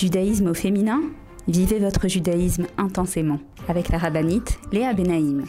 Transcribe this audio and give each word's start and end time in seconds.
Judaïsme 0.00 0.46
au 0.46 0.54
féminin 0.54 1.02
Vivez 1.46 1.78
votre 1.78 2.08
judaïsme 2.08 2.66
intensément 2.78 3.38
avec 3.68 3.90
la 3.90 3.98
rabbinite 3.98 4.58
Léa 4.72 4.94
Benaïm. 4.94 5.44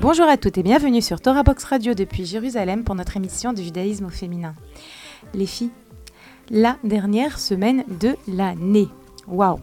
Bonjour 0.00 0.26
à 0.26 0.36
toutes 0.36 0.58
et 0.58 0.64
bienvenue 0.64 1.00
sur 1.00 1.20
Torah 1.20 1.44
Box 1.44 1.62
Radio 1.62 1.94
depuis 1.94 2.24
Jérusalem 2.24 2.82
pour 2.82 2.96
notre 2.96 3.16
émission 3.16 3.52
de 3.52 3.62
judaïsme 3.62 4.06
au 4.06 4.10
féminin. 4.10 4.54
Les 5.34 5.46
filles, 5.46 5.70
la 6.50 6.78
dernière 6.82 7.38
semaine 7.38 7.84
de 8.00 8.16
l'année. 8.26 8.88
Waouh 9.28 9.60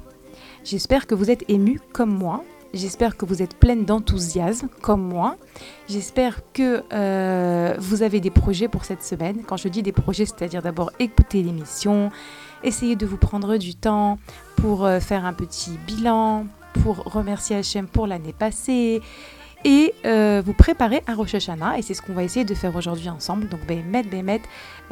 J'espère 0.63 1.05
que 1.05 1.15
vous 1.15 1.29
êtes 1.29 1.43
émues 1.49 1.81
comme 1.91 2.17
moi 2.17 2.41
J'espère 2.75 3.15
que 3.15 3.25
vous 3.25 3.41
êtes 3.41 3.57
pleine 3.57 3.85
d'enthousiasme 3.85 4.67
comme 4.81 5.01
moi. 5.01 5.37
J'espère 5.87 6.41
que 6.51 6.83
euh, 6.91 7.73
vous 7.79 8.03
avez 8.03 8.19
des 8.19 8.29
projets 8.29 8.67
pour 8.67 8.83
cette 8.83 9.01
semaine. 9.01 9.43
Quand 9.47 9.55
je 9.55 9.69
dis 9.69 9.81
des 9.81 9.93
projets, 9.93 10.25
c'est-à-dire 10.25 10.61
d'abord 10.61 10.91
écouter 10.99 11.41
l'émission, 11.41 12.11
essayer 12.63 12.97
de 12.97 13.05
vous 13.05 13.15
prendre 13.15 13.55
du 13.55 13.75
temps 13.75 14.19
pour 14.57 14.85
euh, 14.85 14.99
faire 14.99 15.23
un 15.23 15.31
petit 15.31 15.71
bilan, 15.87 16.47
pour 16.83 16.97
remercier 17.05 17.55
Hachem 17.55 17.87
pour 17.87 18.07
l'année 18.07 18.33
passée, 18.33 19.01
et 19.65 19.95
euh, 20.05 20.43
vous 20.45 20.53
préparez 20.53 21.01
à 21.07 21.15
Rosh 21.15 21.33
Hashanah. 21.33 21.79
Et 21.79 21.81
c'est 21.81 21.95
ce 21.95 22.01
qu'on 22.01 22.13
va 22.13 22.23
essayer 22.23 22.45
de 22.45 22.53
faire 22.53 22.75
aujourd'hui 22.75 23.09
ensemble. 23.09 23.49
Donc, 23.49 23.65
Bémet, 23.65 24.03
Bémet, 24.03 24.41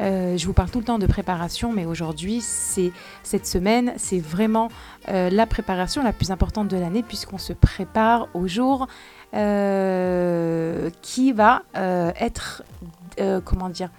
euh, 0.00 0.36
je 0.36 0.46
vous 0.46 0.52
parle 0.52 0.68
tout 0.68 0.80
le 0.80 0.84
temps 0.84 0.98
de 0.98 1.06
préparation, 1.06 1.72
mais 1.72 1.86
aujourd'hui, 1.86 2.40
c'est 2.40 2.90
cette 3.22 3.46
semaine, 3.46 3.94
c'est 3.96 4.18
vraiment 4.18 4.68
euh, 5.08 5.30
la 5.30 5.46
préparation 5.46 6.02
la 6.02 6.12
plus 6.12 6.32
importante 6.32 6.66
de 6.66 6.76
l'année, 6.76 7.04
puisqu'on 7.04 7.38
se 7.38 7.52
prépare 7.52 8.28
au 8.34 8.46
jour 8.48 8.88
qui 11.02 11.32
va 11.32 11.62
être, 11.74 12.62
comment 13.44 13.68
dire, 13.68 13.90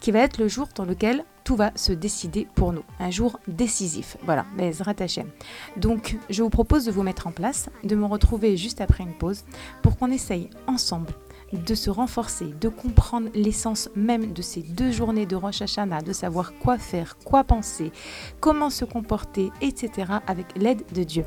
qui 0.00 0.12
va 0.12 0.20
être 0.20 0.38
le 0.38 0.46
jour 0.46 0.68
dans 0.76 0.84
lequel 0.84 1.24
tout 1.46 1.54
va 1.54 1.70
se 1.76 1.92
décider 1.92 2.48
pour 2.56 2.72
nous. 2.72 2.82
Un 2.98 3.12
jour 3.12 3.38
décisif. 3.46 4.16
Voilà, 4.24 4.44
Bezrat 4.58 4.96
Hashem. 4.98 5.28
Donc, 5.76 6.18
je 6.28 6.42
vous 6.42 6.50
propose 6.50 6.84
de 6.84 6.90
vous 6.90 7.04
mettre 7.04 7.28
en 7.28 7.30
place, 7.30 7.70
de 7.84 7.94
me 7.94 8.04
retrouver 8.04 8.56
juste 8.56 8.80
après 8.80 9.04
une 9.04 9.14
pause 9.14 9.44
pour 9.80 9.96
qu'on 9.96 10.10
essaye 10.10 10.50
ensemble 10.66 11.12
de 11.52 11.76
se 11.76 11.88
renforcer, 11.88 12.46
de 12.60 12.68
comprendre 12.68 13.28
l'essence 13.32 13.88
même 13.94 14.32
de 14.32 14.42
ces 14.42 14.62
deux 14.62 14.90
journées 14.90 15.26
de 15.26 15.36
Rosh 15.36 15.62
Hashanah, 15.62 16.02
de 16.02 16.12
savoir 16.12 16.52
quoi 16.58 16.78
faire, 16.78 17.16
quoi 17.24 17.44
penser, 17.44 17.92
comment 18.40 18.68
se 18.68 18.84
comporter, 18.84 19.52
etc. 19.60 20.14
avec 20.26 20.46
l'aide 20.56 20.82
de 20.92 21.04
Dieu. 21.04 21.24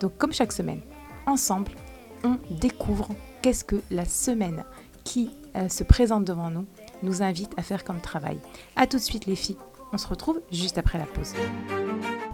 Donc 0.00 0.16
comme 0.16 0.32
chaque 0.32 0.52
semaine, 0.52 0.80
ensemble, 1.26 1.72
on 2.24 2.38
découvre 2.50 3.10
qu'est-ce 3.42 3.64
que 3.64 3.76
la 3.90 4.06
semaine 4.06 4.64
qui 5.04 5.30
euh, 5.56 5.68
se 5.68 5.84
présente 5.84 6.24
devant 6.24 6.50
nous 6.50 6.64
nous 7.02 7.22
invite 7.22 7.52
à 7.56 7.62
faire 7.62 7.84
comme 7.84 8.00
travail. 8.00 8.38
A 8.76 8.86
tout 8.86 8.96
de 8.96 9.02
suite 9.02 9.26
les 9.26 9.36
filles, 9.36 9.58
on 9.92 9.98
se 9.98 10.06
retrouve 10.06 10.40
juste 10.52 10.78
après 10.78 10.98
la 10.98 11.06
pause. 11.06 11.34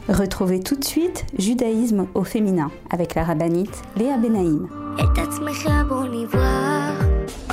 Retrouvez 0.09 0.61
tout 0.61 0.77
de 0.77 0.85
suite 0.85 1.25
Judaïsme 1.39 2.07
au 2.15 2.25
féminin 2.25 2.71
avec 2.91 3.15
la 3.15 3.25
rabbinite 3.25 3.83
Léa 3.97 4.19
Benaïm. 4.19 4.69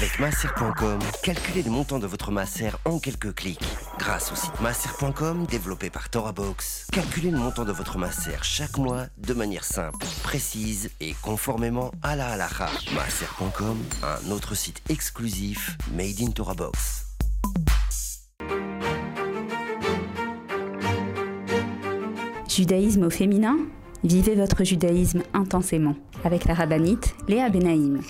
Avec 0.00 0.18
masser.com, 0.18 0.98
calculez 1.22 1.62
le 1.62 1.70
montant 1.70 1.98
de 1.98 2.06
votre 2.06 2.30
masser 2.30 2.70
en 2.86 2.98
quelques 2.98 3.34
clics. 3.34 3.60
Grâce 3.98 4.32
au 4.32 4.34
site 4.34 4.58
masser.com 4.62 5.44
développé 5.44 5.90
par 5.90 6.08
ToraBox, 6.08 6.86
calculez 6.90 7.30
le 7.30 7.36
montant 7.36 7.66
de 7.66 7.72
votre 7.72 7.98
masser 7.98 8.30
chaque 8.40 8.78
mois 8.78 9.08
de 9.18 9.34
manière 9.34 9.62
simple, 9.62 9.98
précise 10.22 10.88
et 11.02 11.14
conformément 11.20 11.90
à 12.02 12.16
la 12.16 12.30
halakha. 12.30 12.70
Masser.com, 12.94 13.76
un 14.02 14.30
autre 14.30 14.54
site 14.54 14.80
exclusif 14.88 15.76
made 15.92 16.22
in 16.22 16.30
ToraBox. 16.30 17.04
Judaïsme 22.48 23.02
au 23.02 23.10
féminin? 23.10 23.58
Vivez 24.02 24.34
votre 24.34 24.64
judaïsme 24.64 25.24
intensément 25.34 25.94
avec 26.24 26.46
la 26.46 26.54
rabbinite 26.54 27.14
Léa 27.28 27.50
Benaïm. 27.50 28.00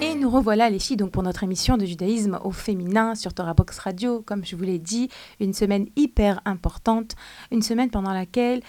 Et 0.00 0.14
nous 0.14 0.30
revoilà 0.30 0.70
les 0.70 0.78
filles 0.78 0.96
donc 0.96 1.10
pour 1.10 1.24
notre 1.24 1.42
émission 1.42 1.76
de 1.76 1.84
judaïsme 1.84 2.38
au 2.44 2.52
féminin 2.52 3.16
sur 3.16 3.34
Torah 3.34 3.54
Box 3.54 3.80
Radio. 3.80 4.22
Comme 4.22 4.44
je 4.44 4.54
vous 4.54 4.62
l'ai 4.62 4.78
dit, 4.78 5.08
une 5.40 5.52
semaine 5.52 5.86
hyper 5.96 6.40
importante, 6.44 7.16
une 7.50 7.62
semaine 7.62 7.90
pendant 7.90 8.12
laquelle 8.12 8.62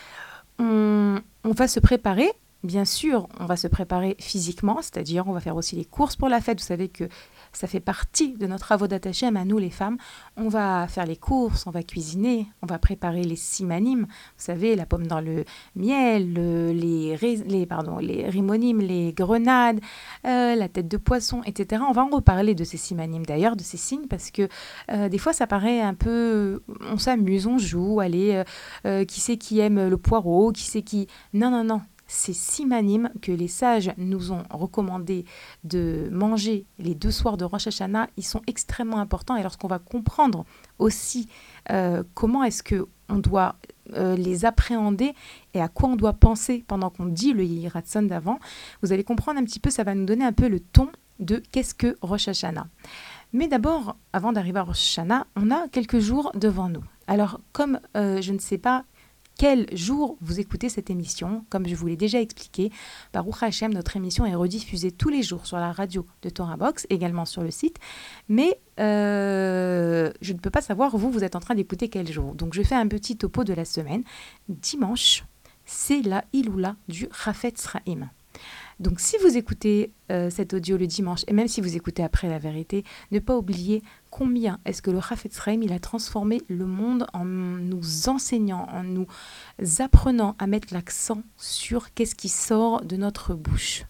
on, 0.57 1.19
on 1.43 1.51
va 1.51 1.67
se 1.67 1.79
préparer 1.79 2.31
Bien 2.63 2.85
sûr, 2.85 3.27
on 3.39 3.45
va 3.45 3.57
se 3.57 3.67
préparer 3.67 4.15
physiquement, 4.19 4.83
c'est-à-dire 4.83 5.27
on 5.27 5.31
va 5.31 5.39
faire 5.39 5.55
aussi 5.55 5.75
les 5.75 5.85
courses 5.85 6.15
pour 6.15 6.29
la 6.29 6.41
fête. 6.41 6.59
Vous 6.59 6.65
savez 6.65 6.89
que 6.89 7.05
ça 7.53 7.67
fait 7.67 7.79
partie 7.79 8.33
de 8.33 8.47
notre 8.47 8.65
travaux 8.65 8.87
d'attaché 8.87 9.27
à 9.27 9.45
nous 9.45 9.57
les 9.57 9.69
femmes. 9.69 9.97
On 10.37 10.47
va 10.47 10.87
faire 10.87 11.05
les 11.05 11.15
courses, 11.17 11.65
on 11.67 11.71
va 11.71 11.83
cuisiner, 11.83 12.47
on 12.61 12.65
va 12.65 12.79
préparer 12.79 13.23
les 13.23 13.35
simanimes, 13.35 14.01
vous 14.01 14.07
savez, 14.37 14.75
la 14.75 14.85
pomme 14.85 15.07
dans 15.07 15.21
le 15.21 15.45
miel, 15.75 16.33
les, 16.33 17.17
les, 17.17 17.65
pardon, 17.65 17.97
les 17.97 18.29
rimonimes, 18.29 18.79
les 18.79 19.13
grenades, 19.13 19.79
euh, 20.25 20.55
la 20.55 20.69
tête 20.69 20.87
de 20.87 20.97
poisson, 20.97 21.41
etc. 21.45 21.83
On 21.87 21.91
va 21.91 22.03
en 22.03 22.09
reparler 22.09 22.55
de 22.55 22.63
ces 22.63 22.77
simanimes 22.77 23.25
d'ailleurs, 23.25 23.55
de 23.55 23.63
ces 23.63 23.77
signes, 23.77 24.07
parce 24.07 24.31
que 24.31 24.47
euh, 24.91 25.09
des 25.09 25.17
fois 25.17 25.33
ça 25.33 25.47
paraît 25.47 25.81
un 25.81 25.93
peu, 25.93 26.61
on 26.91 26.97
s'amuse, 26.97 27.47
on 27.47 27.57
joue, 27.57 27.99
allez, 27.99 28.43
euh, 28.85 29.05
qui 29.05 29.19
c'est 29.19 29.37
qui 29.37 29.59
aime 29.59 29.87
le 29.87 29.97
poireau, 29.97 30.51
qui 30.51 30.63
c'est 30.63 30.81
qui... 30.81 31.07
Non, 31.33 31.49
non, 31.49 31.63
non, 31.63 31.81
ces 32.11 32.33
simanimes 32.33 33.09
que 33.21 33.31
les 33.31 33.47
sages 33.47 33.93
nous 33.97 34.33
ont 34.33 34.43
recommandé 34.49 35.23
de 35.63 36.09
manger 36.11 36.65
les 36.77 36.93
deux 36.93 37.09
soirs 37.09 37.37
de 37.37 37.45
Rosh 37.45 37.67
Hashanah, 37.67 38.07
ils 38.17 38.25
sont 38.25 38.41
extrêmement 38.47 38.97
importants. 38.97 39.37
Et 39.37 39.43
lorsqu'on 39.43 39.69
va 39.69 39.79
comprendre 39.79 40.45
aussi 40.77 41.29
euh, 41.71 42.03
comment 42.13 42.43
est-ce 42.43 42.63
que 42.63 42.85
on 43.07 43.17
doit 43.17 43.55
euh, 43.93 44.15
les 44.15 44.43
appréhender 44.43 45.13
et 45.53 45.61
à 45.61 45.69
quoi 45.69 45.89
on 45.89 45.95
doit 45.95 46.13
penser 46.13 46.65
pendant 46.67 46.89
qu'on 46.89 47.05
dit 47.05 47.31
le 47.31 47.45
Yiratson 47.45 48.03
d'avant, 48.03 48.39
vous 48.81 48.91
allez 48.91 49.05
comprendre 49.05 49.39
un 49.39 49.45
petit 49.45 49.59
peu, 49.59 49.69
ça 49.69 49.83
va 49.83 49.95
nous 49.95 50.05
donner 50.05 50.25
un 50.25 50.33
peu 50.33 50.49
le 50.49 50.59
ton 50.59 50.89
de 51.19 51.41
qu'est-ce 51.51 51.73
que 51.73 51.95
Rosh 52.01 52.27
Hashanah. 52.27 52.67
Mais 53.31 53.47
d'abord, 53.47 53.95
avant 54.11 54.33
d'arriver 54.33 54.59
à 54.59 54.63
Rosh 54.63 54.81
Hashanah, 54.81 55.27
on 55.37 55.49
a 55.49 55.69
quelques 55.69 55.99
jours 55.99 56.31
devant 56.35 56.67
nous. 56.67 56.83
Alors, 57.07 57.39
comme 57.53 57.79
euh, 57.95 58.21
je 58.21 58.33
ne 58.33 58.39
sais 58.39 58.57
pas 58.57 58.83
quel 59.41 59.65
jour 59.75 60.17
vous 60.21 60.39
écoutez 60.39 60.69
cette 60.69 60.91
émission. 60.91 61.43
Comme 61.49 61.67
je 61.67 61.73
vous 61.73 61.87
l'ai 61.87 61.97
déjà 61.97 62.21
expliqué, 62.21 62.71
Baruch 63.11 63.41
Hashem, 63.41 63.73
notre 63.73 63.97
émission 63.97 64.23
est 64.23 64.35
rediffusée 64.35 64.91
tous 64.91 65.09
les 65.09 65.23
jours 65.23 65.47
sur 65.47 65.57
la 65.57 65.71
radio 65.71 66.05
de 66.21 66.29
Torah 66.29 66.57
Box, 66.57 66.85
également 66.91 67.25
sur 67.25 67.41
le 67.41 67.49
site. 67.49 67.77
Mais 68.29 68.59
euh, 68.79 70.11
je 70.21 70.33
ne 70.33 70.37
peux 70.37 70.51
pas 70.51 70.61
savoir, 70.61 70.95
vous, 70.95 71.09
vous 71.09 71.23
êtes 71.23 71.35
en 71.35 71.39
train 71.39 71.55
d'écouter 71.55 71.89
quel 71.89 72.07
jour. 72.07 72.35
Donc 72.35 72.53
je 72.53 72.61
fais 72.61 72.75
un 72.75 72.87
petit 72.87 73.17
topo 73.17 73.43
de 73.43 73.53
la 73.53 73.65
semaine. 73.65 74.03
Dimanche, 74.47 75.23
c'est 75.65 76.03
la 76.03 76.23
Iloula 76.33 76.75
du 76.87 77.07
Rafet 77.09 77.53
Sraim. 77.55 78.11
Donc 78.81 78.99
si 78.99 79.15
vous 79.19 79.37
écoutez 79.37 79.91
euh, 80.11 80.31
cet 80.31 80.55
audio 80.55 80.75
le 80.75 80.87
dimanche, 80.87 81.21
et 81.27 81.33
même 81.33 81.47
si 81.47 81.61
vous 81.61 81.75
écoutez 81.75 82.03
après 82.03 82.27
la 82.27 82.39
vérité, 82.39 82.83
ne 83.11 83.19
pas 83.19 83.37
oublier 83.37 83.83
combien 84.09 84.59
est-ce 84.65 84.81
que 84.81 84.89
le 84.89 84.97
Rafetz 84.97 85.39
il 85.61 85.71
a 85.71 85.77
transformé 85.77 86.41
le 86.47 86.65
monde 86.65 87.05
en 87.13 87.23
nous 87.23 88.09
enseignant, 88.09 88.67
en 88.71 88.83
nous 88.83 89.05
apprenant 89.77 90.35
à 90.39 90.47
mettre 90.47 90.73
l'accent 90.73 91.21
sur 91.37 91.93
qu'est-ce 91.93 92.15
qui 92.15 92.27
sort 92.27 92.83
de 92.83 92.95
notre 92.95 93.35
bouche. 93.35 93.85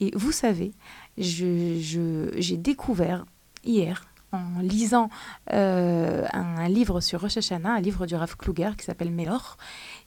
Et 0.00 0.12
vous 0.14 0.32
savez 0.32 0.72
j'ai 1.18 2.56
découvert 2.56 3.26
hier 3.64 4.06
en 4.32 4.60
lisant 4.60 5.10
euh, 5.52 6.26
un, 6.32 6.68
livre 6.68 7.00
sur 7.00 7.20
Rosh 7.20 7.36
Hashanah, 7.36 7.74
un 7.74 7.80
livre 7.80 8.06
du 8.06 8.14
Rav 8.14 8.36
Kluger 8.36 8.70
qui 8.76 8.84
s'appelle 8.84 9.10
Melor, 9.10 9.56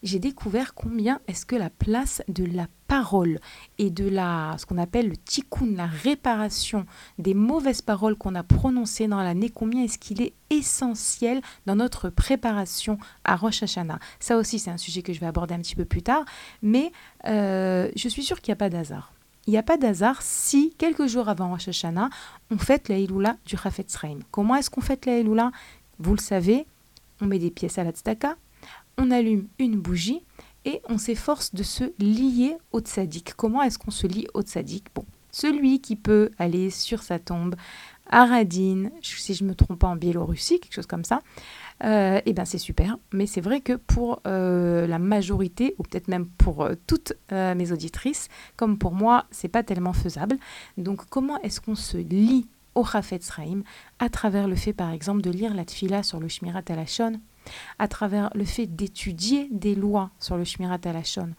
j'ai 0.03 0.19
découvert 0.19 0.73
combien 0.73 1.19
est-ce 1.27 1.45
que 1.45 1.55
la 1.55 1.69
place 1.69 2.23
de 2.27 2.45
la 2.45 2.67
parole 2.87 3.39
et 3.77 3.89
de 3.89 4.07
la, 4.07 4.55
ce 4.57 4.65
qu'on 4.65 4.77
appelle 4.77 5.09
le 5.09 5.17
tikkun, 5.17 5.75
la 5.75 5.85
réparation 5.85 6.85
des 7.17 7.33
mauvaises 7.33 7.81
paroles 7.81 8.15
qu'on 8.15 8.35
a 8.35 8.43
prononcées 8.43 9.07
dans 9.07 9.21
l'année, 9.21 9.49
combien 9.49 9.83
est-ce 9.83 9.97
qu'il 9.97 10.21
est 10.21 10.33
essentiel 10.49 11.41
dans 11.65 11.75
notre 11.75 12.09
préparation 12.09 12.97
à 13.23 13.35
Rosh 13.35 13.63
Hashanah. 13.63 13.99
Ça 14.19 14.37
aussi, 14.37 14.59
c'est 14.59 14.71
un 14.71 14.77
sujet 14.77 15.01
que 15.01 15.13
je 15.13 15.19
vais 15.19 15.25
aborder 15.25 15.55
un 15.55 15.59
petit 15.59 15.75
peu 15.75 15.85
plus 15.85 16.03
tard, 16.03 16.25
mais 16.61 16.91
euh, 17.25 17.89
je 17.95 18.07
suis 18.07 18.23
sûre 18.23 18.41
qu'il 18.41 18.51
n'y 18.51 18.57
a 18.57 18.57
pas 18.57 18.69
d'hasard. 18.69 19.14
Il 19.47 19.51
n'y 19.51 19.57
a 19.57 19.63
pas 19.63 19.77
d'hasard 19.77 20.23
si, 20.23 20.73
quelques 20.77 21.05
jours 21.05 21.29
avant 21.29 21.51
Rosh 21.51 21.69
on 22.49 22.57
fête 22.57 22.89
la 22.89 22.97
Iloula 22.97 23.37
du 23.45 23.55
Chafetz 23.55 23.95
Chaim. 23.99 24.19
Comment 24.31 24.55
est-ce 24.55 24.71
qu'on 24.71 24.81
fête 24.81 25.05
la 25.05 25.19
Iloula 25.19 25.51
Vous 25.99 26.15
le 26.15 26.19
savez, 26.19 26.65
on 27.21 27.27
met 27.27 27.37
des 27.37 27.51
pièces 27.51 27.77
à 27.77 27.83
la 27.83 27.91
tzedaka, 27.91 28.37
on 28.97 29.11
allume 29.11 29.47
une 29.59 29.79
bougie 29.79 30.23
et 30.65 30.81
on 30.89 30.97
s'efforce 30.97 31.53
de 31.53 31.61
se 31.61 31.83
lier 31.99 32.57
au 32.71 32.79
tzaddik. 32.79 33.35
Comment 33.35 33.61
est-ce 33.61 33.77
qu'on 33.77 33.91
se 33.91 34.07
lie 34.07 34.27
au 34.33 34.41
tzaddik? 34.41 34.85
Bon, 34.95 35.05
celui 35.31 35.79
qui 35.79 35.95
peut 35.95 36.31
aller 36.39 36.71
sur 36.71 37.03
sa 37.03 37.19
tombe 37.19 37.55
à 38.09 38.25
Radin, 38.25 38.89
si 39.01 39.35
je 39.35 39.43
ne 39.43 39.49
me 39.49 39.55
trompe 39.55 39.79
pas 39.79 39.87
en 39.87 39.95
Biélorussie, 39.95 40.59
quelque 40.59 40.73
chose 40.73 40.87
comme 40.87 41.05
ça, 41.05 41.21
euh, 41.83 42.21
eh 42.25 42.33
ben 42.33 42.45
c'est 42.45 42.57
super. 42.57 42.97
Mais 43.13 43.27
c'est 43.27 43.41
vrai 43.41 43.61
que 43.61 43.73
pour 43.73 44.21
euh, 44.27 44.87
la 44.87 44.99
majorité, 44.99 45.75
ou 45.77 45.83
peut-être 45.83 46.07
même 46.07 46.25
pour 46.25 46.63
euh, 46.63 46.75
toutes 46.87 47.13
mes 47.31 47.71
auditrices, 47.71 48.29
comme 48.55 48.77
pour 48.77 48.93
moi, 48.93 49.25
c'est 49.31 49.47
pas 49.47 49.63
tellement 49.63 49.93
faisable. 49.93 50.37
Donc 50.77 51.05
comment 51.09 51.39
est-ce 51.41 51.59
qu'on 51.61 51.75
se 51.75 51.97
lie 51.97 52.47
au 52.75 52.83
Chafetz 52.83 53.31
Chaim 53.33 53.61
à 53.99 54.09
travers 54.09 54.47
le 54.47 54.55
fait, 54.55 54.73
par 54.73 54.91
exemple, 54.91 55.21
de 55.21 55.31
lire 55.31 55.53
la 55.53 55.63
Tfila 55.63 56.03
sur 56.03 56.19
le 56.19 56.27
Shmirat 56.27 56.63
Alashon 56.69 57.19
à 57.77 57.87
travers 57.87 58.31
le 58.33 58.43
fait 58.43 58.65
d'étudier 58.65 59.47
des 59.51 59.75
lois 59.75 60.09
sur 60.19 60.35
le 60.35 60.43
Shmirat 60.43 60.79
Alashon, 60.85 61.33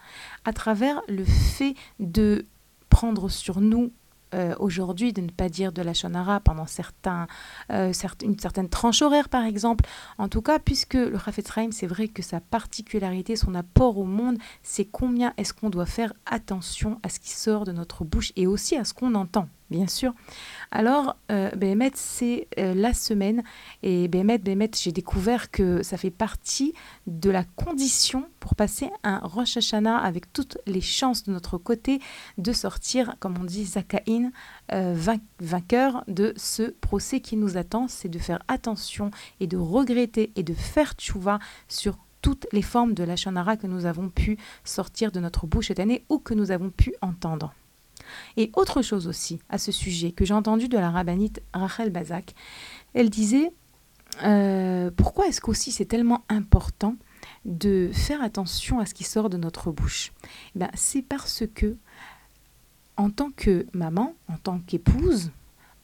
à 0.45 0.53
travers 0.53 1.01
le 1.09 1.25
fait 1.25 1.75
de 1.99 2.45
prendre 2.89 3.29
sur 3.29 3.59
nous 3.59 3.91
euh, 4.33 4.55
aujourd'hui 4.59 5.13
de 5.13 5.21
ne 5.21 5.29
pas 5.29 5.49
dire 5.49 5.71
de 5.71 5.81
la 5.81 5.93
shonara 5.93 6.39
pendant 6.39 6.65
certains, 6.65 7.27
euh, 7.71 7.93
une 8.23 8.39
certaine 8.39 8.69
tranche 8.69 9.01
horaire, 9.01 9.29
par 9.29 9.45
exemple. 9.45 9.85
En 10.17 10.27
tout 10.27 10.41
cas, 10.41 10.59
puisque 10.59 10.95
le 10.95 11.17
Chafetz 11.17 11.47
c'est 11.71 11.87
vrai 11.87 12.07
que 12.07 12.21
sa 12.21 12.39
particularité, 12.39 13.35
son 13.35 13.55
apport 13.55 13.97
au 13.97 14.05
monde, 14.05 14.37
c'est 14.63 14.85
combien 14.85 15.33
est-ce 15.37 15.53
qu'on 15.53 15.69
doit 15.69 15.85
faire 15.85 16.13
attention 16.25 16.99
à 17.03 17.09
ce 17.09 17.19
qui 17.19 17.31
sort 17.31 17.65
de 17.65 17.71
notre 17.71 18.03
bouche 18.03 18.31
et 18.35 18.47
aussi 18.47 18.75
à 18.75 18.83
ce 18.83 18.93
qu'on 18.93 19.15
entend 19.15 19.47
bien 19.69 19.87
sûr. 19.87 20.13
Alors, 20.71 21.15
euh, 21.31 21.49
c'est 21.93 22.47
euh, 22.59 22.73
la 22.73 22.93
semaine. 22.93 23.43
Et 23.83 24.07
Béhémet, 24.07 24.71
j'ai 24.75 24.91
découvert 24.91 25.51
que 25.51 25.83
ça 25.83 25.97
fait 25.97 26.11
partie 26.11 26.73
de 27.05 27.29
la 27.29 27.43
condition 27.43 28.25
pour 28.39 28.55
passer 28.55 28.89
un 29.03 29.19
Rosh 29.19 29.57
Hashanah 29.57 29.97
avec 29.97 30.31
toutes 30.33 30.57
les 30.65 30.81
chances 30.81 31.23
de 31.23 31.31
notre 31.31 31.57
côté 31.57 31.99
de 32.37 32.51
sortir, 32.51 33.15
comme 33.19 33.35
on 33.39 33.43
dit, 33.43 33.65
Zakaïn, 33.65 34.31
euh, 34.73 34.95
vainqueur 35.39 36.03
de 36.07 36.33
ce 36.35 36.63
procès 36.63 37.21
qui 37.21 37.37
nous 37.37 37.57
attend. 37.57 37.87
C'est 37.87 38.09
de 38.09 38.19
faire 38.19 38.39
attention 38.47 39.11
et 39.39 39.47
de 39.47 39.57
regretter 39.57 40.31
et 40.35 40.43
de 40.43 40.53
faire 40.53 40.93
tchouva 40.93 41.39
sur 41.67 41.97
toutes 42.21 42.47
les 42.51 42.61
formes 42.61 42.93
de 42.93 43.03
la 43.03 43.15
Shonara 43.15 43.57
que 43.57 43.67
nous 43.67 43.85
avons 43.85 44.09
pu 44.09 44.37
sortir 44.63 45.11
de 45.11 45.19
notre 45.19 45.47
bouche 45.47 45.67
cette 45.67 45.79
année 45.79 46.03
ou 46.09 46.19
que 46.19 46.33
nous 46.33 46.51
avons 46.51 46.71
pu 46.71 46.93
entendre. 47.01 47.53
Et 48.35 48.51
autre 48.55 48.81
chose 48.81 49.07
aussi 49.07 49.39
à 49.49 49.57
ce 49.57 49.71
sujet 49.71 50.11
que 50.11 50.25
j'ai 50.25 50.33
entendu 50.33 50.67
de 50.67 50.77
la 50.77 50.91
rabbinite 50.91 51.41
Rachel 51.53 51.89
Bazak, 51.89 52.33
elle 52.93 53.09
disait 53.09 53.51
euh, 54.23 54.89
pourquoi 54.95 55.27
est-ce 55.27 55.41
qu'aussi 55.41 55.71
c'est 55.71 55.85
tellement 55.85 56.23
important 56.29 56.95
de 57.45 57.89
faire 57.93 58.21
attention 58.21 58.79
à 58.79 58.85
ce 58.85 58.93
qui 58.93 59.03
sort 59.03 59.29
de 59.29 59.37
notre 59.37 59.71
bouche? 59.71 60.11
Eh 60.55 60.59
ben, 60.59 60.69
C'est 60.73 61.01
parce 61.01 61.43
que, 61.53 61.77
en 62.95 63.09
tant 63.09 63.31
que 63.31 63.67
maman, 63.73 64.15
en 64.27 64.37
tant 64.37 64.59
qu'épouse, 64.59 65.31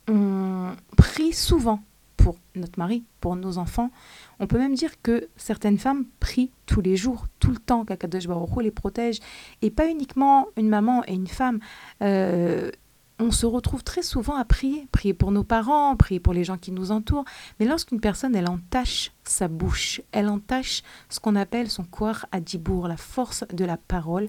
on 0.07 0.75
prie 0.97 1.33
souvent 1.33 1.83
pour 2.23 2.37
notre 2.55 2.79
mari, 2.79 3.03
pour 3.19 3.35
nos 3.35 3.57
enfants. 3.57 3.91
On 4.39 4.47
peut 4.47 4.57
même 4.57 4.75
dire 4.75 5.01
que 5.01 5.27
certaines 5.35 5.77
femmes 5.77 6.05
prient 6.21 6.51
tous 6.65 6.79
les 6.79 6.95
jours, 6.95 7.27
tout 7.39 7.51
le 7.51 7.57
temps, 7.57 7.83
qu'Akadosh 7.83 8.27
Baruch 8.27 8.49
les 8.61 8.71
protège. 8.71 9.19
Et 9.61 9.69
pas 9.69 9.89
uniquement 9.89 10.47
une 10.55 10.69
maman 10.69 11.03
et 11.05 11.13
une 11.13 11.27
femme. 11.27 11.59
Euh, 12.01 12.71
on 13.19 13.31
se 13.31 13.45
retrouve 13.45 13.83
très 13.83 14.01
souvent 14.01 14.35
à 14.35 14.45
prier, 14.45 14.87
prier 14.91 15.13
pour 15.13 15.31
nos 15.31 15.43
parents, 15.43 15.95
prier 15.95 16.19
pour 16.19 16.33
les 16.33 16.43
gens 16.43 16.57
qui 16.57 16.71
nous 16.71 16.91
entourent. 16.91 17.25
Mais 17.59 17.65
lorsqu'une 17.65 17.99
personne, 17.99 18.35
elle 18.35 18.49
entache 18.49 19.11
sa 19.23 19.47
bouche, 19.47 20.01
elle 20.11 20.29
entache 20.29 20.81
ce 21.09 21.19
qu'on 21.19 21.35
appelle 21.35 21.69
son 21.69 21.83
corps 21.83 22.25
à 22.31 22.39
dibour, 22.39 22.87
la 22.87 22.97
force 22.97 23.43
de 23.53 23.65
la 23.65 23.77
parole, 23.77 24.25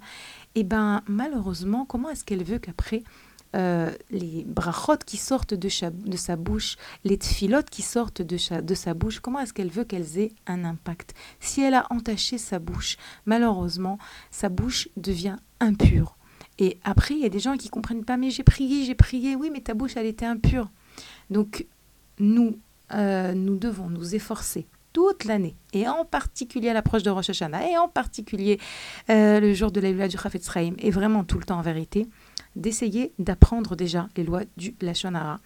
et 0.56 0.60
eh 0.60 0.64
ben 0.64 1.02
malheureusement, 1.08 1.84
comment 1.84 2.10
est-ce 2.10 2.24
qu'elle 2.24 2.44
veut 2.44 2.58
qu'après 2.58 3.02
euh, 3.54 3.90
les 4.10 4.44
brachot 4.46 4.98
qui 5.06 5.16
sortent 5.16 5.54
de, 5.54 5.68
de, 5.90 6.16
sa 6.16 6.36
bouche, 6.36 6.76
les 7.04 7.18
tfilotes 7.18 7.70
qui 7.70 7.82
sortent 7.82 8.22
de, 8.22 8.60
de 8.60 8.74
sa 8.74 8.94
bouche, 8.94 9.20
comment 9.20 9.40
est-ce 9.40 9.52
qu'elle 9.52 9.70
veut 9.70 9.84
qu'elles 9.84 10.18
aient 10.18 10.32
un 10.46 10.64
impact? 10.64 11.14
Si 11.40 11.62
elle 11.62 11.74
a 11.74 11.86
entaché 11.90 12.38
sa 12.38 12.58
bouche, 12.58 12.96
malheureusement, 13.26 13.98
sa 14.30 14.48
bouche 14.48 14.88
devient 14.96 15.36
impure. 15.60 16.16
Et 16.58 16.78
après, 16.84 17.14
il 17.14 17.20
y 17.20 17.26
a 17.26 17.30
des 17.30 17.40
gens 17.40 17.56
qui 17.56 17.68
comprennent 17.68 18.04
pas, 18.04 18.16
mais 18.16 18.30
j'ai 18.30 18.44
prié, 18.44 18.84
j'ai 18.84 18.94
prié, 18.94 19.34
oui, 19.34 19.50
mais 19.52 19.60
ta 19.60 19.74
bouche, 19.74 19.96
elle 19.96 20.06
était 20.06 20.26
impure. 20.26 20.70
Donc, 21.30 21.66
nous, 22.18 22.58
euh, 22.92 23.34
nous 23.34 23.56
devons 23.56 23.88
nous 23.88 24.14
efforcer 24.14 24.66
toute 24.92 25.24
l'année, 25.24 25.56
et 25.72 25.88
en 25.88 26.04
particulier 26.04 26.68
à 26.68 26.72
l'approche 26.72 27.02
de 27.02 27.10
Rosh 27.10 27.28
Hashanah, 27.28 27.68
et 27.68 27.76
en 27.76 27.88
particulier 27.88 28.60
euh, 29.10 29.40
le 29.40 29.52
jour 29.52 29.72
de 29.72 29.80
la 29.80 30.06
du 30.06 30.16
Chafetz 30.16 30.48
et 30.56 30.90
vraiment 30.92 31.24
tout 31.24 31.38
le 31.38 31.44
temps 31.44 31.58
en 31.58 31.62
vérité, 31.62 32.06
d'essayer 32.56 33.12
d'apprendre 33.18 33.76
déjà 33.76 34.08
les 34.16 34.24
lois 34.24 34.42
du 34.56 34.74
Lachonara. 34.80 35.40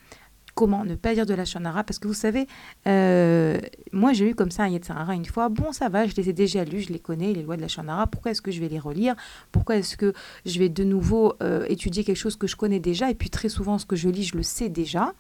Comment 0.55 0.85
ne 0.85 0.97
pas 0.97 1.15
dire 1.15 1.25
de 1.25 1.35
Lachonara? 1.35 1.85
Parce 1.85 2.01
que 2.01 2.09
vous 2.09 2.15
savez, 2.15 2.49
euh, 2.89 3.61
moi 3.93 4.13
j'ai 4.13 4.29
eu 4.29 4.35
comme 4.35 4.51
ça 4.51 4.65
un 4.65 4.69
Yetzirara 4.69 5.15
une 5.15 5.25
fois. 5.25 5.49
Bon, 5.49 5.71
ça 5.71 5.89
va, 5.89 6.07
je 6.07 6.17
les 6.17 6.31
ai 6.31 6.33
déjà 6.33 6.65
lus, 6.65 6.81
je 6.81 6.93
les 6.93 6.99
connais, 6.99 7.33
les 7.33 7.45
lois 7.45 7.57
de 7.57 7.63
Lachonara. 7.63 8.09
Pourquoi 8.09 8.33
est-ce 8.33 8.43
que 8.43 8.51
je 8.51 8.61
vais 8.61 8.69
les 8.69 8.81
relire? 8.81 9.15
Pourquoi 9.53 9.77
est-ce 9.77 9.97
que 9.97 10.13
je 10.45 10.59
vais 10.59 10.69
de 10.69 10.83
nouveau 10.83 11.35
euh, 11.43 11.65
étudier 11.69 12.03
quelque 12.03 12.17
chose 12.17 12.37
que 12.37 12.49
je 12.49 12.57
connais 12.57 12.81
déjà? 12.81 13.09
Et 13.09 13.15
puis 13.15 13.31
très 13.31 13.49
souvent, 13.49 13.79
ce 13.79 13.87
que 13.87 13.95
je 13.95 14.09
lis, 14.09 14.25
je 14.25 14.37
le 14.37 14.43
sais 14.43 14.69
déjà. 14.69 15.13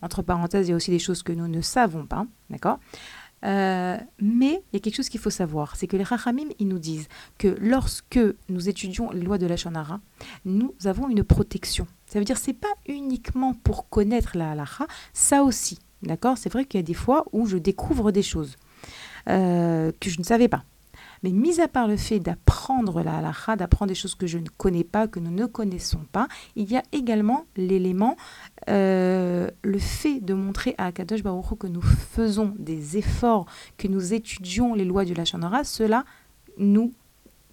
Entre 0.00 0.22
parenthèses, 0.22 0.68
il 0.68 0.70
y 0.70 0.74
a 0.74 0.76
aussi 0.76 0.90
des 0.90 0.98
choses 0.98 1.22
que 1.22 1.32
nous 1.32 1.48
ne 1.48 1.60
savons 1.60 2.06
pas. 2.06 2.26
D'accord? 2.50 2.78
Euh, 3.44 3.98
mais 4.20 4.62
il 4.72 4.74
y 4.74 4.76
a 4.76 4.80
quelque 4.80 4.96
chose 4.96 5.08
qu'il 5.08 5.20
faut 5.20 5.30
savoir, 5.30 5.76
c'est 5.76 5.86
que 5.86 5.96
les 5.96 6.04
Rachamim, 6.04 6.48
ils 6.58 6.68
nous 6.68 6.78
disent 6.78 7.08
que 7.38 7.56
lorsque 7.60 8.20
nous 8.48 8.68
étudions 8.68 9.10
les 9.10 9.20
lois 9.20 9.38
de 9.38 9.46
la 9.46 9.56
Shonara, 9.56 10.00
nous 10.44 10.74
avons 10.84 11.08
une 11.08 11.24
protection. 11.24 11.86
Ça 12.06 12.18
veut 12.18 12.24
dire 12.24 12.38
c'est 12.38 12.54
pas 12.54 12.74
uniquement 12.86 13.54
pour 13.54 13.88
connaître 13.88 14.36
la 14.36 14.52
halacha, 14.52 14.86
ça 15.12 15.42
aussi. 15.42 15.78
D'accord? 16.02 16.38
C'est 16.38 16.52
vrai 16.52 16.64
qu'il 16.64 16.78
y 16.78 16.82
a 16.82 16.86
des 16.86 16.94
fois 16.94 17.24
où 17.32 17.46
je 17.46 17.56
découvre 17.56 18.12
des 18.12 18.22
choses 18.22 18.56
euh, 19.28 19.90
que 20.00 20.10
je 20.10 20.18
ne 20.18 20.24
savais 20.24 20.48
pas. 20.48 20.64
Mais 21.24 21.32
mis 21.32 21.58
à 21.58 21.68
part 21.68 21.88
le 21.88 21.96
fait 21.96 22.20
d'apprendre 22.20 23.02
la 23.02 23.16
halakha, 23.16 23.56
d'apprendre 23.56 23.88
des 23.88 23.94
choses 23.94 24.14
que 24.14 24.26
je 24.26 24.36
ne 24.36 24.46
connais 24.58 24.84
pas, 24.84 25.08
que 25.08 25.18
nous 25.18 25.30
ne 25.30 25.46
connaissons 25.46 26.04
pas, 26.12 26.28
il 26.54 26.70
y 26.70 26.76
a 26.76 26.82
également 26.92 27.46
l'élément, 27.56 28.18
euh, 28.68 29.50
le 29.62 29.78
fait 29.78 30.20
de 30.20 30.34
montrer 30.34 30.74
à 30.76 30.84
Akadosh 30.84 31.22
Baruch 31.22 31.56
que 31.58 31.66
nous 31.66 31.80
faisons 31.80 32.54
des 32.58 32.98
efforts, 32.98 33.46
que 33.78 33.88
nous 33.88 34.12
étudions 34.12 34.74
les 34.74 34.84
lois 34.84 35.06
du 35.06 35.14
Lachonara, 35.14 35.64
cela 35.64 36.04
nous 36.58 36.92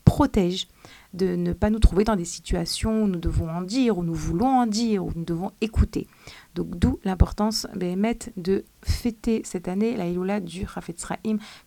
protège 0.03 0.67
de 1.13 1.35
ne 1.35 1.53
pas 1.53 1.69
nous 1.69 1.79
trouver 1.79 2.03
dans 2.03 2.15
des 2.15 2.25
situations 2.25 3.03
où 3.03 3.07
nous 3.07 3.19
devons 3.19 3.49
en 3.49 3.61
dire, 3.61 3.97
où 3.97 4.03
nous 4.03 4.13
voulons 4.13 4.59
en 4.59 4.65
dire, 4.65 5.03
où 5.05 5.11
nous 5.15 5.25
devons 5.25 5.51
écouter. 5.59 6.07
Donc 6.55 6.77
d'où 6.77 6.99
l'importance 7.03 7.67
de 7.75 8.63
fêter 8.81 9.41
cette 9.43 9.67
année 9.67 9.95
la 9.97 10.07
Iloula 10.07 10.39
du 10.39 10.65
Chafetz 10.67 11.05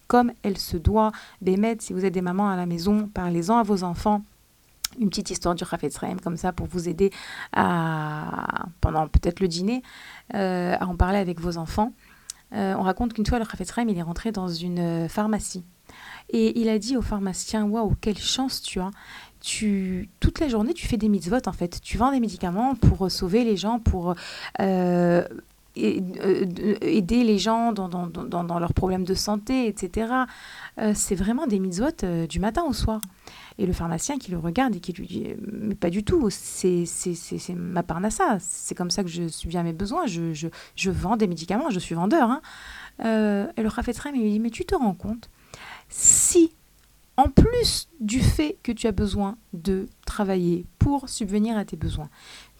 comme 0.06 0.32
elle 0.42 0.58
se 0.58 0.76
doit. 0.76 1.12
Bémet, 1.42 1.76
si 1.80 1.92
vous 1.92 2.04
êtes 2.04 2.14
des 2.14 2.22
mamans 2.22 2.48
à 2.48 2.56
la 2.56 2.66
maison, 2.66 3.08
parlez-en 3.12 3.58
à 3.58 3.62
vos 3.62 3.82
enfants 3.82 4.22
une 5.00 5.08
petite 5.08 5.30
histoire 5.30 5.56
du 5.56 5.64
Chafetz 5.64 5.98
comme 6.22 6.36
ça 6.36 6.52
pour 6.52 6.68
vous 6.68 6.88
aider 6.88 7.10
à, 7.52 8.66
pendant 8.80 9.08
peut-être 9.08 9.40
le 9.40 9.48
dîner, 9.48 9.82
euh, 10.34 10.76
à 10.78 10.86
en 10.86 10.94
parler 10.94 11.18
avec 11.18 11.40
vos 11.40 11.58
enfants. 11.58 11.92
Euh, 12.52 12.76
on 12.78 12.82
raconte 12.82 13.12
qu'une 13.12 13.26
fois 13.26 13.40
le 13.40 13.44
Chafetz 13.44 13.72
il 13.88 13.98
est 13.98 14.02
rentré 14.02 14.30
dans 14.30 14.46
une 14.46 15.08
pharmacie 15.08 15.64
et 16.30 16.58
il 16.60 16.68
a 16.68 16.78
dit 16.78 16.96
au 16.96 17.02
pharmacien 17.02 17.64
Waouh, 17.64 17.94
quelle 18.00 18.18
chance 18.18 18.62
tu 18.62 18.80
as 18.80 18.90
tu, 19.44 20.08
toute 20.20 20.40
la 20.40 20.48
journée, 20.48 20.72
tu 20.72 20.86
fais 20.86 20.96
des 20.96 21.08
mitzvot 21.08 21.46
en 21.46 21.52
fait. 21.52 21.80
Tu 21.82 21.98
vends 21.98 22.10
des 22.10 22.20
médicaments 22.20 22.74
pour 22.74 23.10
sauver 23.10 23.44
les 23.44 23.58
gens, 23.58 23.78
pour 23.78 24.14
euh, 24.60 25.22
euh, 25.76 26.46
aider 26.80 27.24
les 27.24 27.38
gens 27.38 27.72
dans, 27.72 27.88
dans, 27.88 28.06
dans, 28.06 28.42
dans, 28.42 28.58
leurs 28.58 28.72
problèmes 28.72 29.04
de 29.04 29.12
santé, 29.12 29.66
etc. 29.66 30.08
Euh, 30.78 30.92
c'est 30.94 31.14
vraiment 31.14 31.46
des 31.46 31.58
mitzvot 31.58 32.26
du 32.26 32.40
matin 32.40 32.64
au 32.66 32.72
soir. 32.72 33.02
Et 33.58 33.66
le 33.66 33.74
pharmacien 33.74 34.16
qui 34.16 34.30
le 34.30 34.38
regarde 34.38 34.74
et 34.76 34.80
qui 34.80 34.94
lui 34.94 35.06
dit 35.06 35.26
Mais 35.52 35.74
pas 35.74 35.90
du 35.90 36.04
tout, 36.04 36.30
c'est 36.30 36.86
ma 37.54 37.82
parnassa, 37.82 38.38
c'est 38.40 38.74
comme 38.74 38.90
ça 38.90 39.04
que 39.04 39.10
je 39.10 39.28
subviens 39.28 39.60
à 39.60 39.64
mes 39.64 39.74
besoins, 39.74 40.06
je, 40.06 40.32
je, 40.32 40.48
je 40.74 40.90
vends 40.90 41.18
des 41.18 41.26
médicaments, 41.26 41.68
je 41.68 41.78
suis 41.78 41.94
vendeur. 41.94 42.30
Hein. 42.30 42.40
Euh, 43.04 43.46
et 43.58 43.62
le 43.62 43.68
Rafetram 43.68 44.14
lui 44.14 44.30
dit 44.30 44.40
Mais 44.40 44.50
tu 44.50 44.64
te 44.64 44.74
rends 44.74 44.94
compte 44.94 45.28
si 45.90 46.52
en 47.16 47.28
plus 47.28 47.88
du 48.00 48.21
fait 48.21 48.59
que 48.62 48.73
tu 48.73 48.87
as 48.87 48.92
besoin 48.92 49.37
de 49.52 49.87
travailler 50.06 50.66
pour 50.78 51.09
subvenir 51.09 51.56
à 51.56 51.64
tes 51.64 51.76
besoins, 51.76 52.11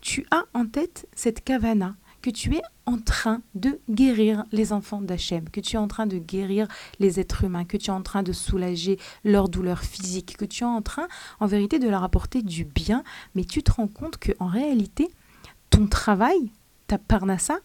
tu 0.00 0.26
as 0.30 0.44
en 0.54 0.66
tête 0.66 1.08
cette 1.14 1.42
kavana 1.42 1.96
que 2.25 2.30
tu 2.30 2.54
es 2.54 2.62
en 2.87 2.99
train 2.99 3.42
de 3.54 3.78
guérir 3.90 4.44
les 4.50 4.73
enfants 4.73 5.02
d'Hachem, 5.02 5.50
que 5.50 5.61
tu 5.61 5.76
es 5.76 5.78
en 5.78 5.88
train 5.88 6.06
de 6.06 6.16
guérir 6.16 6.66
les 6.99 7.20
êtres 7.20 7.44
humains, 7.44 7.66
que 7.66 7.76
tu 7.76 7.90
es 7.90 7.92
en 7.92 8.00
train 8.00 8.23
de 8.23 8.32
soulager 8.32 8.99
leur 9.25 9.50
douleur 9.50 9.80
physique, 9.80 10.38
que 10.38 10.46
tu 10.46 10.64
es 10.64 10.66
en 10.66 10.80
train, 10.80 11.06
en 11.38 11.46
vérité, 11.46 11.78
de 11.78 11.87
leur 11.87 12.02
apporter 12.02 12.40
du 12.40 12.64
bien, 12.64 13.04
mais 13.34 13.44
tu 13.44 13.62
te 13.62 13.73
rends 13.73 13.88
compte 13.88 14.16
que 14.16 14.32
en 14.38 14.46
réalité, 14.46 15.11
ton 15.68 15.87
travail, 15.87 16.50
ta 16.87 16.96
parnassa, 16.96 17.58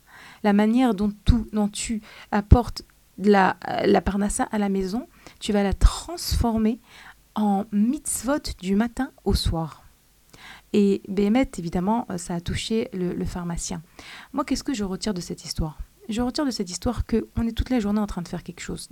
la 0.43 0.51
manière 0.51 0.93
dont, 0.93 1.13
tout, 1.23 1.47
tu 1.71 2.01
apportes 2.33 2.81
la, 3.17 3.55
la 3.85 4.01
parnassa 4.01 4.43
à 4.51 4.57
la 4.57 4.67
maison, 4.67 5.07
tu 5.39 5.53
vas 5.53 5.63
la 5.63 5.73
transformer 5.73 6.79
en 7.35 7.65
mitzvot 7.71 8.53
du 8.61 8.75
matin 8.75 9.11
au 9.25 9.33
soir. 9.33 9.83
Et 10.73 11.01
Béhémet, 11.07 11.49
évidemment, 11.57 12.05
euh, 12.09 12.17
ça 12.17 12.35
a 12.35 12.41
touché 12.41 12.89
le, 12.93 13.25
pharmacien. 13.25 13.81
Moi, 14.33 14.45
qu'est-ce 14.45 14.63
que 14.63 14.73
je 14.73 14.83
retire 14.83 15.13
de 15.13 15.21
cette 15.21 15.43
histoire? 15.43 15.77
Je 16.09 16.21
retire 16.21 16.45
de 16.45 16.51
cette 16.51 16.69
histoire 16.69 17.03
qu'on 17.05 17.47
est 17.47 17.51
toute 17.51 17.69
la 17.69 17.79
journée 17.79 17.99
en 17.99 18.07
train 18.07 18.21
de 18.21 18.27
faire 18.27 18.43
quelque 18.43 18.61
chose. 18.61 18.87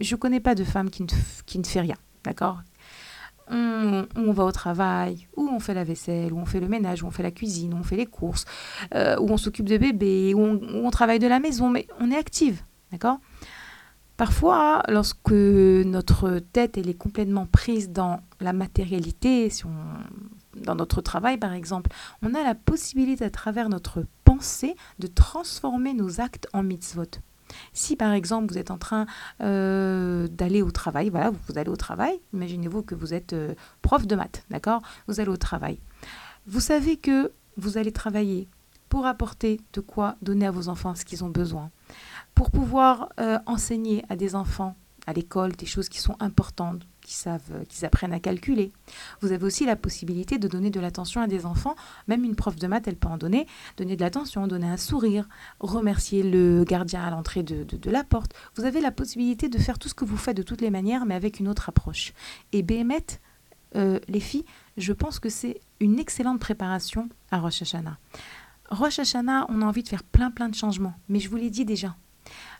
je 0.00 0.14
ne 0.14 0.20
connais 0.20 0.40
pas 0.40 0.54
de 0.54 0.64
femme 0.64 0.90
qui 0.90 1.02
ne, 1.02 1.08
qui 1.46 1.58
ne 1.58 1.64
fait 1.64 1.80
rien, 1.80 1.96
d'accord? 2.24 2.60
On, 3.48 4.06
on, 4.16 4.32
va 4.32 4.44
au 4.44 4.50
travail, 4.50 5.28
ou 5.36 5.48
on 5.48 5.60
fait 5.60 5.74
la 5.74 5.84
vaisselle, 5.84 6.32
ou 6.32 6.38
on 6.38 6.46
fait 6.46 6.58
le 6.58 6.66
ménage, 6.66 7.04
ou 7.04 7.06
on 7.06 7.12
fait 7.12 7.22
la 7.22 7.30
cuisine, 7.30 7.74
ou 7.74 7.76
on 7.76 7.84
fait 7.84 7.96
les 7.96 8.06
courses, 8.06 8.44
euh, 8.94 9.16
ou 9.20 9.30
on 9.30 9.36
s'occupe 9.36 9.68
de 9.68 9.78
bébé, 9.78 10.34
ou 10.34 10.40
on, 10.40 10.84
on, 10.84 10.90
travaille 10.90 11.20
de 11.20 11.28
la 11.28 11.38
maison, 11.38 11.70
mais 11.70 11.86
on 12.00 12.10
est 12.10 12.16
active, 12.16 12.62
d'accord? 12.90 13.20
Parfois, 14.16 14.82
lorsque 14.88 15.30
notre 15.30 16.38
tête 16.38 16.78
elle 16.78 16.88
est 16.88 16.94
complètement 16.94 17.46
prise 17.46 17.90
dans 17.90 18.20
la 18.40 18.52
matérialité, 18.52 19.50
si 19.50 19.66
on 19.66 19.70
dans 20.56 20.74
notre 20.74 21.00
travail 21.00 21.38
par 21.38 21.52
exemple, 21.52 21.90
on 22.22 22.34
a 22.34 22.42
la 22.42 22.54
possibilité 22.54 23.24
à 23.24 23.30
travers 23.30 23.68
notre 23.68 24.04
pensée 24.24 24.74
de 24.98 25.06
transformer 25.06 25.94
nos 25.94 26.20
actes 26.20 26.48
en 26.52 26.62
mitzvot. 26.62 27.04
Si 27.72 27.96
par 27.96 28.12
exemple 28.12 28.52
vous 28.52 28.58
êtes 28.58 28.70
en 28.70 28.78
train 28.78 29.06
euh, 29.40 30.26
d'aller 30.28 30.62
au 30.62 30.70
travail, 30.70 31.10
voilà, 31.10 31.30
vous 31.30 31.58
allez 31.58 31.70
au 31.70 31.76
travail, 31.76 32.18
imaginez-vous 32.32 32.82
que 32.82 32.94
vous 32.94 33.14
êtes 33.14 33.34
euh, 33.34 33.54
prof 33.82 34.06
de 34.06 34.16
maths, 34.16 34.44
d'accord? 34.50 34.82
Vous 35.06 35.20
allez 35.20 35.30
au 35.30 35.36
travail. 35.36 35.78
Vous 36.46 36.60
savez 36.60 36.96
que 36.96 37.32
vous 37.56 37.78
allez 37.78 37.92
travailler 37.92 38.48
pour 38.88 39.06
apporter 39.06 39.60
de 39.72 39.80
quoi 39.80 40.16
donner 40.22 40.46
à 40.46 40.50
vos 40.50 40.68
enfants 40.68 40.94
ce 40.94 41.04
qu'ils 41.04 41.24
ont 41.24 41.28
besoin, 41.28 41.70
pour 42.36 42.52
pouvoir 42.52 43.08
euh, 43.18 43.40
enseigner 43.46 44.04
à 44.08 44.14
des 44.14 44.36
enfants 44.36 44.76
à 45.06 45.12
l'école 45.12 45.52
des 45.52 45.66
choses 45.66 45.88
qui 45.88 46.00
sont 46.00 46.16
importantes, 46.20 46.86
qui 47.00 47.14
savent, 47.14 47.40
euh, 47.52 47.64
qu'ils 47.64 47.84
apprennent 47.86 48.12
à 48.12 48.18
calculer. 48.18 48.72
Vous 49.20 49.32
avez 49.32 49.44
aussi 49.44 49.64
la 49.64 49.76
possibilité 49.76 50.38
de 50.38 50.48
donner 50.48 50.70
de 50.70 50.80
l'attention 50.80 51.20
à 51.20 51.28
des 51.28 51.46
enfants. 51.46 51.76
Même 52.08 52.24
une 52.24 52.34
prof 52.34 52.56
de 52.56 52.66
maths, 52.66 52.88
elle 52.88 52.96
peut 52.96 53.08
en 53.08 53.16
donner. 53.16 53.46
Donner 53.76 53.96
de 53.96 54.02
l'attention, 54.02 54.48
donner 54.48 54.68
un 54.68 54.76
sourire, 54.76 55.28
remercier 55.60 56.22
le 56.22 56.64
gardien 56.64 57.02
à 57.02 57.10
l'entrée 57.10 57.44
de, 57.44 57.90
la 57.90 58.02
porte. 58.02 58.32
Vous 58.56 58.64
avez 58.64 58.80
la 58.80 58.90
possibilité 58.90 59.48
de 59.48 59.58
faire 59.58 59.78
tout 59.78 59.88
ce 59.88 59.94
que 59.94 60.04
vous 60.04 60.16
faites 60.16 60.36
de 60.36 60.42
toutes 60.42 60.60
les 60.60 60.70
manières, 60.70 61.06
mais 61.06 61.14
avec 61.14 61.38
une 61.38 61.48
autre 61.48 61.68
approche. 61.68 62.12
Et 62.52 62.62
Béhémet, 62.62 63.06
euh, 63.76 64.00
les 64.08 64.20
filles, 64.20 64.44
je 64.76 64.92
pense 64.92 65.20
que 65.20 65.28
c'est 65.28 65.60
une 65.78 66.00
excellente 66.00 66.40
préparation 66.40 67.08
à 67.30 67.38
Rosh 67.38 67.62
Hashanah. 67.62 67.98
Rosh 68.70 68.98
Hashanah, 68.98 69.46
on 69.48 69.62
a 69.62 69.64
envie 69.64 69.84
de 69.84 69.88
faire 69.88 70.02
plein 70.02 70.32
plein 70.32 70.48
de 70.48 70.56
changements, 70.56 70.94
mais 71.08 71.20
je 71.20 71.28
vous 71.28 71.36
l'ai 71.36 71.50
dit 71.50 71.64
déjà. 71.64 71.94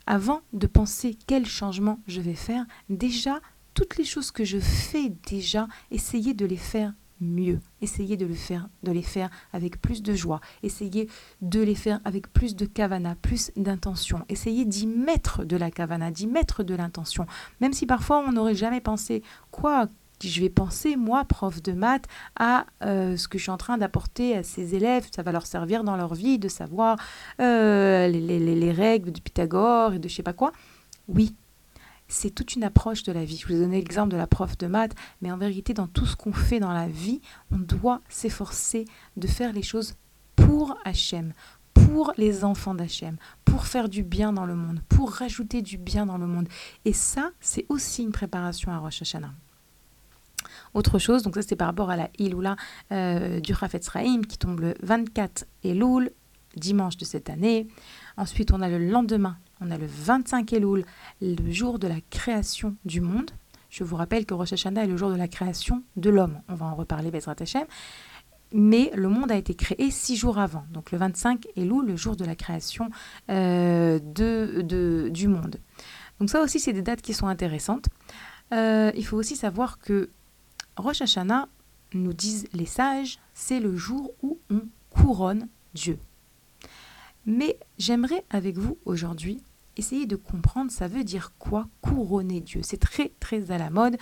Avant 0.07 0.41
de 0.53 0.67
penser 0.67 1.19
quel 1.27 1.47
changement 1.47 2.01
je 2.07 2.21
vais 2.21 2.35
faire, 2.35 2.65
déjà 2.89 3.41
toutes 3.75 3.97
les 3.97 4.05
choses 4.05 4.31
que 4.31 4.45
je 4.45 4.59
fais 4.59 5.13
déjà, 5.29 5.69
essayez 5.91 6.33
de 6.33 6.47
les 6.47 6.57
faire 6.57 6.93
mieux. 7.21 7.61
Essayez 7.81 8.17
de, 8.17 8.27
les 8.27 9.03
faire 9.03 9.31
avec 9.53 9.81
plus 9.81 10.03
de 10.03 10.15
joie. 10.15 10.41
Essayez 10.63 11.09
de 11.41 11.61
les 11.61 11.75
faire 11.75 12.01
avec 12.05 12.33
plus 12.33 12.57
de 12.57 12.67
kavana, 12.67 13.15
plus 13.17 13.53
d'intention. 13.57 14.25
Essayez 14.29 14.65
d'y 14.65 14.87
mettre 14.87 15.45
de 15.45 15.57
la 15.57 15.71
kavana, 15.71 16.11
d'y 16.11 16.27
mettre 16.27 16.63
de 16.63 16.75
l'intention. 16.75 17.27
Même 17.61 17.73
si 17.73 17.87
parfois 17.87 18.25
on 18.27 18.33
n'aurait 18.33 18.55
jamais 18.55 18.81
pensé 18.81 19.23
quoi 19.51 19.89
je 20.23 20.40
vais 20.40 20.49
penser, 20.49 20.96
moi, 20.96 21.25
prof 21.25 21.62
de 21.62 21.73
maths, 21.73 22.06
à 22.38 22.66
euh, 22.82 23.16
ce 23.16 23.28
que 23.28 23.38
je 23.38 23.44
suis 23.44 23.50
en 23.50 23.56
train 23.56 23.78
d'apporter 23.78 24.37
à 24.37 24.42
ces 24.42 24.75
élèves. 24.75 25.08
Ça 25.14 25.23
va 25.23 25.32
leur 25.32 25.46
servir 25.46 25.85
dans 25.85 25.96
leur 25.96 26.14
vie 26.14 26.38
de 26.38 26.49
savoir 26.49 26.99
euh, 27.40 28.08
les, 28.08 28.20
les, 28.20 28.54
les, 28.54 28.73
règles 28.73 29.12
de 29.12 29.20
Pythagore 29.20 29.94
et 29.94 29.99
de 29.99 30.08
je 30.08 30.14
sais 30.14 30.23
pas 30.23 30.32
quoi. 30.32 30.52
Oui, 31.08 31.35
c'est 32.08 32.30
toute 32.30 32.54
une 32.54 32.64
approche 32.64 33.02
de 33.02 33.12
la 33.12 33.25
vie. 33.25 33.37
Je 33.37 33.46
vous 33.46 33.54
ai 33.54 33.58
donné 33.58 33.76
l'exemple 33.76 34.11
de 34.11 34.16
la 34.16 34.26
prof 34.26 34.56
de 34.58 34.66
maths, 34.66 34.94
mais 35.23 35.30
en 35.30 35.37
vérité, 35.37 35.75
dans 35.75 35.87
tout 35.87 36.06
ce 36.06 36.16
qu'on 36.16 36.32
fait 36.32 36.61
dans 36.61 36.73
la 36.73 36.88
vie, 36.88 37.20
on 37.50 37.58
doit 37.58 38.00
s'efforcer 38.08 38.85
de 39.16 39.26
faire 39.26 39.52
les 39.52 39.62
choses 39.62 39.94
pour 40.35 40.76
Hachem, 40.85 41.32
pour 41.75 42.12
les 42.16 42.44
enfants 42.44 42.75
d'Hachem, 42.75 43.16
pour 43.44 43.66
faire 43.66 43.88
du 43.88 44.02
bien 44.02 44.32
dans 44.32 44.46
le 44.46 44.54
monde, 44.54 44.80
pour 44.88 45.12
rajouter 45.12 45.62
du 45.62 45.78
bien 45.78 46.06
dans 46.06 46.18
le 46.18 46.26
monde. 46.26 46.49
Et 46.85 46.92
ça, 46.92 47.30
c'est 47.40 47.66
aussi 47.68 48.02
une 48.02 48.12
préparation 48.12 48.73
à 48.73 48.78
Rosh 48.78 49.02
Hashanah. 49.02 49.32
Autre 50.76 50.99
chose, 50.99 51.23
donc 51.23 51.35
ça 51.35 51.42
c'était 51.42 51.56
par 51.56 51.68
rapport 51.68 51.90
à 51.90 51.97
la 51.97 52.11
Iloula 52.18 52.54
euh, 52.92 53.40
du 53.40 53.52
Rafetz 53.52 53.88
Rahim 53.88 54.26
qui 54.26 54.37
tombe 54.37 54.61
le 54.61 54.75
24 54.83 55.47
Elul, 55.64 56.11
dimanche 56.54 56.97
de 56.97 57.04
cette 57.04 57.30
année. 57.30 57.66
Ensuite, 58.16 58.52
on 58.52 58.61
a 58.61 58.68
le 58.68 58.78
lendemain 58.78 59.37
on 59.61 59.71
a 59.71 59.78
le 59.78 59.87
25 59.87 60.52
Elul, 60.52 60.85
le 61.23 61.50
jour 61.50 61.78
de 61.78 61.88
la 61.88 61.97
création 62.11 62.76
du 62.85 63.00
monde. 63.00 63.30
Je 63.71 63.85
vous 63.85 63.97
rappelle 63.97 64.26
que 64.26 64.35
Rosh 64.35 64.52
Hashanah 64.52 64.85
est 64.85 64.87
le 64.87 64.97
jour 64.97 65.11
de 65.11 65.16
la 65.16 65.28
création 65.28 65.83
de 65.97 66.11
l'homme. 66.11 66.40
On 66.49 66.54
va 66.54 66.66
en 66.66 66.75
reparler, 66.75 67.11
Bezrat 67.11 67.37
Hashem. 67.40 67.64
Mais 68.52 68.90
le 68.95 69.09
monde 69.09 69.33
a 69.33 69.37
été 69.37 69.54
créé 69.54 69.90
six 69.90 70.16
jours 70.16 70.38
avant. 70.38 70.64
Donc 70.71 70.92
le 70.92 70.99
25 70.99 71.47
Elul, 71.56 71.87
le 71.87 71.97
jour 71.97 72.16
de 72.16 72.25
la 72.25 72.37
création 72.37 72.90
euh, 73.30 73.99
de, 73.99 75.09
du 75.09 75.28
monde. 75.28 75.56
Donc 76.21 76.30
ça 76.30 76.42
aussi, 76.42 76.61
c'est 76.61 76.73
des 76.73 76.83
dates 76.83 77.02
qui 77.02 77.14
sont 77.14 77.26
intéressantes. 77.26 77.87
Euh, 78.52 78.92
il 78.95 79.04
faut 79.04 79.16
aussi 79.16 79.37
savoir 79.37 79.78
que 79.78 80.11
Rosh 80.76 81.02
Hashanah, 81.02 81.49
nous 81.95 82.12
disent 82.12 82.47
les 82.52 82.66
sages, 82.66 83.18
c'est 83.33 83.61
le 83.61 83.76
jour 83.76 84.12
où 84.23 84.38
on 84.50 84.62
couronne 84.90 85.49
Dieu. 85.75 85.99
Mais 87.25 87.59
j'aimerais 87.78 88.25
avec 88.30 88.56
vous 88.59 88.78
aujourd'hui 88.85 89.42
essayer 89.76 90.06
de 90.06 90.16
comprendre 90.16 90.71
ça 90.71 90.88
veut 90.88 91.04
dire 91.04 91.33
quoi 91.38 91.68
couronner 91.83 92.40
Dieu? 92.40 92.61
C'est 92.62 92.78
très 92.78 93.12
très 93.21 93.50
à 93.50 93.59
la 93.59 93.71
mode. 93.71 93.97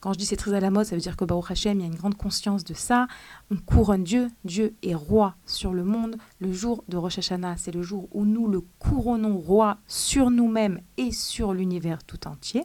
Quand 0.00 0.12
je 0.12 0.18
dis 0.18 0.26
c'est 0.26 0.36
très 0.36 0.54
à 0.54 0.60
la 0.60 0.70
mode, 0.70 0.86
ça 0.86 0.94
veut 0.94 1.02
dire 1.02 1.16
que 1.16 1.24
Baruch 1.24 1.50
Hashem, 1.50 1.78
il 1.78 1.82
y 1.82 1.84
a 1.84 1.88
une 1.88 1.96
grande 1.96 2.16
conscience 2.16 2.64
de 2.64 2.74
ça. 2.74 3.08
On 3.50 3.56
couronne 3.56 4.04
Dieu. 4.04 4.30
Dieu 4.44 4.74
est 4.82 4.94
roi 4.94 5.36
sur 5.44 5.72
le 5.74 5.84
monde. 5.84 6.16
Le 6.40 6.52
jour 6.52 6.82
de 6.88 6.96
Rosh 6.96 7.18
Hashanah, 7.18 7.56
c'est 7.58 7.72
le 7.72 7.82
jour 7.82 8.08
où 8.12 8.24
nous 8.24 8.48
le 8.48 8.62
couronnons 8.78 9.36
roi 9.36 9.78
sur 9.86 10.30
nous-mêmes 10.30 10.80
et 10.96 11.12
sur 11.12 11.52
l'univers 11.52 12.04
tout 12.04 12.26
entier. 12.26 12.64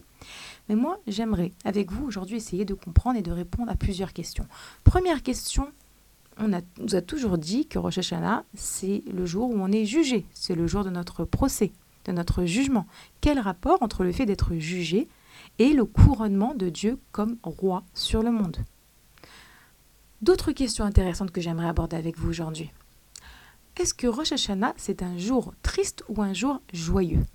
Mais 0.69 0.75
moi, 0.75 0.99
j'aimerais 1.07 1.51
avec 1.65 1.91
vous 1.91 2.05
aujourd'hui 2.05 2.37
essayer 2.37 2.65
de 2.65 2.73
comprendre 2.73 3.17
et 3.17 3.21
de 3.21 3.31
répondre 3.31 3.71
à 3.71 3.75
plusieurs 3.75 4.13
questions. 4.13 4.47
Première 4.83 5.23
question, 5.23 5.71
on 6.37 6.47
nous 6.47 6.95
a 6.95 7.01
toujours 7.01 7.37
dit 7.37 7.67
que 7.67 7.77
Rosh 7.77 7.97
Hashanah, 7.97 8.45
c'est 8.55 9.03
le 9.11 9.25
jour 9.25 9.49
où 9.49 9.55
on 9.55 9.71
est 9.71 9.85
jugé, 9.85 10.25
c'est 10.33 10.55
le 10.55 10.67
jour 10.67 10.83
de 10.83 10.89
notre 10.89 11.25
procès, 11.25 11.71
de 12.05 12.11
notre 12.11 12.45
jugement. 12.45 12.87
Quel 13.21 13.39
rapport 13.39 13.83
entre 13.83 14.03
le 14.03 14.11
fait 14.11 14.25
d'être 14.25 14.55
jugé 14.55 15.07
et 15.59 15.73
le 15.73 15.85
couronnement 15.85 16.55
de 16.55 16.69
Dieu 16.69 16.97
comme 17.11 17.37
roi 17.43 17.83
sur 17.93 18.23
le 18.23 18.31
monde? 18.31 18.57
D'autres 20.21 20.53
questions 20.53 20.85
intéressantes 20.85 21.31
que 21.31 21.41
j'aimerais 21.41 21.67
aborder 21.67 21.97
avec 21.97 22.17
vous 22.17 22.29
aujourd'hui. 22.29 22.71
Est-ce 23.77 23.93
que 23.93 24.07
Rosh 24.07 24.31
Hashanah, 24.31 24.73
c'est 24.77 25.03
un 25.03 25.17
jour 25.17 25.53
triste 25.63 26.03
ou 26.07 26.21
un 26.21 26.33
jour 26.33 26.61
joyeux? 26.71 27.25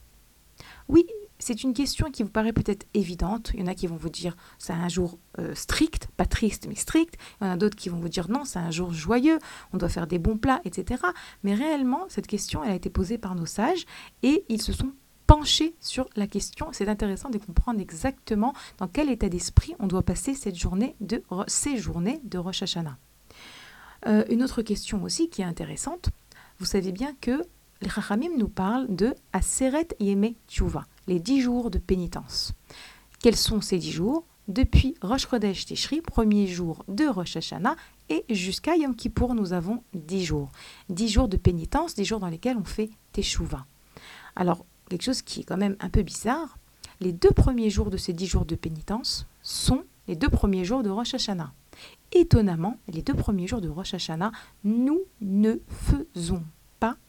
Oui, 0.88 1.04
c'est 1.38 1.62
une 1.62 1.72
question 1.72 2.10
qui 2.10 2.22
vous 2.22 2.30
paraît 2.30 2.52
peut-être 2.52 2.86
évidente. 2.94 3.50
Il 3.54 3.60
y 3.60 3.62
en 3.62 3.66
a 3.66 3.74
qui 3.74 3.86
vont 3.86 3.96
vous 3.96 4.08
dire 4.08 4.36
c'est 4.58 4.72
un 4.72 4.88
jour 4.88 5.18
euh, 5.38 5.54
strict, 5.54 6.08
pas 6.16 6.26
triste 6.26 6.66
mais 6.68 6.74
strict. 6.74 7.16
Il 7.40 7.46
y 7.46 7.48
en 7.48 7.52
a 7.52 7.56
d'autres 7.56 7.76
qui 7.76 7.88
vont 7.88 7.98
vous 7.98 8.08
dire 8.08 8.28
non, 8.28 8.44
c'est 8.44 8.58
un 8.58 8.70
jour 8.70 8.92
joyeux, 8.92 9.38
on 9.72 9.76
doit 9.76 9.88
faire 9.88 10.06
des 10.06 10.18
bons 10.18 10.36
plats, 10.36 10.60
etc. 10.64 11.02
Mais 11.44 11.54
réellement, 11.54 12.06
cette 12.08 12.26
question, 12.26 12.62
a 12.62 12.74
été 12.74 12.90
posée 12.90 13.18
par 13.18 13.34
nos 13.34 13.46
sages 13.46 13.86
et 14.22 14.44
ils 14.48 14.62
se 14.62 14.72
sont 14.72 14.92
penchés 15.26 15.74
sur 15.80 16.08
la 16.16 16.26
question. 16.26 16.68
C'est 16.72 16.88
intéressant 16.88 17.28
de 17.28 17.38
comprendre 17.38 17.80
exactement 17.80 18.52
dans 18.78 18.88
quel 18.88 19.10
état 19.10 19.28
d'esprit 19.28 19.74
on 19.78 19.86
doit 19.86 20.02
passer 20.02 20.34
cette 20.34 20.56
journée 20.56 20.96
de, 21.00 21.22
ces 21.46 21.76
journées 21.76 22.20
de 22.24 22.38
Rosh 22.38 22.62
Hashanah. 22.62 22.96
Euh, 24.06 24.24
une 24.30 24.42
autre 24.42 24.62
question 24.62 25.02
aussi 25.02 25.28
qui 25.28 25.42
est 25.42 25.46
intéressante, 25.46 26.10
vous 26.58 26.64
savez 26.64 26.92
bien 26.92 27.14
que 27.20 27.42
les 27.80 27.90
Chachamim 27.90 28.30
nous 28.36 28.48
parlent 28.48 28.92
de 28.94 29.14
Aseret 29.32 29.88
Yeme 30.00 30.34
Tchouva 30.48 30.86
les 31.08 31.18
dix 31.18 31.40
jours 31.40 31.70
de 31.70 31.78
pénitence. 31.78 32.52
Quels 33.20 33.36
sont 33.36 33.60
ces 33.60 33.78
dix 33.78 33.90
jours? 33.90 34.24
Depuis 34.46 34.94
Rosh 35.02 35.28
Chodesh 35.28 35.66
Tishri, 35.66 36.00
premier 36.00 36.46
jour 36.46 36.84
de 36.88 37.06
Rosh 37.06 37.36
Hashanah, 37.36 37.76
et 38.08 38.24
jusqu'à 38.30 38.76
Yom 38.76 38.94
Kippour, 38.94 39.34
nous 39.34 39.52
avons 39.52 39.82
dix 39.92 40.24
jours. 40.24 40.52
Dix 40.88 41.08
jours 41.08 41.28
de 41.28 41.36
pénitence, 41.36 41.94
dix 41.94 42.04
jours 42.04 42.20
dans 42.20 42.28
lesquels 42.28 42.56
on 42.56 42.64
fait 42.64 42.90
Teshuvah. 43.12 43.66
Alors, 44.36 44.64
quelque 44.88 45.02
chose 45.02 45.20
qui 45.20 45.40
est 45.40 45.44
quand 45.44 45.58
même 45.58 45.76
un 45.80 45.90
peu 45.90 46.02
bizarre, 46.02 46.56
les 47.00 47.12
deux 47.12 47.30
premiers 47.30 47.68
jours 47.68 47.90
de 47.90 47.96
ces 47.96 48.12
dix 48.12 48.26
jours 48.26 48.46
de 48.46 48.54
pénitence 48.54 49.26
sont 49.42 49.84
les 50.06 50.16
deux 50.16 50.30
premiers 50.30 50.64
jours 50.64 50.82
de 50.82 50.90
Rosh 50.90 51.14
Hashanah. 51.14 51.52
Étonnamment, 52.12 52.78
les 52.88 53.02
deux 53.02 53.14
premiers 53.14 53.46
jours 53.46 53.60
de 53.60 53.68
Rosh 53.68 53.92
Hashanah, 53.92 54.32
nous 54.64 55.00
ne 55.20 55.56
faisons 55.68 56.42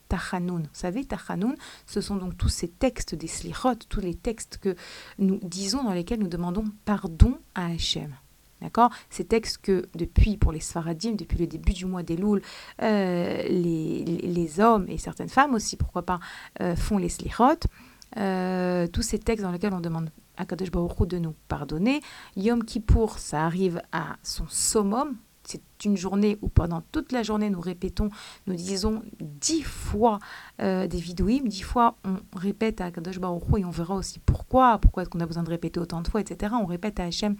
Tachanoun. 0.09 0.63
Vous 0.63 0.69
savez, 0.73 1.05
Tachanoun, 1.05 1.55
ce 1.85 2.01
sont 2.01 2.17
donc 2.17 2.37
tous 2.37 2.49
ces 2.49 2.67
textes 2.67 3.15
des 3.15 3.27
Slichot, 3.27 3.75
tous 3.87 4.01
les 4.01 4.15
textes 4.15 4.57
que 4.57 4.75
nous 5.17 5.39
disons 5.41 5.83
dans 5.83 5.93
lesquels 5.93 6.19
nous 6.19 6.27
demandons 6.27 6.65
pardon 6.83 7.37
à 7.55 7.67
Hachem. 7.67 8.13
D'accord? 8.61 8.91
Ces 9.09 9.23
textes 9.23 9.59
que, 9.59 9.87
depuis, 9.95 10.35
pour 10.35 10.51
les 10.51 10.59
Sfaradim, 10.59 11.13
depuis 11.13 11.37
le 11.37 11.47
début 11.47 11.71
du 11.71 11.85
mois 11.85 12.03
des 12.03 12.17
Louls, 12.17 12.41
euh, 12.81 13.43
les, 13.43 14.03
les, 14.03 14.59
hommes 14.59 14.85
et 14.89 14.97
certaines 14.97 15.29
femmes 15.29 15.53
aussi, 15.53 15.77
pourquoi 15.77 16.01
pas, 16.01 16.19
euh, 16.59 16.75
font 16.75 16.97
les 16.97 17.07
Slichot. 17.07 17.59
Euh, 18.17 18.87
tous 18.87 19.03
ces 19.03 19.19
textes 19.19 19.43
dans 19.43 19.51
lesquels 19.51 19.73
on 19.73 19.79
demande 19.79 20.09
à 20.35 20.45
Kadosh 20.45 20.71
Baruch 20.71 21.07
de 21.07 21.19
nous 21.19 21.35
pardonner. 21.47 22.01
Yom 22.35 22.63
Kippour, 22.63 23.19
ça 23.19 23.45
arrive 23.45 23.81
à 23.91 24.17
son 24.23 24.47
summum. 24.47 25.15
C'est 25.49 25.63
une 25.83 25.97
journée 25.97 26.37
où 26.43 26.47
pendant 26.47 26.81
toute 26.91 27.11
la 27.11 27.23
journée 27.23 27.49
nous 27.49 27.59
répétons, 27.59 28.09
nous 28.45 28.53
disons 28.53 29.01
dix 29.19 29.63
fois 29.63 30.19
euh, 30.61 30.85
des 30.85 30.99
vidouim, 30.99 31.39
dix 31.43 31.63
fois 31.63 31.95
on 32.05 32.17
répète 32.37 32.81
à 32.81 32.91
Kadosh 32.91 33.17
Baruch 33.17 33.41
et 33.57 33.65
on 33.65 33.71
verra 33.71 33.95
aussi 33.95 34.19
pourquoi, 34.19 34.77
pourquoi 34.77 35.01
est-ce 35.01 35.09
qu'on 35.09 35.21
a 35.21 35.25
besoin 35.25 35.41
de 35.41 35.49
répéter 35.49 35.79
autant 35.79 36.03
de 36.03 36.07
fois, 36.07 36.21
etc. 36.21 36.53
On 36.61 36.67
répète 36.67 36.99
à 36.99 37.05
Hachem, 37.05 37.35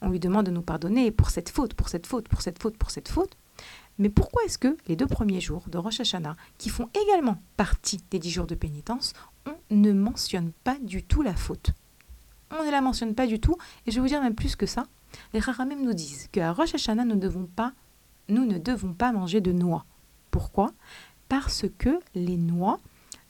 on 0.00 0.10
lui 0.10 0.18
demande 0.18 0.46
de 0.46 0.50
nous 0.50 0.62
pardonner 0.62 1.12
pour 1.12 1.30
cette 1.30 1.50
faute, 1.50 1.74
pour 1.74 1.88
cette 1.88 2.08
faute, 2.08 2.28
pour 2.28 2.42
cette 2.42 2.60
faute, 2.60 2.76
pour 2.76 2.90
cette 2.90 3.08
faute. 3.08 3.36
Mais 3.98 4.08
pourquoi 4.08 4.42
est-ce 4.42 4.58
que 4.58 4.76
les 4.88 4.96
deux 4.96 5.06
premiers 5.06 5.40
jours 5.40 5.62
de 5.68 5.78
Rosh 5.78 6.00
Hashanah, 6.00 6.36
qui 6.58 6.68
font 6.68 6.88
également 7.04 7.40
partie 7.56 8.00
des 8.10 8.18
dix 8.18 8.32
jours 8.32 8.48
de 8.48 8.56
pénitence, 8.56 9.12
on 9.46 9.54
ne 9.70 9.92
mentionne 9.92 10.50
pas 10.64 10.78
du 10.82 11.04
tout 11.04 11.22
la 11.22 11.36
faute? 11.36 11.70
On 12.50 12.64
ne 12.64 12.70
la 12.72 12.80
mentionne 12.80 13.14
pas 13.14 13.28
du 13.28 13.38
tout, 13.38 13.56
et 13.86 13.92
je 13.92 13.96
vais 13.96 14.00
vous 14.00 14.08
dire 14.08 14.20
même 14.20 14.34
plus 14.34 14.56
que 14.56 14.66
ça. 14.66 14.86
Les 15.32 15.40
Rahamim 15.40 15.82
nous 15.82 15.94
disent 15.94 16.28
qu'à 16.32 16.52
Rosh 16.52 16.74
Hashanah, 16.74 17.04
nous, 17.04 17.16
devons 17.16 17.46
pas, 17.46 17.72
nous 18.28 18.44
ne 18.44 18.58
devons 18.58 18.92
pas 18.92 19.12
manger 19.12 19.40
de 19.40 19.52
noix. 19.52 19.84
Pourquoi? 20.30 20.72
Parce 21.28 21.64
que 21.78 22.00
les 22.14 22.36
noix 22.36 22.80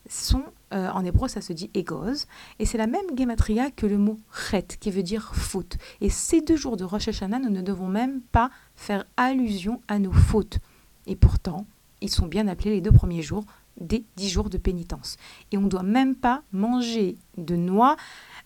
sont, 0.09 0.45
euh, 0.75 0.89
en 0.91 1.05
hébreu 1.05 1.29
ça 1.29 1.41
se 1.41 1.53
dit 1.53 1.71
égoz, 1.75 2.27
et 2.59 2.67
c'est 2.67 2.79
la 2.79 2.87
même 2.87 3.17
gematria 3.17 3.71
que 3.71 3.87
le 3.87 3.99
mot 3.99 4.19
chet, 4.33 4.67
qui 4.81 4.91
veut 4.91 5.03
dire 5.03 5.35
faute. 5.35 5.77
Et 6.01 6.11
ces 6.11 6.41
deux 6.41 6.57
jours 6.57 6.77
de 6.77 6.85
Rosh 6.85 7.09
Hashanah, 7.09 7.39
nous 7.39 7.51
ne 7.51 7.63
devons 7.63 7.89
même 7.89 8.21
pas 8.21 8.51
faire 8.75 9.05
allusion 9.17 9.81
à 9.89 9.99
nos 9.99 10.13
fautes. 10.13 10.59
Et 11.07 11.17
pourtant, 11.17 11.67
ils 12.01 12.11
sont 12.11 12.27
bien 12.27 12.49
appelés 12.49 12.71
les 12.71 12.81
deux 12.81 12.93
premiers 12.93 13.23
jours 13.23 13.45
des 13.81 14.05
dix 14.17 14.29
jours 14.29 14.51
de 14.51 14.59
pénitence. 14.59 15.17
Et 15.51 15.59
on 15.59 15.63
ne 15.63 15.69
doit 15.69 15.83
même 15.83 16.15
pas 16.15 16.43
manger 16.53 17.17
de 17.39 17.57
noix 17.57 17.97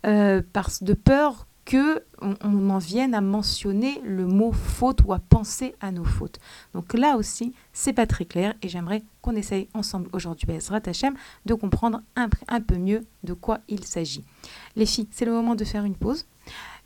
euh, 0.06 0.42
parce 0.52 0.82
de 0.82 0.94
peur 0.94 1.46
que 1.66 2.02
on, 2.22 2.70
en 2.70 2.78
vienne 2.78 3.14
à 3.14 3.20
mentionner 3.20 4.00
le 4.02 4.26
mot 4.26 4.52
faute 4.52 5.00
ou 5.04 5.12
à 5.12 5.18
penser 5.18 5.74
à 5.80 5.92
nos 5.92 6.04
fautes. 6.04 6.38
Donc 6.72 6.94
là 6.94 7.18
aussi, 7.18 7.52
c'est 7.74 7.92
pas 7.92 8.06
très 8.06 8.24
clair 8.24 8.54
et 8.62 8.68
j'aimerais 8.68 9.04
qu'on 9.20 9.36
essaye 9.36 9.68
ensemble 9.74 10.08
aujourd'hui, 10.12 10.46
Bezrat 10.46 10.80
Hachem, 10.86 11.14
de 11.44 11.52
comprendre 11.52 12.00
un, 12.14 12.30
un 12.48 12.62
peu 12.62 12.76
mieux 12.76 13.02
de 13.24 13.34
quoi 13.34 13.58
il 13.68 13.84
s'agit. 13.84 14.24
Les 14.76 14.86
filles, 14.86 15.08
c'est 15.10 15.26
le 15.26 15.32
moment 15.32 15.56
de 15.56 15.64
faire 15.64 15.84
une 15.84 15.96
pause. 15.96 16.24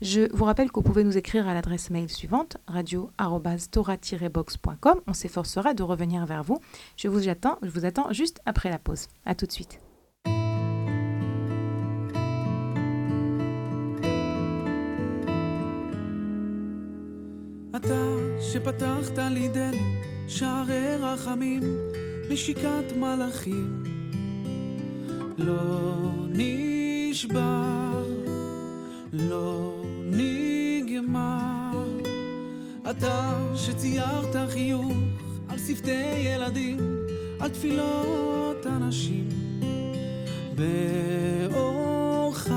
Je 0.01 0.35
vous 0.35 0.47
rappelle 0.47 0.71
que 0.71 0.77
vous 0.77 0.83
pouvez 0.83 1.05
nous 1.05 1.19
écrire 1.19 1.47
à 1.47 1.55
l'adresse 1.55 1.91
mail 1.91 2.09
suivante 2.09 2.57
radio-tora-box.com. 2.67 5.01
On 5.07 5.13
s'efforcera 5.13 5.75
de 5.75 5.83
revenir 5.83 6.25
vers 6.25 6.43
vous. 6.43 6.59
Je 6.97 7.09
vous 7.09 7.29
attends, 7.29 7.59
je 7.63 7.69
vous 7.69 7.85
attends 7.85 8.11
juste 8.13 8.41
après 8.47 8.71
la 8.71 8.79
pause. 8.79 9.09
À 9.27 9.35
tout 9.35 9.45
de 9.45 9.53
suite. 9.53 9.90
אתה 17.85 18.17
שפתחת 18.41 19.19
לי 19.19 19.49
דלת, 19.49 19.81
שערי 20.29 20.97
רחמים, 21.01 21.63
נשיקת 22.31 22.93
מלאכים. 22.97 23.83
לא 25.39 25.95
נשבר, 26.29 28.05
לא 29.13 29.83
נגמר. 30.07 31.85
אתה 32.91 33.39
שציירת 33.57 34.37
חיוך 34.49 34.93
על 35.49 35.59
שפתי 35.59 36.19
ילדים, 36.19 36.79
על 37.41 37.49
תפילות 37.49 38.67
אנשים. 38.67 39.29
באורך 40.55 42.49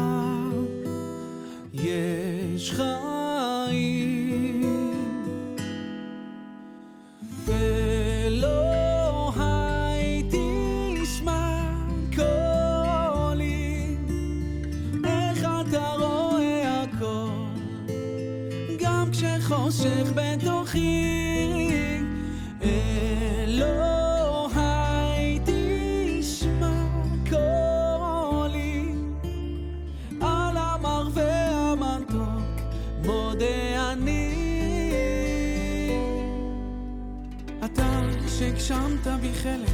יש 1.73 2.71
חיים. 2.71 4.02
חושך 19.77 20.11
בתוכי. 20.15 21.69
אלוהי 23.43 23.79
תשמע 25.45 26.85
קולי. 27.29 28.95
על 30.21 30.57
המר 30.57 31.07
והמתוק 31.13 32.61
מודה 33.05 33.91
אני. 33.91 34.33
אתה 37.65 38.01
שהגשמת 38.39 39.07
בי 39.21 39.33
חלק 39.33 39.69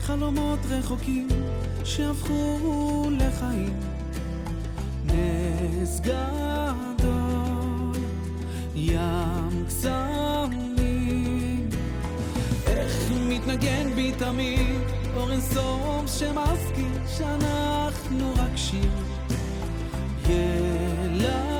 חלומות 0.00 0.58
רחוקים 0.68 1.28
שהפכו 1.84 3.08
לחיים. 3.10 3.80
נס 5.04 6.00
ים 8.76 9.64
קסמים. 9.66 11.68
איך 12.66 13.10
מתנגן 13.28 13.94
בי 13.94 14.12
תמיד 14.18 14.80
אור 15.16 15.32
אינסוף 15.32 16.06
שמזכיר 16.06 16.98
שאנחנו 17.18 18.32
רק 18.36 18.56
שיר. 18.56 18.90
Et 20.28 21.55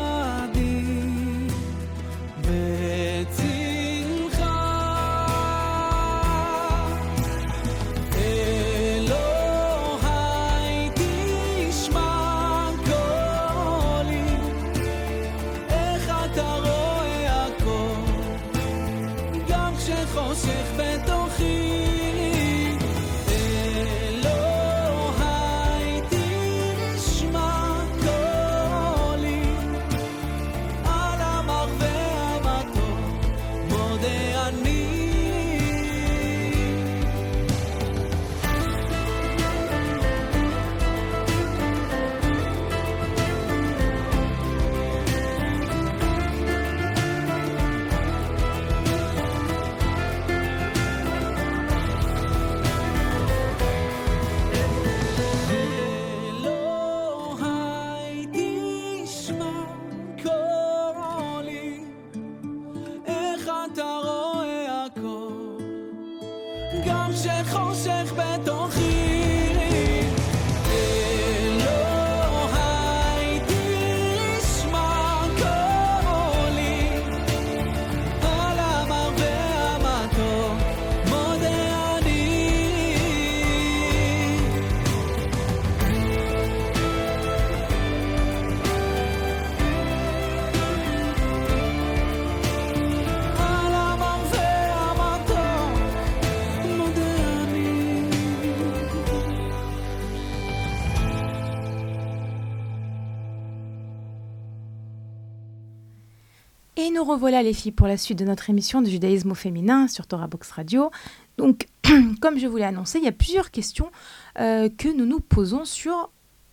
nous 106.97 107.05
revoilà 107.05 107.43
les 107.43 107.53
filles 107.53 107.73
pour 107.73 107.87
la 107.87 107.99
suite 107.99 108.19
de 108.19 108.25
notre 108.25 108.49
émission 108.49 108.81
de 108.81 108.89
judaïsme 108.89 109.31
au 109.31 109.35
féminin 109.35 109.87
sur 109.87 110.07
Torah 110.07 110.29
Box 110.29 110.51
Radio. 110.51 110.91
Donc, 111.37 111.67
comme 112.23 112.39
je 112.39 112.47
vous 112.47 112.57
l'ai 112.57 112.65
annoncé, 112.65 112.99
il 112.99 113.05
y 113.05 113.09
a 113.09 113.13
plusieurs 113.13 113.51
questions 113.51 113.91
euh, 114.39 114.71
que 114.71 114.89
nous 114.89 115.05
nous 115.05 115.21
posons 115.21 115.67
sur 115.67 116.11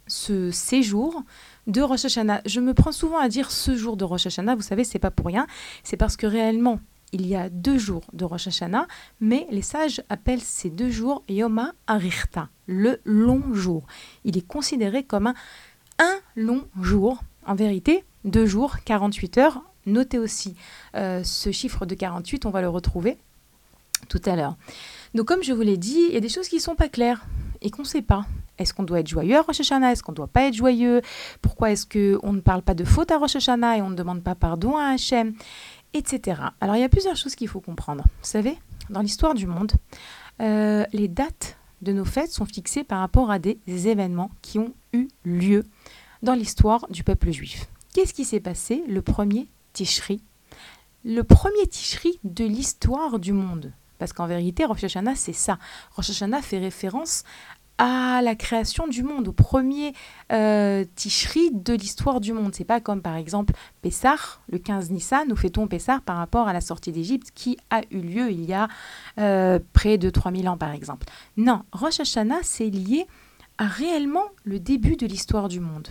ce 0.07 0.51
séjour 0.51 1.23
de 1.65 1.81
Rosh 1.81 2.03
Hashanah. 2.03 2.41
Je 2.45 2.59
me 2.59 2.73
prends 2.73 2.91
souvent 2.91 3.19
à 3.19 3.29
dire 3.29 3.51
ce 3.51 3.77
jour 3.77 3.95
de 3.95 4.03
Rosh 4.03 4.25
Hashanah, 4.25 4.55
vous 4.55 4.61
savez, 4.61 4.83
c'est 4.83 4.99
pas 4.99 5.11
pour 5.11 5.27
rien, 5.27 5.47
c'est 5.81 5.95
parce 5.95 6.17
que 6.17 6.27
réellement, 6.27 6.81
il 7.13 7.25
y 7.25 7.37
a 7.37 7.49
deux 7.49 7.77
jours 7.77 8.03
de 8.11 8.25
Rosh 8.25 8.47
Hashanah, 8.47 8.87
mais 9.21 9.47
les 9.49 9.61
sages 9.61 10.03
appellent 10.09 10.41
ces 10.41 10.69
deux 10.69 10.89
jours 10.89 11.23
Yoma 11.29 11.71
Arichta, 11.87 12.49
le 12.67 12.99
long 13.05 13.53
jour. 13.53 13.87
Il 14.25 14.37
est 14.37 14.45
considéré 14.45 15.03
comme 15.03 15.27
un, 15.27 15.35
un 15.99 16.15
long 16.35 16.67
jour. 16.81 17.23
En 17.45 17.55
vérité, 17.55 18.03
deux 18.25 18.45
jours, 18.45 18.77
48 18.83 19.37
heures. 19.37 19.63
Notez 19.85 20.19
aussi 20.19 20.55
euh, 20.95 21.23
ce 21.23 21.51
chiffre 21.51 21.85
de 21.85 21.95
48, 21.95 22.45
on 22.45 22.49
va 22.49 22.61
le 22.61 22.69
retrouver 22.69 23.17
tout 24.07 24.21
à 24.25 24.35
l'heure. 24.35 24.55
Donc 25.13 25.27
comme 25.27 25.43
je 25.43 25.53
vous 25.53 25.61
l'ai 25.61 25.77
dit, 25.77 26.05
il 26.07 26.13
y 26.13 26.17
a 26.17 26.21
des 26.21 26.29
choses 26.29 26.47
qui 26.47 26.57
ne 26.57 26.61
sont 26.61 26.75
pas 26.75 26.89
claires 26.89 27.25
et 27.61 27.69
qu'on 27.69 27.83
ne 27.83 27.87
sait 27.87 28.01
pas. 28.01 28.25
Est-ce 28.59 28.73
qu'on 28.73 28.83
doit 28.83 28.99
être 28.99 29.07
joyeux 29.07 29.37
à 29.37 29.41
Rosh 29.41 29.61
Hashanah? 29.61 29.93
Est-ce 29.93 30.03
qu'on 30.03 30.11
ne 30.11 30.17
doit 30.17 30.27
pas 30.27 30.43
être 30.43 30.53
joyeux? 30.53 31.01
Pourquoi 31.41 31.71
est-ce 31.71 31.85
qu'on 31.85 32.33
ne 32.33 32.39
parle 32.39 32.61
pas 32.61 32.75
de 32.75 32.83
faute 32.83 33.11
à 33.11 33.17
Rosh 33.17 33.35
Hashanah 33.35 33.77
et 33.77 33.81
on 33.81 33.89
ne 33.89 33.95
demande 33.95 34.23
pas 34.23 34.35
pardon 34.35 34.77
à 34.77 34.89
Hachem? 34.89 35.33
Etc. 35.93 36.41
Alors 36.59 36.75
il 36.75 36.81
y 36.81 36.83
a 36.83 36.89
plusieurs 36.89 37.15
choses 37.15 37.35
qu'il 37.35 37.47
faut 37.47 37.61
comprendre. 37.61 38.03
Vous 38.03 38.29
savez, 38.29 38.57
dans 38.89 39.01
l'histoire 39.01 39.33
du 39.33 39.47
monde, 39.47 39.71
euh, 40.41 40.85
les 40.91 41.07
dates 41.07 41.57
de 41.81 41.93
nos 41.93 42.05
fêtes 42.05 42.31
sont 42.31 42.45
fixées 42.45 42.83
par 42.83 42.99
rapport 42.99 43.29
à 43.29 43.39
des 43.39 43.59
événements 43.67 44.31
qui 44.41 44.59
ont 44.59 44.73
eu 44.93 45.07
lieu 45.25 45.63
dans 46.21 46.33
l'histoire 46.33 46.87
du 46.89 47.03
peuple 47.03 47.31
juif. 47.31 47.67
Qu'est-ce 47.93 48.13
qui 48.13 48.25
s'est 48.25 48.39
passé 48.39 48.83
le 48.87 49.01
premier 49.01 49.47
Tishri 49.73 50.21
Le 51.03 51.23
premier 51.23 51.67
Tishri 51.67 52.19
de 52.23 52.45
l'histoire 52.45 53.19
du 53.19 53.33
monde. 53.33 53.73
Parce 53.99 54.13
qu'en 54.13 54.27
vérité, 54.27 54.65
Rosh 54.65 54.83
Hashanah, 54.83 55.15
c'est 55.15 55.33
ça. 55.33 55.57
Rosh 55.95 56.09
Hashanah 56.11 56.41
fait 56.41 56.59
référence 56.59 57.23
à 57.77 58.21
la 58.21 58.35
création 58.35 58.87
du 58.87 59.03
monde, 59.03 59.29
au 59.29 59.31
premier 59.31 59.93
euh, 60.31 60.85
de 60.85 61.73
l'histoire 61.73 62.21
du 62.21 62.33
monde. 62.33 62.53
C'est 62.53 62.65
pas 62.65 62.79
comme 62.79 63.01
par 63.01 63.15
exemple 63.15 63.53
Pessah, 63.81 64.39
le 64.49 64.59
15 64.59 64.91
Nissan, 64.91 65.27
nous 65.27 65.35
fêtons 65.35 65.67
Pessah 65.67 65.99
par 66.05 66.17
rapport 66.17 66.47
à 66.47 66.53
la 66.53 66.61
sortie 66.61 66.91
d'Égypte 66.91 67.31
qui 67.33 67.57
a 67.71 67.81
eu 67.91 67.99
lieu 67.99 68.31
il 68.31 68.45
y 68.45 68.53
a 68.53 68.67
euh, 69.19 69.59
près 69.73 69.97
de 69.97 70.09
3000 70.09 70.47
ans 70.49 70.57
par 70.57 70.71
exemple. 70.71 71.07
Non, 71.37 71.63
Rosh 71.71 71.99
Hashanah, 71.99 72.39
c'est 72.43 72.69
lié 72.69 73.07
à 73.57 73.67
réellement 73.67 74.25
le 74.43 74.59
début 74.59 74.95
de 74.95 75.07
l'histoire 75.07 75.47
du 75.47 75.59
monde. 75.59 75.87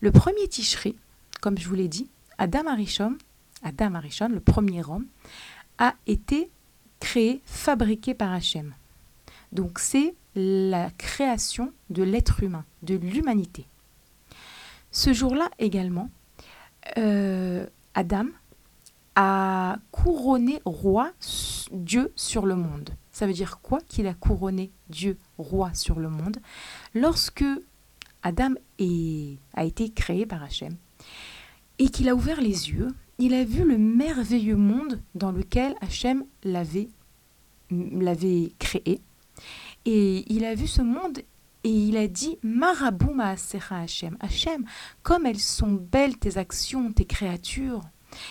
Le 0.00 0.12
premier 0.12 0.46
Tishri, 0.48 0.96
comme 1.40 1.58
je 1.58 1.68
vous 1.68 1.74
l'ai 1.74 1.88
dit, 1.88 2.08
Adam 2.40 2.66
Arishon, 2.68 3.18
le 3.62 4.40
premier 4.40 4.82
homme, 4.82 5.04
a 5.76 5.94
été 6.06 6.50
créé, 6.98 7.42
fabriqué 7.44 8.14
par 8.14 8.32
Hachem. 8.32 8.72
Donc 9.52 9.78
c'est 9.78 10.14
la 10.34 10.90
création 10.92 11.70
de 11.90 12.02
l'être 12.02 12.42
humain, 12.42 12.64
de 12.82 12.94
l'humanité. 12.94 13.66
Ce 14.90 15.12
jour-là 15.12 15.50
également, 15.58 16.08
euh, 16.96 17.66
Adam 17.92 18.26
a 19.16 19.76
couronné 19.90 20.62
roi 20.64 21.12
Dieu 21.72 22.10
sur 22.16 22.46
le 22.46 22.54
monde. 22.54 22.88
Ça 23.12 23.26
veut 23.26 23.34
dire 23.34 23.60
quoi 23.60 23.80
qu'il 23.82 24.06
a 24.06 24.14
couronné 24.14 24.70
Dieu 24.88 25.18
roi 25.36 25.74
sur 25.74 26.00
le 26.00 26.08
monde? 26.08 26.38
Lorsque 26.94 27.44
Adam 28.22 28.54
a 28.78 29.64
été 29.64 29.90
créé 29.90 30.24
par 30.24 30.42
Hachem 30.42 30.74
et 31.80 31.88
qu'il 31.88 32.08
a 32.08 32.14
ouvert 32.14 32.40
les 32.40 32.70
yeux, 32.70 32.88
il 33.18 33.34
a 33.34 33.42
vu 33.42 33.64
le 33.64 33.76
merveilleux 33.76 34.56
monde 34.56 35.00
dans 35.16 35.32
lequel 35.32 35.74
Hachem 35.80 36.24
l'avait 36.44 36.88
créé 38.58 39.00
et 39.84 40.24
il 40.32 40.44
a 40.44 40.54
vu 40.54 40.66
ce 40.66 40.82
monde 40.82 41.18
et 41.62 41.70
il 41.70 41.96
a 41.96 42.06
dit 42.06 42.38
Marabou 42.42 43.12
Maasera 43.12 43.80
Hachem. 43.80 44.16
Hachem, 44.20 44.64
comme 45.02 45.26
elles 45.26 45.38
sont 45.38 45.72
belles 45.72 46.16
tes 46.16 46.38
actions, 46.38 46.92
tes 46.92 47.04
créatures. 47.04 47.82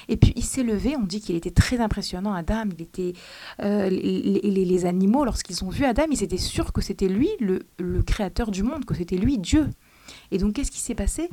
Et 0.09 0.17
puis 0.17 0.33
il 0.35 0.43
s'est 0.43 0.63
levé, 0.63 0.95
on 0.97 1.03
dit 1.03 1.21
qu'il 1.21 1.35
était 1.35 1.51
très 1.51 1.79
impressionnant, 1.79 2.33
Adam. 2.33 2.65
Il 2.77 2.81
était, 2.81 3.13
euh, 3.61 3.89
les, 3.89 4.51
les, 4.51 4.85
animaux, 4.85 5.23
lorsqu'ils 5.23 5.63
ont 5.63 5.69
vu 5.69 5.85
Adam, 5.85 6.05
ils 6.11 6.21
étaient 6.21 6.37
sûrs 6.37 6.73
que 6.73 6.81
c'était 6.81 7.07
lui 7.07 7.29
le, 7.39 7.61
le, 7.77 8.03
créateur 8.03 8.51
du 8.51 8.63
monde, 8.63 8.83
que 8.83 8.93
c'était 8.93 9.17
lui 9.17 9.37
Dieu. 9.37 9.69
Et 10.31 10.37
donc 10.37 10.53
qu'est-ce 10.53 10.71
qui 10.71 10.79
s'est 10.79 10.95
passé? 10.95 11.29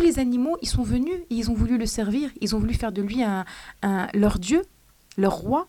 Tous 0.00 0.06
les 0.06 0.18
animaux, 0.18 0.56
ils 0.62 0.68
sont 0.68 0.82
venus, 0.82 1.20
ils 1.28 1.50
ont 1.50 1.54
voulu 1.54 1.76
le 1.76 1.84
servir, 1.84 2.30
ils 2.40 2.56
ont 2.56 2.58
voulu 2.58 2.72
faire 2.72 2.90
de 2.90 3.02
lui 3.02 3.22
un, 3.22 3.44
leur 4.14 4.38
Dieu, 4.38 4.62
leur 5.18 5.34
roi. 5.34 5.68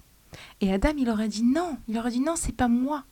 Et 0.62 0.72
Adam, 0.72 0.92
il 0.98 1.08
leur 1.08 1.20
a 1.20 1.28
dit 1.28 1.44
non, 1.44 1.78
il 1.90 1.96
leur 1.96 2.06
a 2.06 2.10
dit 2.10 2.22
non, 2.22 2.36
c'est 2.38 2.56
pas 2.56 2.70
moi, 2.70 3.04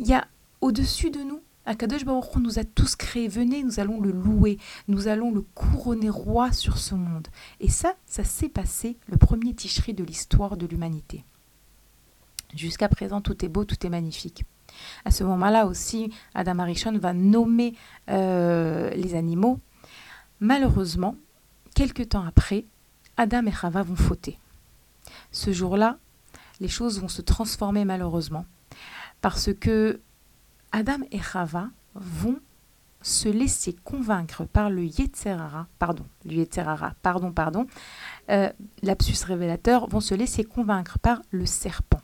il 0.00 0.08
y 0.08 0.12
a 0.12 0.26
au-dessus 0.60 1.10
de 1.10 1.20
nous, 1.20 1.40
Akadosh 1.66 2.04
Baruch 2.04 2.34
nous 2.40 2.58
a 2.58 2.64
tous 2.64 2.96
créés. 2.96 3.28
Venez, 3.28 3.62
nous 3.62 3.78
allons 3.78 4.00
le 4.00 4.10
louer. 4.10 4.58
Nous 4.88 5.06
allons 5.06 5.30
le 5.30 5.42
couronner 5.42 6.10
roi 6.10 6.50
sur 6.50 6.78
ce 6.78 6.96
monde. 6.96 7.28
Et 7.60 7.68
ça, 7.68 7.94
ça 8.04 8.24
s'est 8.24 8.48
passé 8.48 8.96
le 9.06 9.16
premier 9.16 9.54
ticherie 9.54 9.94
de 9.94 10.02
l'histoire 10.02 10.56
de 10.56 10.66
l'humanité. 10.66 11.24
Jusqu'à 12.56 12.88
présent, 12.88 13.20
tout 13.20 13.44
est 13.44 13.48
beau, 13.48 13.64
tout 13.64 13.86
est 13.86 13.90
magnifique. 13.90 14.44
À 15.04 15.12
ce 15.12 15.22
moment-là 15.24 15.66
aussi, 15.66 16.12
Adam 16.34 16.58
Arishon 16.58 16.98
va 16.98 17.12
nommer 17.12 17.74
euh, 18.10 18.90
les 18.90 19.14
animaux. 19.14 19.60
Malheureusement, 20.40 21.16
quelque 21.74 22.02
temps 22.02 22.24
après, 22.26 22.64
Adam 23.16 23.46
et 23.46 23.52
Chava 23.52 23.82
vont 23.82 23.96
fauter. 23.96 24.38
Ce 25.32 25.52
jour-là, 25.52 25.98
les 26.60 26.68
choses 26.68 27.00
vont 27.00 27.08
se 27.08 27.22
transformer 27.22 27.84
malheureusement 27.84 28.46
parce 29.20 29.52
que 29.54 30.00
Adam 30.72 30.98
et 31.10 31.20
Chava 31.20 31.68
vont 31.94 32.38
se 33.02 33.28
laisser 33.28 33.74
convaincre 33.84 34.44
par 34.44 34.68
le 34.68 34.84
Yetzerara, 34.84 35.68
pardon, 35.78 36.04
le 36.24 36.32
Yetzerara, 36.32 36.94
pardon, 37.02 37.30
pardon, 37.30 37.66
euh, 38.30 38.50
l'absus 38.82 39.24
révélateur, 39.24 39.88
vont 39.88 40.00
se 40.00 40.14
laisser 40.14 40.44
convaincre 40.44 40.98
par 40.98 41.22
le 41.30 41.46
serpent. 41.46 42.00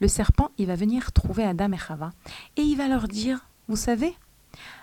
Le 0.00 0.08
serpent, 0.08 0.50
il 0.58 0.66
va 0.66 0.76
venir 0.76 1.12
trouver 1.12 1.44
Adam 1.44 1.72
et 1.72 1.78
Chava 1.78 2.12
et 2.56 2.62
il 2.62 2.76
va 2.76 2.88
leur 2.88 3.06
dire, 3.06 3.46
vous 3.68 3.76
savez, 3.76 4.14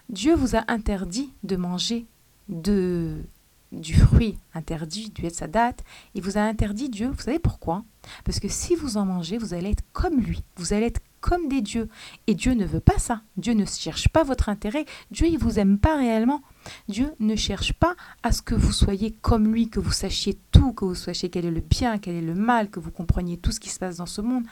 Dieu 0.09 0.35
vous 0.35 0.55
a 0.55 0.63
interdit 0.67 1.33
de 1.43 1.55
manger 1.55 2.05
de 2.49 3.23
du 3.71 3.95
fruit 3.95 4.37
interdit 4.53 5.09
du 5.09 5.25
Etzadat, 5.25 5.75
il 6.15 6.21
vous 6.21 6.37
a 6.37 6.41
interdit 6.41 6.89
Dieu, 6.89 7.09
vous 7.09 7.21
savez 7.21 7.39
pourquoi? 7.39 7.83
Parce 8.23 8.39
que 8.39 8.47
si 8.47 8.75
vous 8.75 8.95
en 8.95 9.05
mangez, 9.05 9.37
vous 9.37 9.53
allez 9.53 9.71
être 9.71 9.83
comme 9.91 10.21
lui, 10.21 10.41
vous 10.55 10.73
allez 10.73 10.85
être 10.85 11.01
comme 11.19 11.49
des 11.49 11.61
dieux. 11.61 11.89
Et 12.27 12.35
Dieu 12.35 12.53
ne 12.53 12.65
veut 12.65 12.79
pas 12.79 12.99
ça. 12.99 13.21
Dieu 13.35 13.53
ne 13.53 13.65
cherche 13.65 14.07
pas 14.07 14.23
votre 14.23 14.49
intérêt. 14.49 14.85
Dieu, 15.11 15.27
il 15.27 15.37
vous 15.37 15.59
aime 15.59 15.77
pas 15.77 15.97
réellement. 15.97 16.41
Dieu 16.87 17.13
ne 17.19 17.35
cherche 17.35 17.73
pas 17.73 17.95
à 18.23 18.31
ce 18.31 18.41
que 18.41 18.55
vous 18.55 18.71
soyez 18.71 19.11
comme 19.11 19.51
lui, 19.51 19.69
que 19.69 19.79
vous 19.79 19.91
sachiez 19.91 20.37
tout, 20.51 20.73
que 20.73 20.85
vous 20.85 20.95
sachiez 20.95 21.29
quel 21.29 21.45
est 21.45 21.51
le 21.51 21.59
bien, 21.59 21.97
quel 21.97 22.15
est 22.15 22.21
le 22.21 22.35
mal, 22.35 22.69
que 22.69 22.79
vous 22.79 22.91
compreniez 22.91 23.37
tout 23.37 23.51
ce 23.51 23.59
qui 23.59 23.69
se 23.69 23.79
passe 23.79 23.97
dans 23.97 24.05
ce 24.05 24.21
monde. 24.21 24.45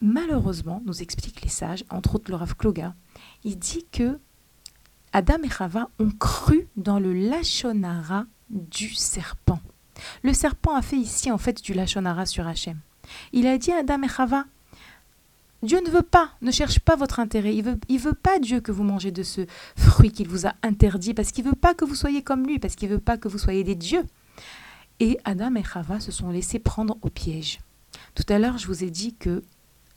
Malheureusement, 0.00 0.82
nous 0.84 1.00
expliquent 1.02 1.42
les 1.42 1.48
sages, 1.48 1.84
entre 1.90 2.16
autres 2.16 2.30
le 2.30 2.36
Rav 2.36 2.54
Kloga, 2.54 2.94
il 3.44 3.58
dit 3.58 3.86
que 3.90 4.20
Adam 5.12 5.42
et 5.42 5.50
Chava 5.50 5.88
ont 5.98 6.10
cru 6.10 6.68
dans 6.76 6.98
le 6.98 7.12
Lachonara 7.12 8.24
du 8.50 8.94
serpent. 8.94 9.60
Le 10.22 10.32
serpent 10.32 10.74
a 10.74 10.82
fait 10.82 10.96
ici 10.96 11.30
en 11.30 11.38
fait 11.38 11.62
du 11.62 11.74
Lachonara 11.74 12.26
sur 12.26 12.46
Hachem. 12.46 12.78
Il 13.32 13.46
a 13.46 13.58
dit 13.58 13.72
à 13.72 13.78
Adam 13.78 14.02
et 14.02 14.08
Chava, 14.08 14.44
Dieu 15.62 15.80
ne 15.84 15.90
veut 15.90 16.02
pas, 16.02 16.30
ne 16.40 16.52
cherche 16.52 16.78
pas 16.78 16.94
votre 16.94 17.18
intérêt. 17.18 17.56
Il 17.56 17.64
veut, 17.64 17.78
il 17.88 17.98
veut 17.98 18.14
pas 18.14 18.38
Dieu 18.38 18.60
que 18.60 18.70
vous 18.70 18.84
mangez 18.84 19.10
de 19.10 19.22
ce 19.22 19.46
fruit 19.76 20.12
qu'il 20.12 20.28
vous 20.28 20.46
a 20.46 20.54
interdit 20.62 21.14
parce 21.14 21.32
qu'il 21.32 21.44
veut 21.44 21.52
pas 21.52 21.74
que 21.74 21.84
vous 21.84 21.96
soyez 21.96 22.22
comme 22.22 22.46
lui, 22.46 22.58
parce 22.58 22.76
qu'il 22.76 22.88
veut 22.88 23.00
pas 23.00 23.16
que 23.16 23.28
vous 23.28 23.38
soyez 23.38 23.64
des 23.64 23.74
dieux. 23.74 24.04
Et 25.00 25.18
Adam 25.24 25.54
et 25.56 25.64
Chava 25.64 26.00
se 26.00 26.12
sont 26.12 26.30
laissés 26.30 26.58
prendre 26.58 26.96
au 27.02 27.08
piège. 27.08 27.60
Tout 28.14 28.24
à 28.28 28.38
l'heure, 28.38 28.58
je 28.58 28.66
vous 28.66 28.84
ai 28.84 28.90
dit 28.90 29.14
que 29.14 29.42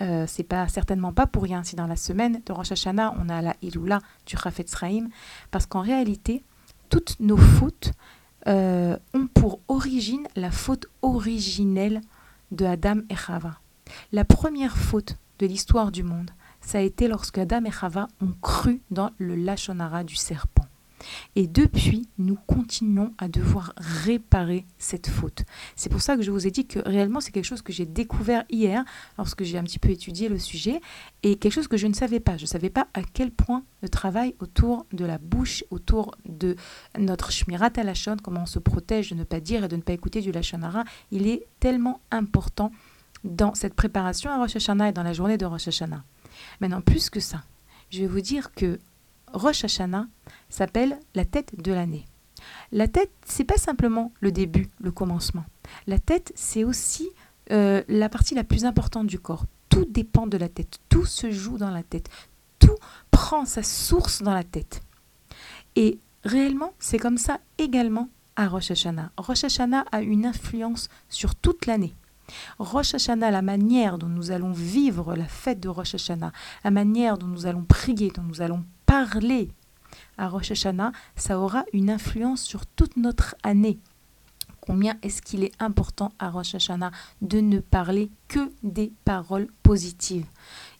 euh, 0.02 0.26
c'est 0.28 0.44
pas 0.44 0.68
certainement 0.68 1.14
pas 1.14 1.28
pour 1.28 1.44
rien 1.44 1.64
si 1.64 1.76
dans 1.76 1.88
la 1.88 1.96
semaine 1.96 2.42
de 2.46 2.52
Rosh 2.52 2.72
Hashanah 2.72 3.14
on 3.20 3.30
a 3.30 3.42
la 3.42 3.56
Iloula 3.62 4.00
du 4.26 4.36
Chafetz 4.36 4.70
Sraim, 4.70 5.08
parce 5.52 5.66
qu'en 5.66 5.82
réalité 5.82 6.44
toutes 6.90 7.20
nos 7.20 7.38
fautes 7.38 7.94
euh, 8.48 8.98
ont 9.14 9.28
pour 9.28 9.60
origine 9.68 10.28
la 10.36 10.52
faute 10.52 10.88
originelle 11.02 12.02
de 12.52 12.66
Adam 12.66 12.98
et 13.10 13.16
Chava. 13.16 13.60
La 14.12 14.26
première 14.26 14.78
faute 14.78 15.18
de 15.40 15.46
l'histoire 15.46 15.92
du 15.92 16.04
monde, 16.04 16.32
ça 16.60 16.80
a 16.80 16.82
été 16.82 17.08
lorsque 17.08 17.38
Adam 17.38 17.64
et 17.66 17.72
Chava 17.72 18.08
ont 18.22 18.34
cru 18.42 18.82
dans 18.92 19.12
le 19.18 19.36
Lachonara 19.36 20.04
du 20.04 20.16
serpent. 20.16 20.61
Et 21.36 21.48
depuis, 21.48 22.10
nous 22.18 22.38
continuons 22.48 23.14
à 23.18 23.28
devoir 23.28 23.74
réparer 23.78 24.66
cette 24.78 25.08
faute. 25.08 25.44
C'est 25.76 25.90
pour 25.90 26.02
ça 26.02 26.16
que 26.16 26.22
je 26.22 26.32
vous 26.32 26.48
ai 26.48 26.52
dit 26.52 26.66
que 26.68 26.80
réellement, 26.80 27.22
c'est 27.22 27.32
quelque 27.32 27.46
chose 27.46 27.62
que 27.62 27.74
j'ai 27.74 27.86
découvert 27.86 28.44
hier 28.50 28.84
lorsque 29.18 29.44
j'ai 29.44 29.58
un 29.58 29.64
petit 29.64 29.80
peu 29.80 29.90
étudié 29.90 30.30
le 30.30 30.40
sujet 30.40 30.82
et 31.24 31.38
quelque 31.38 31.54
chose 31.54 31.68
que 31.68 31.78
je 31.78 31.88
ne 31.88 31.94
savais 31.94 32.20
pas. 32.20 32.38
Je 32.38 32.44
ne 32.44 32.48
savais 32.48 32.70
pas 32.70 32.88
à 32.94 33.02
quel 33.04 33.32
point 33.32 33.64
le 33.82 33.90
travail 33.90 34.36
autour 34.40 34.86
de 34.92 35.06
la 35.06 35.18
bouche, 35.18 35.64
autour 35.70 36.16
de 36.26 36.56
notre 36.98 37.32
shmirat 37.32 37.72
à 37.76 37.84
lachon, 37.84 38.18
comment 38.22 38.44
on 38.44 38.46
se 38.46 38.60
protège 38.60 39.10
de 39.10 39.16
ne 39.16 39.24
pas 39.24 39.40
dire 39.40 39.64
et 39.64 39.68
de 39.68 39.76
ne 39.76 39.82
pas 39.82 39.94
écouter 39.94 40.22
du 40.22 40.32
lachonara, 40.32 40.84
il 41.12 41.28
est 41.28 41.48
tellement 41.60 42.02
important 42.12 42.72
dans 43.24 43.54
cette 43.54 43.74
préparation 43.74 44.32
à 44.32 44.38
Rosh 44.38 44.56
Hashanah 44.56 44.90
et 44.90 44.92
dans 44.92 45.04
la 45.04 45.14
journée 45.14 45.38
de 45.38 45.46
Rosh 45.46 45.68
Hashanah. 45.68 46.04
Maintenant, 46.60 46.82
plus 46.82 47.10
que 47.10 47.20
ça, 47.20 47.44
je 47.90 48.00
vais 48.00 48.08
vous 48.08 48.22
dire 48.22 48.52
que 48.54 48.80
Rosh 49.34 49.64
Hashanah 49.66 50.08
s'appelle 50.50 51.00
la 51.16 51.26
tête 51.26 51.60
de 51.62 51.72
l'année. 51.72 52.06
La 52.72 52.88
tête, 52.88 53.12
c'est 53.26 53.44
pas 53.44 53.58
simplement 53.58 54.12
le 54.20 54.32
début, 54.32 54.68
le 54.80 54.92
commencement. 54.92 55.46
La 55.88 56.00
tête, 56.00 56.32
c'est 56.36 56.64
aussi 56.64 57.10
euh, 57.52 57.84
la 57.88 58.10
partie 58.10 58.36
la 58.36 58.44
plus 58.44 58.66
importante 58.66 59.08
du 59.08 59.20
corps. 59.20 59.46
Tout 59.70 59.86
dépend 59.86 60.28
de 60.28 60.38
la 60.38 60.50
tête, 60.50 60.80
tout 60.90 61.06
se 61.06 61.32
joue 61.32 61.58
dans 61.58 61.70
la 61.72 61.84
tête, 61.84 62.10
tout 62.60 62.76
prend 63.10 63.46
sa 63.46 63.64
source 63.64 64.22
dans 64.22 64.34
la 64.34 64.44
tête. 64.44 64.82
Et 65.76 66.00
réellement, 66.24 66.74
c'est 66.80 67.00
comme 67.00 67.18
ça 67.18 67.40
également 67.58 68.10
à 68.36 68.48
Rosh 68.48 68.72
Hashanah. 68.72 69.12
Rosh 69.18 69.44
Hashanah 69.44 69.86
a 69.92 70.02
une 70.02 70.26
influence 70.26 70.90
sur 71.10 71.36
toute 71.36 71.66
l'année. 71.66 71.94
Rosh 72.60 72.96
Hashanah, 72.96 73.32
la 73.32 73.42
manière 73.42 73.98
dont 73.98 74.08
nous 74.08 74.32
allons 74.32 74.52
vivre 74.52 75.16
la 75.16 75.26
fête 75.26 75.60
de 75.60 75.70
Rosh 75.70 75.96
Hashanah, 75.96 76.32
la 76.64 76.72
manière 76.72 77.18
dont 77.18 77.28
nous 77.28 77.46
allons 77.46 77.64
prier, 77.64 78.12
dont 78.12 78.24
nous 78.24 78.42
allons 78.42 78.64
parler 78.92 79.48
à 80.18 80.28
Rosh 80.28 80.52
Hashanah, 80.52 80.92
ça 81.16 81.40
aura 81.40 81.64
une 81.72 81.90
influence 81.90 82.42
sur 82.42 82.66
toute 82.66 82.98
notre 82.98 83.36
année. 83.42 83.80
Combien 84.60 84.98
est-ce 85.02 85.22
qu'il 85.22 85.46
est 85.46 85.54
important 85.60 86.12
à 86.20 86.30
Rosh 86.30 86.56
Hashanah 86.56 86.92
de 87.22 87.40
ne 87.40 87.60
parler 87.60 88.12
que 88.28 88.52
des 88.64 88.92
paroles 89.06 89.48
positives? 89.64 90.26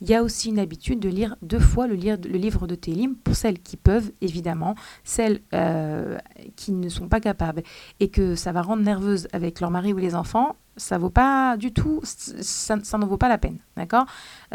Il 0.02 0.10
y 0.10 0.14
a 0.14 0.24
aussi 0.24 0.50
une 0.50 0.60
habitude 0.60 1.00
de 1.00 1.08
lire 1.08 1.38
deux 1.42 1.62
fois 1.62 1.88
le, 1.88 1.96
livre 1.96 2.68
de 2.68 2.76
Télim 2.76 3.16
pour 3.16 3.34
celles 3.34 3.60
qui 3.60 3.78
peuvent, 3.78 4.12
évidemment, 4.20 4.76
celles 5.06 5.40
euh, 5.54 6.18
qui 6.58 6.74
ne 6.74 6.90
sont 6.90 7.08
pas 7.08 7.22
capables 7.22 7.64
et 8.02 8.10
que 8.10 8.36
ça 8.36 8.52
va 8.52 8.62
rendre 8.62 8.84
nerveuses 8.84 9.30
avec 9.32 9.62
leur 9.62 9.72
mari 9.72 9.94
ou 9.94 9.98
les 9.98 10.16
enfants 10.16 10.58
ça 10.78 10.98
vaut 10.98 11.10
pas 11.10 11.58
du 11.58 11.74
tout, 11.74 12.00
ça, 12.04 12.78
ça 12.82 12.98
n'en 12.98 13.08
vaut 13.08 13.18
pas 13.18 13.30
la 13.30 13.38
peine, 13.38 13.58
d'accord? 13.76 14.06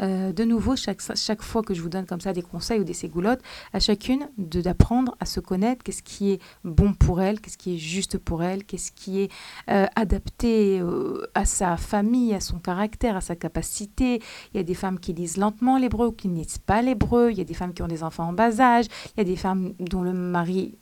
Euh, 0.01 0.33
De 0.33 0.45
nouveau, 0.45 0.77
chaque, 0.77 1.01
chaque 1.15 1.43
fois 1.43 1.63
que 1.63 1.75
je 1.75 1.83
vous 1.83 1.89
donne 1.89 2.07
comme 2.07 2.21
ça 2.21 2.33
des 2.33 2.43
conseils 2.43 2.81
ou 2.81 2.85
des 2.85 2.95
ségoulottes, 2.95 3.43
à 3.73 3.81
chacune 3.81 4.29
d'apprendre 4.39 5.17
à 5.21 5.27
se 5.27 5.41
connaître, 5.41 5.85
qu'est-ce 5.85 6.03
qui 6.03 6.33
est 6.33 6.41
bon 6.65 6.95
pour 6.95 7.21
elle, 7.21 7.41
qu'est-ce 7.41 7.59
qui 7.59 7.75
est 7.75 7.79
juste 7.79 8.19
pour 8.19 8.43
elle, 8.43 8.65
qu'est-ce 8.65 8.93
qui 8.93 9.21
est 9.21 9.33
euh, 9.71 9.87
adapté 9.95 10.81
euh, 10.81 11.27
à 11.35 11.45
sa 11.45 11.77
famille, 11.77 12.35
à 12.35 12.41
son 12.41 12.59
caractère, 12.59 13.17
à 13.17 13.21
sa 13.21 13.37
capacité. 13.37 14.23
Il 14.55 14.57
y 14.57 14.61
a 14.61 14.65
des 14.65 14.75
femmes 14.75 14.99
qui 14.99 15.13
lisent 15.13 15.37
lentement 15.37 15.79
l'hébreu 15.79 16.09
ou 16.09 16.13
qui 16.13 16.29
ne 16.29 16.37
lisent 16.37 16.59
pas 16.59 16.83
l'hébreu, 16.83 17.31
il 17.31 17.39
y 17.39 17.43
a 17.43 17.45
des 17.45 17.55
femmes 17.55 17.75
qui 17.75 17.83
ont 17.83 17.89
des 17.89 18.03
enfants 18.03 18.29
en 18.29 18.33
bas 18.33 18.61
âge, 18.61 18.87
il 19.17 19.19
y 19.19 19.21
a 19.21 19.25
des 19.25 19.37
femmes 19.37 19.75
dont 19.81 20.03
le 20.03 20.13
mari 20.13 20.77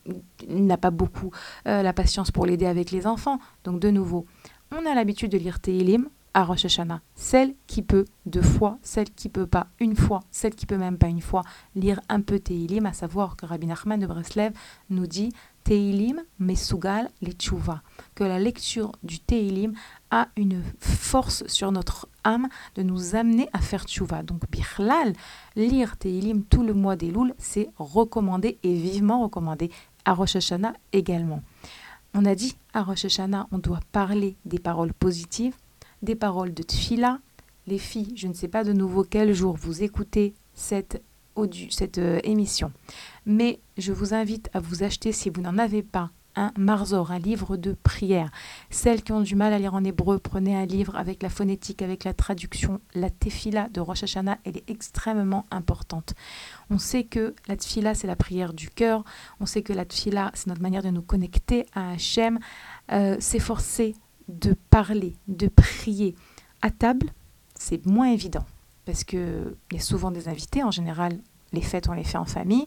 n'a 0.48 0.76
pas 0.76 0.90
beaucoup 0.90 1.30
la 1.64 1.92
patience 1.92 2.30
pour 2.30 2.46
l'aider 2.46 2.66
avec 2.66 2.90
les 2.90 3.06
enfants. 3.06 3.38
Donc 3.64 3.80
de 3.80 3.90
nouveau, 3.90 4.26
on 4.76 4.86
a 4.86 4.94
l'habitude 4.94 5.30
de 5.30 5.38
lire 5.38 5.60
Tehillim 5.60 6.08
à 6.32 6.44
Rosh 6.44 6.64
Hashanah. 6.64 7.00
Celle 7.14 7.54
qui 7.66 7.82
peut 7.82 8.04
deux 8.26 8.42
fois, 8.42 8.78
celle 8.82 9.10
qui 9.10 9.28
peut 9.28 9.46
pas 9.46 9.68
une 9.78 9.94
fois, 9.94 10.20
celle 10.30 10.54
qui 10.54 10.66
peut 10.66 10.76
même 10.76 10.98
pas 10.98 11.06
une 11.06 11.20
fois 11.20 11.42
lire 11.76 12.00
un 12.08 12.20
peu 12.20 12.40
Tehillim, 12.40 12.86
à 12.86 12.92
savoir 12.92 13.36
que 13.36 13.46
Rabbi 13.46 13.66
Nachman 13.66 14.00
de 14.00 14.06
Breslev 14.06 14.52
nous 14.90 15.06
dit 15.06 15.32
Tehillim 15.62 16.20
mesugal 16.40 17.08
lechuva, 17.22 17.82
que 18.16 18.24
la 18.24 18.40
lecture 18.40 18.92
du 19.04 19.20
Tehillim 19.20 19.74
a 20.10 20.28
une 20.36 20.62
force 20.80 21.46
sur 21.46 21.70
notre 21.70 22.08
âme 22.24 22.48
de 22.74 22.82
nous 22.82 23.14
amener 23.14 23.48
à 23.52 23.60
faire 23.60 23.84
tchouva. 23.84 24.24
Donc 24.24 24.42
Bichlal, 24.50 25.12
lire 25.54 25.96
Tehillim 25.96 26.42
tout 26.42 26.64
le 26.64 26.74
mois 26.74 26.96
des 26.96 27.12
Louls, 27.12 27.34
c'est 27.38 27.70
recommandé 27.78 28.58
et 28.64 28.74
vivement 28.74 29.22
recommandé 29.22 29.70
à 30.04 30.14
Rosh 30.14 30.36
Hashanah 30.36 30.74
également. 30.92 31.42
On 32.16 32.24
a 32.26 32.36
dit 32.36 32.56
à 32.72 32.84
Rosh 32.84 33.06
Hashanah, 33.06 33.48
on 33.50 33.58
doit 33.58 33.80
parler 33.90 34.36
des 34.44 34.60
paroles 34.60 34.94
positives, 34.94 35.56
des 36.02 36.14
paroles 36.14 36.54
de 36.54 36.62
tfila. 36.62 37.18
Les 37.66 37.78
filles, 37.78 38.12
je 38.14 38.28
ne 38.28 38.34
sais 38.34 38.46
pas 38.46 38.62
de 38.62 38.72
nouveau 38.72 39.02
quel 39.02 39.34
jour 39.34 39.56
vous 39.56 39.82
écoutez 39.82 40.32
cette, 40.54 41.02
euh, 41.98 42.20
émission, 42.22 42.70
mais 43.26 43.58
je 43.78 43.92
vous 43.92 44.14
invite 44.14 44.48
à 44.52 44.60
vous 44.60 44.84
acheter, 44.84 45.10
si 45.10 45.28
vous 45.28 45.40
n'en 45.40 45.58
avez 45.58 45.82
pas, 45.82 46.12
un 46.36 46.52
Marzor, 46.56 47.10
un 47.10 47.18
livre 47.18 47.56
de 47.56 47.72
prière. 47.72 48.30
Celles 48.70 49.02
qui 49.02 49.12
ont 49.12 49.20
du 49.20 49.36
mal 49.36 49.52
à 49.52 49.58
lire 49.58 49.74
en 49.74 49.84
hébreu, 49.84 50.18
prenez 50.18 50.56
un 50.56 50.66
livre 50.66 50.96
avec 50.96 51.22
la 51.22 51.28
phonétique, 51.28 51.82
avec 51.82 52.04
la 52.04 52.14
traduction. 52.14 52.80
La 52.94 53.10
tefila 53.10 53.68
de 53.68 53.80
Rosh 53.80 54.02
Hashanah, 54.04 54.38
elle 54.44 54.56
est 54.56 54.68
extrêmement 54.70 55.46
importante. 55.50 56.14
On 56.70 56.78
sait 56.78 57.04
que 57.04 57.34
la 57.48 57.56
tefila, 57.56 57.94
c'est 57.94 58.06
la 58.06 58.16
prière 58.16 58.52
du 58.52 58.70
cœur. 58.70 59.04
On 59.40 59.46
sait 59.46 59.62
que 59.62 59.72
la 59.72 59.84
tefila, 59.84 60.30
c'est 60.34 60.48
notre 60.48 60.62
manière 60.62 60.82
de 60.82 60.90
nous 60.90 61.02
connecter 61.02 61.66
à 61.74 61.92
Hachem. 61.92 62.38
Euh, 62.92 63.16
S'efforcer 63.20 63.94
de 64.28 64.54
parler, 64.70 65.16
de 65.28 65.48
prier 65.48 66.14
à 66.62 66.70
table, 66.70 67.10
c'est 67.54 67.84
moins 67.86 68.10
évident 68.10 68.44
parce 68.84 69.04
qu'il 69.04 69.56
y 69.72 69.76
a 69.76 69.80
souvent 69.80 70.10
des 70.10 70.28
invités. 70.28 70.62
En 70.62 70.70
général, 70.70 71.18
les 71.52 71.62
fêtes, 71.62 71.88
on 71.88 71.92
les 71.92 72.04
fait 72.04 72.18
en 72.18 72.24
famille. 72.24 72.66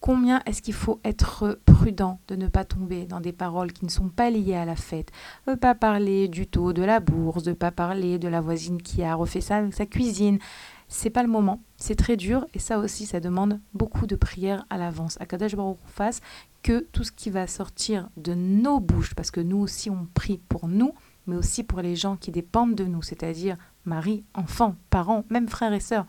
Combien 0.00 0.40
est-ce 0.46 0.62
qu'il 0.62 0.74
faut 0.74 1.00
être 1.02 1.58
prudent 1.64 2.20
de 2.28 2.36
ne 2.36 2.46
pas 2.46 2.64
tomber 2.64 3.04
dans 3.04 3.20
des 3.20 3.32
paroles 3.32 3.72
qui 3.72 3.84
ne 3.84 3.90
sont 3.90 4.08
pas 4.08 4.30
liées 4.30 4.54
à 4.54 4.64
la 4.64 4.76
fête? 4.76 5.10
Ne 5.48 5.56
pas 5.56 5.74
parler 5.74 6.28
du 6.28 6.46
taux 6.46 6.72
de 6.72 6.82
la 6.82 7.00
bourse, 7.00 7.42
de 7.42 7.52
pas 7.52 7.72
parler 7.72 8.18
de 8.18 8.28
la 8.28 8.40
voisine 8.40 8.80
qui 8.80 9.02
a 9.02 9.16
refait 9.16 9.40
sa, 9.40 9.68
sa 9.72 9.86
cuisine. 9.86 10.38
C'est 10.86 11.10
pas 11.10 11.24
le 11.24 11.28
moment, 11.28 11.60
c'est 11.76 11.96
très 11.96 12.16
dur 12.16 12.46
et 12.54 12.60
ça 12.60 12.78
aussi, 12.78 13.06
ça 13.06 13.18
demande 13.18 13.60
beaucoup 13.74 14.06
de 14.06 14.14
prières 14.14 14.64
à 14.70 14.78
l'avance. 14.78 15.20
À 15.20 15.26
Kadosh 15.26 15.56
Baruch 15.56 15.78
fasse 15.86 16.20
que 16.62 16.86
tout 16.92 17.04
ce 17.04 17.12
qui 17.12 17.28
va 17.28 17.46
sortir 17.46 18.08
de 18.16 18.34
nos 18.34 18.78
bouches, 18.80 19.14
parce 19.14 19.30
que 19.30 19.40
nous 19.40 19.58
aussi 19.58 19.90
on 19.90 20.06
prie 20.14 20.40
pour 20.48 20.68
nous, 20.68 20.94
mais 21.26 21.36
aussi 21.36 21.64
pour 21.64 21.80
les 21.80 21.96
gens 21.96 22.16
qui 22.16 22.30
dépendent 22.30 22.74
de 22.74 22.84
nous, 22.84 23.02
c'est-à-dire 23.02 23.56
mari, 23.84 24.24
enfants, 24.32 24.76
parents, 24.90 25.24
même 25.28 25.48
frères 25.48 25.72
et 25.72 25.80
sœurs 25.80 26.06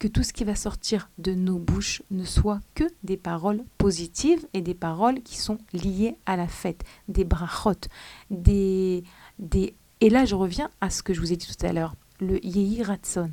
que 0.00 0.08
tout 0.08 0.22
ce 0.22 0.32
qui 0.32 0.44
va 0.44 0.56
sortir 0.56 1.10
de 1.18 1.34
nos 1.34 1.58
bouches 1.58 2.02
ne 2.10 2.24
soit 2.24 2.60
que 2.74 2.84
des 3.04 3.18
paroles 3.18 3.62
positives 3.76 4.44
et 4.54 4.62
des 4.62 4.74
paroles 4.74 5.22
qui 5.22 5.36
sont 5.36 5.58
liées 5.74 6.16
à 6.24 6.36
la 6.36 6.48
fête, 6.48 6.82
des 7.06 7.24
brachot, 7.24 7.74
des, 8.30 9.04
des... 9.38 9.74
Et 10.00 10.08
là, 10.08 10.24
je 10.24 10.34
reviens 10.34 10.70
à 10.80 10.88
ce 10.88 11.02
que 11.02 11.12
je 11.12 11.20
vous 11.20 11.32
ai 11.32 11.36
dit 11.36 11.46
tout 11.46 11.66
à 11.66 11.72
l'heure, 11.74 11.94
le 12.18 12.44
Yehi 12.44 12.82
Ratson. 12.82 13.30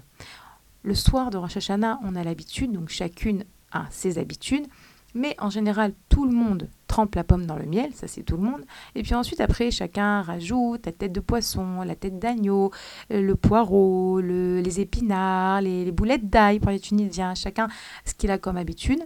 Le 0.84 0.94
soir 0.94 1.30
de 1.32 1.38
Rosh 1.38 1.56
Hashanah, 1.56 2.00
on 2.04 2.16
a 2.16 2.24
l'habitude, 2.24 2.74
donc 2.74 2.90
chacune 2.90 3.46
a 3.72 3.88
ses 3.90 4.18
habitudes, 4.20 4.68
mais 5.16 5.36
en 5.40 5.50
général, 5.50 5.94
tout 6.10 6.26
le 6.26 6.36
monde 6.36 6.70
trempe 6.88 7.16
la 7.16 7.24
pomme 7.24 7.46
dans 7.46 7.58
le 7.58 7.66
miel, 7.66 7.92
ça 7.94 8.08
c'est 8.08 8.24
tout 8.24 8.38
le 8.38 8.44
monde. 8.44 8.64
Et 8.96 9.04
puis 9.04 9.14
ensuite, 9.14 9.42
après, 9.42 9.72
chacun 9.72 10.22
rajoute 10.22 10.86
la 10.86 10.92
tête 10.92 11.12
de 11.12 11.20
poisson, 11.20 11.82
la 11.84 11.96
tête 11.96 12.20
d'agneau, 12.20 12.72
euh, 13.12 13.22
le 13.22 13.36
poireau, 13.36 14.20
les 14.20 14.80
épinards, 14.80 15.62
les, 15.62 15.86
les 15.86 15.92
boulettes 15.92 16.30
d'ail 16.30 16.60
pour 16.60 16.72
les 16.72 16.80
Tunisiens, 16.80 17.36
chacun 17.36 17.68
ce 18.06 18.14
qu'il 18.14 18.32
a 18.32 18.38
comme 18.38 18.58
habitude. 18.58 19.04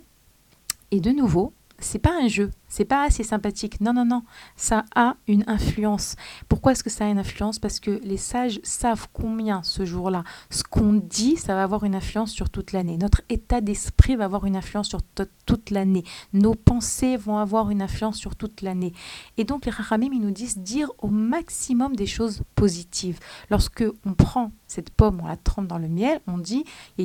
Et 0.91 0.99
de 0.99 1.11
nouveau, 1.11 1.53
c'est 1.81 1.99
pas 1.99 2.13
un 2.21 2.27
jeu, 2.27 2.51
c'est 2.67 2.85
pas 2.85 3.03
assez 3.03 3.23
sympathique. 3.23 3.81
Non, 3.81 3.93
non, 3.93 4.05
non, 4.05 4.23
ça 4.55 4.85
a 4.95 5.15
une 5.27 5.43
influence. 5.47 6.15
Pourquoi 6.49 6.71
est-ce 6.71 6.83
que 6.83 6.89
ça 6.89 7.05
a 7.05 7.09
une 7.09 7.19
influence? 7.19 7.59
Parce 7.59 7.79
que 7.79 7.99
les 8.03 8.17
sages 8.17 8.59
savent 8.63 9.07
combien 9.13 9.63
ce 9.63 9.85
jour-là, 9.85 10.23
ce 10.49 10.63
qu'on 10.63 10.93
dit, 10.93 11.37
ça 11.37 11.55
va 11.55 11.63
avoir 11.63 11.83
une 11.83 11.95
influence 11.95 12.31
sur 12.31 12.49
toute 12.49 12.71
l'année. 12.71 12.97
Notre 12.97 13.21
état 13.29 13.61
d'esprit 13.61 14.15
va 14.15 14.25
avoir 14.25 14.45
une 14.45 14.55
influence 14.55 14.87
sur 14.87 15.01
toute 15.45 15.69
l'année. 15.69 16.03
Nos 16.33 16.55
pensées 16.55 17.17
vont 17.17 17.37
avoir 17.37 17.69
une 17.69 17.81
influence 17.81 18.17
sur 18.17 18.35
toute 18.35 18.61
l'année. 18.61 18.93
Et 19.37 19.43
donc 19.43 19.65
les 19.65 19.71
Rahamim, 19.71 20.11
ils 20.13 20.21
nous 20.21 20.31
disent 20.31 20.57
dire 20.57 20.91
au 20.99 21.07
maximum 21.07 21.95
des 21.95 22.05
choses 22.05 22.41
positives. 22.55 23.19
Lorsque 23.49 23.83
on 24.05 24.13
prend 24.13 24.51
cette 24.67 24.89
pomme, 24.89 25.19
on 25.21 25.27
la 25.27 25.37
trempe 25.37 25.67
dans 25.67 25.77
le 25.77 25.89
miel, 25.89 26.21
on 26.27 26.37
dit, 26.37 26.63
et 26.97 27.03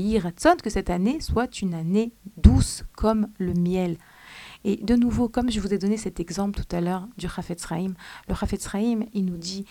que 0.62 0.70
cette 0.70 0.90
année 0.90 1.20
soit 1.20 1.60
une 1.60 1.74
année 1.74 2.12
douce 2.36 2.84
comme 2.94 3.28
le 3.38 3.54
miel. 3.54 3.96
Et 4.66 4.76
de 4.82 4.96
nouveau, 4.96 5.28
comme 5.28 5.48
je 5.48 5.60
vous 5.60 5.72
ai 5.72 5.78
donné 5.78 5.96
cet 5.96 6.18
exemple 6.18 6.60
tout 6.60 6.76
à 6.76 6.80
l'heure 6.80 7.06
du 7.16 7.28
Chafetz 7.28 7.64
Raïm, 7.64 7.94
le 8.28 8.34
Chafetz 8.34 8.66
Raïm, 8.66 9.06
il 9.14 9.24
nous 9.24 9.36
dit 9.36 9.64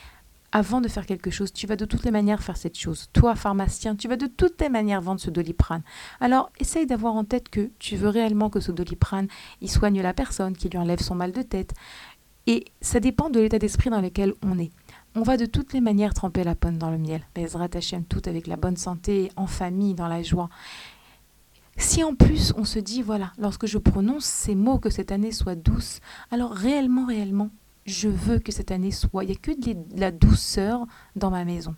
avant 0.54 0.80
de 0.80 0.88
faire 0.88 1.06
quelque 1.06 1.30
chose, 1.30 1.52
tu 1.52 1.68
vas 1.68 1.76
de 1.76 1.84
toutes 1.84 2.06
les 2.06 2.12
manières 2.12 2.42
faire 2.42 2.56
cette 2.56 2.78
chose. 2.78 3.10
Toi, 3.12 3.36
pharmacien, 3.36 3.98
tu 3.98 4.08
vas 4.08 4.16
de 4.16 4.28
toutes 4.28 4.62
les 4.62 4.70
manières 4.70 5.02
vendre 5.02 5.20
ce 5.20 5.30
doliprane. 5.30 5.82
Alors, 6.22 6.50
essaye 6.62 6.86
d'avoir 6.86 7.14
en 7.16 7.26
tête 7.26 7.50
que 7.50 7.72
tu 7.78 7.98
veux 7.98 8.08
réellement 8.08 8.50
que 8.50 8.62
ce 8.62 8.72
doliprane, 8.72 9.28
il 9.60 9.70
soigne 9.70 10.02
la 10.02 10.14
personne, 10.14 10.56
qu'il 10.56 10.72
lui 10.72 10.78
enlève 10.78 11.02
son 11.02 11.14
mal 11.14 11.34
de 11.34 11.42
tête. 11.42 11.74
Et 12.48 12.64
ça 12.80 13.02
dépend 13.02 13.30
de 13.30 13.42
l'état 13.42 13.60
d'esprit 13.60 13.90
dans 13.90 14.00
lequel 14.00 14.34
on 14.44 14.58
est. 14.58 14.72
On 15.14 15.24
va 15.24 15.36
de 15.36 15.46
toutes 15.46 15.74
les 15.74 15.82
manières 15.82 16.14
tremper 16.14 16.46
la 16.46 16.56
pomme 16.56 16.78
dans 16.78 16.90
le 16.90 16.98
miel. 16.98 17.22
Bezrat 17.36 17.68
Hashem, 17.74 18.06
tout 18.06 18.22
avec 18.26 18.48
la 18.48 18.56
bonne 18.56 18.78
santé, 18.78 19.34
en 19.36 19.48
famille, 19.48 19.94
dans 19.94 20.08
la 20.08 20.24
joie. 20.24 20.48
Si 21.78 22.04
en 22.04 22.16
plus 22.16 22.54
on 22.58 22.64
se 22.64 22.80
dit, 22.80 23.02
voilà, 23.02 23.34
lorsque 23.38 23.66
je 23.66 23.78
prononce 23.78 24.26
ces 24.26 24.56
mots, 24.56 24.80
que 24.80 24.90
cette 24.90 25.12
année 25.12 25.32
soit 25.32 25.56
douce, 25.56 26.00
alors 26.32 26.52
réellement, 26.52 27.06
réellement, 27.06 27.50
je 27.86 28.10
veux 28.10 28.40
que 28.40 28.52
cette 28.52 28.72
année 28.72 28.92
soit, 28.92 29.24
il 29.24 29.28
n'y 29.28 29.34
a 29.34 29.40
que 29.40 29.52
de 29.52 30.00
la 30.00 30.12
douceur 30.12 30.86
dans 31.16 31.30
ma 31.30 31.46
maison. 31.46 31.76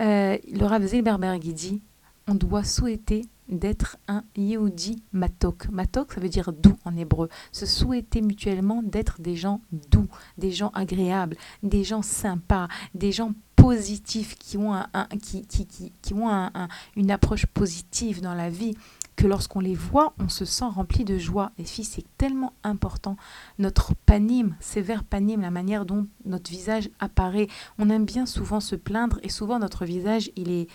Euh, 0.00 0.36
le 0.52 0.64
Rav 0.64 0.84
Zilberberg 0.84 1.40
dit, 1.40 1.82
on 2.28 2.34
doit 2.34 2.64
souhaiter 2.64 3.26
d'être 3.48 3.96
un 4.08 4.24
Yehudi 4.36 5.02
matok. 5.12 5.68
Matok, 5.70 6.12
ça 6.12 6.20
veut 6.20 6.28
dire 6.28 6.52
doux 6.52 6.76
en 6.84 6.96
hébreu. 6.96 7.28
Se 7.52 7.64
souhaiter 7.64 8.20
mutuellement 8.20 8.82
d'être 8.82 9.20
des 9.20 9.36
gens 9.36 9.60
doux, 9.90 10.08
des 10.36 10.50
gens 10.50 10.70
agréables, 10.74 11.36
des 11.62 11.84
gens 11.84 12.02
sympas, 12.02 12.68
des 12.94 13.12
gens 13.12 13.32
positifs 13.66 14.36
qui 14.38 14.56
ont, 14.56 14.74
un, 14.74 14.88
qui, 15.20 15.44
qui, 15.46 15.66
qui, 15.66 16.14
ont 16.14 16.50
une 16.94 17.10
approche 17.10 17.46
positive 17.46 18.20
dans 18.20 18.34
la 18.34 18.48
vie 18.48 18.76
que 19.16 19.26
lorsqu'on 19.26 19.58
les 19.58 19.74
voit, 19.74 20.12
on 20.20 20.28
se 20.28 20.44
sent 20.44 20.66
rempli 20.66 21.04
de 21.04 21.18
joie. 21.18 21.50
Les 21.58 21.64
filles, 21.64 21.84
c'est 21.84 22.04
tellement 22.16 22.52
important. 22.62 23.16
Notre 23.58 23.94
panime, 23.94 24.54
sévère 24.60 25.02
panime, 25.02 25.40
la 25.40 25.50
manière 25.50 25.84
dont 25.84 26.06
notre 26.24 26.48
visage 26.48 26.90
apparaît. 27.00 27.48
On 27.78 27.90
aime 27.90 28.04
bien 28.04 28.24
souvent 28.24 28.60
se 28.60 28.76
plaindre 28.76 29.18
et 29.24 29.30
souvent 29.30 29.58
notre 29.58 29.84
visage, 29.84 30.30
il 30.36 30.50
est 30.50 30.68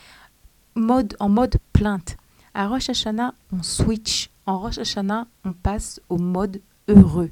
mode, 0.75 1.15
en 1.21 1.29
mode 1.29 1.55
plainte. 1.71 2.17
À 2.53 2.67
Rosh 2.67 2.89
Hashanah, 2.89 3.33
on 3.53 3.63
switch. 3.63 4.31
En 4.45 4.59
Rosh 4.59 4.79
Hashanah, 4.79 5.27
on 5.45 5.53
passe 5.53 6.01
au 6.09 6.17
mode 6.17 6.61
heureux. 6.89 7.31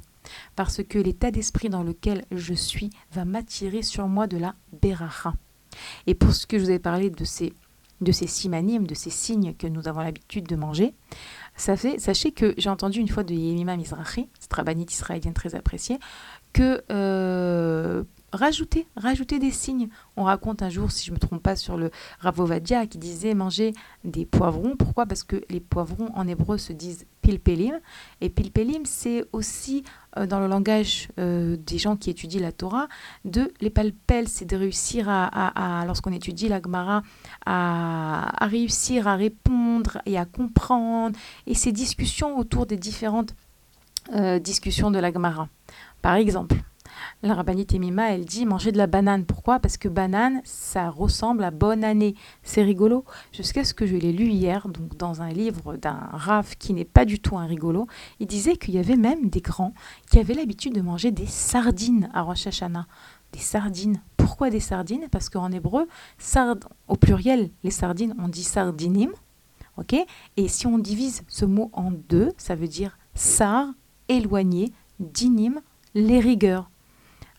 Parce 0.56 0.82
que 0.82 0.98
l'état 0.98 1.30
d'esprit 1.30 1.68
dans 1.68 1.82
lequel 1.82 2.24
je 2.30 2.54
suis 2.54 2.88
va 3.12 3.26
m'attirer 3.26 3.82
sur 3.82 4.08
moi 4.08 4.26
de 4.26 4.38
la 4.38 4.54
beracha. 4.80 5.34
Et 6.06 6.14
pour 6.14 6.32
ce 6.32 6.46
que 6.46 6.58
je 6.58 6.64
vous 6.64 6.70
ai 6.70 6.78
parlé 6.78 7.10
de 7.10 7.24
ces 7.24 7.52
de 8.00 8.12
simanimes, 8.12 8.86
de 8.86 8.94
ces 8.94 9.10
signes 9.10 9.54
que 9.54 9.66
nous 9.66 9.86
avons 9.86 10.00
l'habitude 10.00 10.46
de 10.46 10.56
manger. 10.56 10.94
Sachez 11.56 12.32
que 12.32 12.54
j'ai 12.56 12.70
entendu 12.70 13.00
une 13.00 13.08
fois 13.08 13.24
de 13.24 13.34
Yemima 13.34 13.76
Mizrahi, 13.76 14.28
cette 14.38 14.52
rabbinite 14.52 14.92
israélienne 14.92 15.34
très 15.34 15.54
appréciée, 15.54 15.98
que 16.52 16.82
euh, 16.90 18.04
rajouter, 18.32 18.86
rajouter 18.96 19.38
des 19.38 19.50
signes. 19.50 19.88
On 20.16 20.24
raconte 20.24 20.62
un 20.62 20.70
jour, 20.70 20.90
si 20.90 21.04
je 21.06 21.10
ne 21.10 21.16
me 21.16 21.20
trompe 21.20 21.42
pas, 21.42 21.56
sur 21.56 21.76
le 21.76 21.90
Ravovadia 22.20 22.86
qui 22.86 22.98
disait 22.98 23.34
manger 23.34 23.72
des 24.04 24.26
poivrons. 24.26 24.76
Pourquoi? 24.76 25.06
Parce 25.06 25.22
que 25.22 25.42
les 25.50 25.60
poivrons 25.60 26.10
en 26.14 26.26
hébreu 26.26 26.58
se 26.58 26.72
disent 26.72 27.06
pilpelim. 27.22 27.80
Et 28.20 28.28
pilpelim, 28.28 28.84
c'est 28.84 29.24
aussi 29.32 29.84
euh, 30.16 30.26
dans 30.26 30.40
le 30.40 30.46
langage 30.46 31.08
euh, 31.18 31.56
des 31.56 31.78
gens 31.78 31.96
qui 31.96 32.10
étudient 32.10 32.40
la 32.40 32.52
Torah, 32.52 32.88
de 33.24 33.52
les 33.60 33.70
palpel, 33.70 34.28
c'est 34.28 34.44
de 34.44 34.56
réussir 34.56 35.06
à, 35.08 35.84
lorsqu'on 35.86 36.12
étudie 36.12 36.48
la 36.48 36.60
Gemara, 36.60 37.02
à, 37.46 38.32
réussir 38.40 39.06
à 39.06 39.16
répondre 39.16 39.98
et 40.06 40.18
à 40.18 40.24
comprendre. 40.24 41.18
Et 41.46 41.54
ces 41.54 41.72
discussions 41.72 42.38
autour 42.38 42.66
des 42.66 42.76
différentes 42.76 43.34
euh, 44.14 44.38
discussions 44.38 44.90
de 44.90 44.98
la 44.98 45.12
Gemara. 45.12 45.48
Par 46.02 46.14
exemple, 46.14 46.56
la 47.22 47.34
rabbinite 47.34 47.74
Emima, 47.74 48.12
elle 48.12 48.24
dit 48.24 48.46
manger 48.46 48.72
de 48.72 48.78
la 48.78 48.86
banane. 48.86 49.24
Pourquoi? 49.24 49.60
Parce 49.60 49.76
que 49.76 49.88
banane, 49.88 50.40
ça 50.44 50.90
ressemble 50.90 51.44
à 51.44 51.50
bonne 51.50 51.84
année. 51.84 52.14
C'est 52.42 52.62
rigolo. 52.62 53.04
Jusqu'à 53.32 53.64
ce 53.64 53.74
que 53.74 53.86
je 53.86 53.96
l'ai 53.96 54.12
lu 54.12 54.26
hier, 54.26 54.66
dans 54.98 55.22
un 55.22 55.30
livre 55.30 55.76
d'un 55.76 56.08
Rav 56.12 56.56
qui 56.58 56.72
n'est 56.72 56.84
pas 56.84 57.04
du 57.04 57.18
tout 57.20 57.36
un 57.36 57.46
rigolo, 57.46 57.86
il 58.18 58.26
disait 58.26 58.56
qu'il 58.56 58.74
y 58.74 58.78
avait 58.78 58.96
même 58.96 59.28
des 59.28 59.40
grands 59.40 59.74
qui 60.10 60.18
avaient 60.18 60.34
l'habitude 60.34 60.74
de 60.74 60.80
manger 60.80 61.10
des 61.10 61.26
sardines 61.26 62.10
à 62.14 62.22
Rosh 62.22 62.46
Hashanah. 62.46 62.86
Des 63.32 63.38
sardines. 63.38 64.02
Pourquoi 64.16 64.50
des 64.50 64.60
sardines? 64.60 65.06
Parce 65.10 65.28
qu'en 65.28 65.52
hébreu, 65.52 65.86
sard, 66.18 66.56
au 66.88 66.96
pluriel, 66.96 67.50
les 67.62 67.70
sardines, 67.70 68.14
on 68.18 68.28
dit 68.28 68.42
sardinim. 68.42 69.12
Et 70.36 70.48
si 70.48 70.66
on 70.66 70.78
divise 70.78 71.22
ce 71.28 71.44
mot 71.44 71.70
en 71.72 71.90
deux, 71.90 72.32
ça 72.36 72.54
veut 72.54 72.68
dire 72.68 72.98
sar, 73.14 73.66
éloigné, 74.08 74.72
dinim, 74.98 75.60
les 75.94 76.20
rigueurs. 76.20 76.70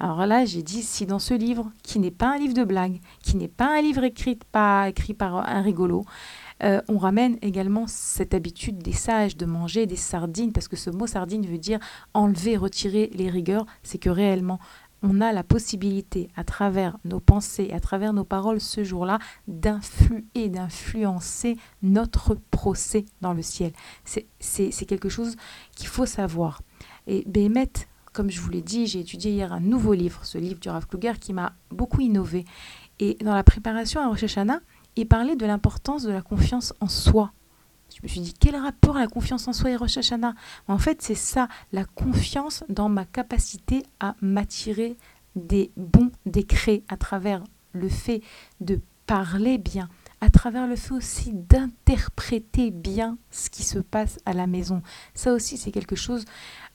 Alors 0.03 0.25
là, 0.25 0.45
j'ai 0.45 0.63
dit, 0.63 0.81
si 0.81 1.05
dans 1.05 1.19
ce 1.19 1.35
livre, 1.35 1.71
qui 1.83 1.99
n'est 1.99 2.09
pas 2.09 2.33
un 2.33 2.37
livre 2.39 2.55
de 2.55 2.63
blagues, 2.63 2.99
qui 3.21 3.37
n'est 3.37 3.47
pas 3.47 3.77
un 3.77 3.83
livre 3.83 4.03
écrit, 4.03 4.35
par 4.35 4.89
un 5.47 5.61
rigolo, 5.61 6.05
euh, 6.63 6.81
on 6.87 6.97
ramène 6.97 7.37
également 7.43 7.85
cette 7.85 8.33
habitude 8.33 8.79
des 8.79 8.93
sages 8.93 9.37
de 9.37 9.45
manger 9.45 9.85
des 9.85 9.95
sardines, 9.95 10.53
parce 10.53 10.67
que 10.67 10.75
ce 10.75 10.89
mot 10.89 11.05
sardine 11.05 11.45
veut 11.45 11.59
dire 11.59 11.77
enlever, 12.15 12.57
retirer 12.57 13.11
les 13.13 13.29
rigueurs, 13.29 13.67
c'est 13.83 13.99
que 13.99 14.09
réellement, 14.09 14.59
on 15.03 15.21
a 15.21 15.31
la 15.33 15.43
possibilité, 15.43 16.29
à 16.35 16.43
travers 16.43 16.97
nos 17.05 17.19
pensées, 17.19 17.69
à 17.71 17.79
travers 17.79 18.11
nos 18.11 18.25
paroles 18.25 18.59
ce 18.59 18.83
jour-là, 18.83 19.19
d'influer, 19.47 20.49
d'influencer 20.49 21.57
notre 21.83 22.33
procès 22.49 23.05
dans 23.21 23.33
le 23.33 23.43
ciel. 23.43 23.71
C'est 24.39 24.85
quelque 24.87 25.09
chose 25.09 25.35
qu'il 25.75 25.89
faut 25.89 26.07
savoir. 26.07 26.63
Et 27.05 27.23
Béhémet, 27.27 27.69
comme 28.13 28.29
je 28.29 28.41
vous 28.41 28.49
l'ai 28.49 28.61
dit, 28.61 28.87
j'ai 28.87 28.99
étudié 28.99 29.31
hier 29.31 29.53
un 29.53 29.59
nouveau 29.59 29.93
livre, 29.93 30.25
ce 30.25 30.37
livre 30.37 30.59
du 30.59 30.69
Rav 30.69 30.87
Kluger, 30.87 31.13
qui 31.19 31.33
m'a 31.33 31.53
beaucoup 31.69 32.01
innové. 32.01 32.45
Et 32.99 33.17
dans 33.23 33.33
la 33.33 33.43
préparation 33.43 34.01
à 34.01 34.07
Rosh 34.07 34.23
Hashanah, 34.23 34.59
il 34.95 35.07
parlait 35.07 35.35
de 35.35 35.45
l'importance 35.45 36.03
de 36.03 36.11
la 36.11 36.21
confiance 36.21 36.73
en 36.81 36.87
soi. 36.87 37.31
Je 37.95 37.99
me 38.03 38.07
suis 38.07 38.21
dit, 38.21 38.33
quel 38.33 38.55
rapport 38.55 38.95
la 38.95 39.07
confiance 39.07 39.47
en 39.47 39.53
soi 39.53 39.71
et 39.71 39.75
Rosh 39.75 39.97
Hashanah? 39.97 40.35
En 40.67 40.77
fait, 40.77 41.01
c'est 41.01 41.15
ça, 41.15 41.47
la 41.71 41.85
confiance 41.85 42.63
dans 42.69 42.89
ma 42.89 43.05
capacité 43.05 43.83
à 43.99 44.15
m'attirer 44.21 44.97
des 45.35 45.71
bons 45.77 46.11
décrets 46.25 46.83
à 46.89 46.97
travers 46.97 47.43
le 47.73 47.89
fait 47.89 48.21
de 48.59 48.79
parler 49.07 49.57
bien, 49.57 49.89
à 50.21 50.29
travers 50.29 50.67
le 50.67 50.75
fait 50.75 50.93
aussi 50.93 51.31
d'interpréter 51.33 52.71
bien 52.71 53.17
ce 53.29 53.49
qui 53.49 53.63
se 53.63 53.79
passe 53.79 54.19
à 54.25 54.33
la 54.33 54.47
maison. 54.47 54.81
Ça 55.13 55.33
aussi, 55.33 55.57
c'est 55.57 55.71
quelque 55.71 55.95
chose 55.95 56.23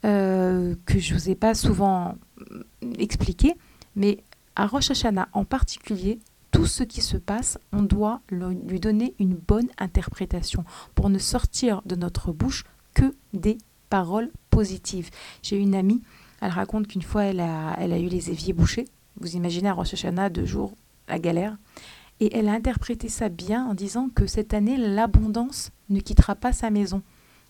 euh, 0.07 0.75
que 0.87 0.99
je 0.99 1.15
ne 1.15 1.19
vous 1.19 1.31
ai 1.31 1.35
pas 1.35 1.55
souvent 1.55 2.17
expliqué, 2.99 3.55
mais 3.97 4.23
à 4.55 4.67
Rosh 4.67 4.91
Hashanah 4.91 5.29
en 5.33 5.45
particulier, 5.45 6.19
tout 6.51 6.67
ce 6.67 6.85
qui 6.85 7.03
se 7.03 7.17
passe, 7.17 7.59
on 7.73 7.83
doit 7.83 8.21
lui 8.31 8.81
donner 8.81 9.15
une 9.19 9.35
bonne 9.35 9.69
interprétation 9.79 10.65
pour 10.95 11.11
ne 11.11 11.19
sortir 11.19 11.83
de 11.85 11.97
notre 11.97 12.33
bouche 12.33 12.65
que 12.95 13.15
des 13.35 13.59
paroles 13.91 14.31
positives. 14.51 15.11
J'ai 15.43 15.59
une 15.59 15.75
amie, 15.75 16.03
elle 16.41 16.51
raconte 16.51 16.87
qu'une 16.87 17.03
fois, 17.03 17.25
elle 17.25 17.41
a, 17.41 17.75
elle 17.79 17.93
a 17.93 17.99
eu 17.99 18.09
les 18.09 18.31
éviers 18.31 18.53
bouchés. 18.53 18.87
Vous 19.21 19.37
imaginez 19.37 19.69
à 19.69 19.73
Rosh 19.73 19.95
Hashanah, 19.95 20.31
deux 20.31 20.47
jours, 20.47 20.73
la 21.09 21.19
galère. 21.19 21.57
Et 22.21 22.35
elle 22.37 22.49
a 22.49 22.53
interprété 22.53 23.09
ça 23.09 23.29
bien 23.29 23.67
en 23.67 23.75
disant 23.75 24.09
que 24.15 24.27
cette 24.27 24.55
année, 24.55 24.77
l'abondance 24.77 25.71
ne 25.91 26.01
quittera 26.01 26.35
pas 26.35 26.53
sa 26.53 26.71
maison. 26.71 27.03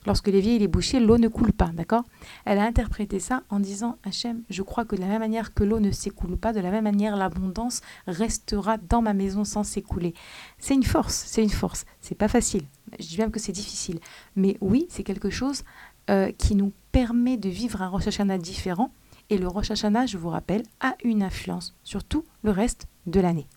Lorsque 0.07 0.29
l'évier 0.29 0.63
est 0.63 0.69
bouché, 0.69 1.01
l'eau 1.01 1.19
ne 1.19 1.27
coule 1.27 1.53
pas, 1.53 1.71
d'accord? 1.75 2.05
Elle 2.45 2.59
a 2.59 2.65
interprété 2.65 3.19
ça 3.19 3.43
en 3.51 3.59
disant 3.59 3.99
Hachem, 4.05 4.43
je 4.49 4.63
crois 4.63 4.85
que 4.85 4.95
de 4.95 5.01
la 5.01 5.09
même 5.09 5.19
manière 5.19 5.53
que 5.53 5.65
l'eau 5.65 5.81
ne 5.81 5.91
s'écoule 5.91 6.37
pas, 6.37 6.53
de 6.53 6.61
la 6.61 6.71
même 6.71 6.85
manière 6.85 7.17
l'abondance 7.17 7.81
restera 8.07 8.77
dans 8.79 9.03
ma 9.03 9.15
maison 9.15 9.43
sans 9.43 9.65
s'écouler. 9.65 10.15
C'est 10.59 10.75
une 10.75 10.85
force, 10.85 11.25
c'est 11.27 11.43
une 11.43 11.51
force. 11.51 11.87
C'est 12.01 12.15
pas 12.15 12.29
facile. 12.29 12.63
Je 13.01 13.07
dis 13.07 13.19
même 13.19 13.33
que 13.33 13.41
c'est 13.41 13.53
difficile. 13.53 13.99
Mais 14.37 14.57
oui, 14.61 14.87
c'est 14.89 15.03
quelque 15.03 15.31
chose 15.31 15.65
euh, 16.09 16.31
qui 16.31 16.55
nous 16.55 16.73
permet 16.93 17.37
de 17.37 17.49
vivre 17.49 17.83
un 17.83 17.89
Rosh 17.89 18.07
Hashanah 18.07 18.39
différent. 18.39 18.93
Et 19.29 19.39
le 19.39 19.49
Rosh 19.49 19.73
Hashanah, 19.73 20.07
je 20.07 20.19
vous 20.19 20.29
rappelle, 20.29 20.63
a 20.79 20.95
une 21.03 21.25
influence 21.25 21.75
sur 21.83 22.05
tout 22.05 22.25
le 22.45 22.53
reste 22.53 22.87
de 23.07 23.19
l'année 23.19 23.49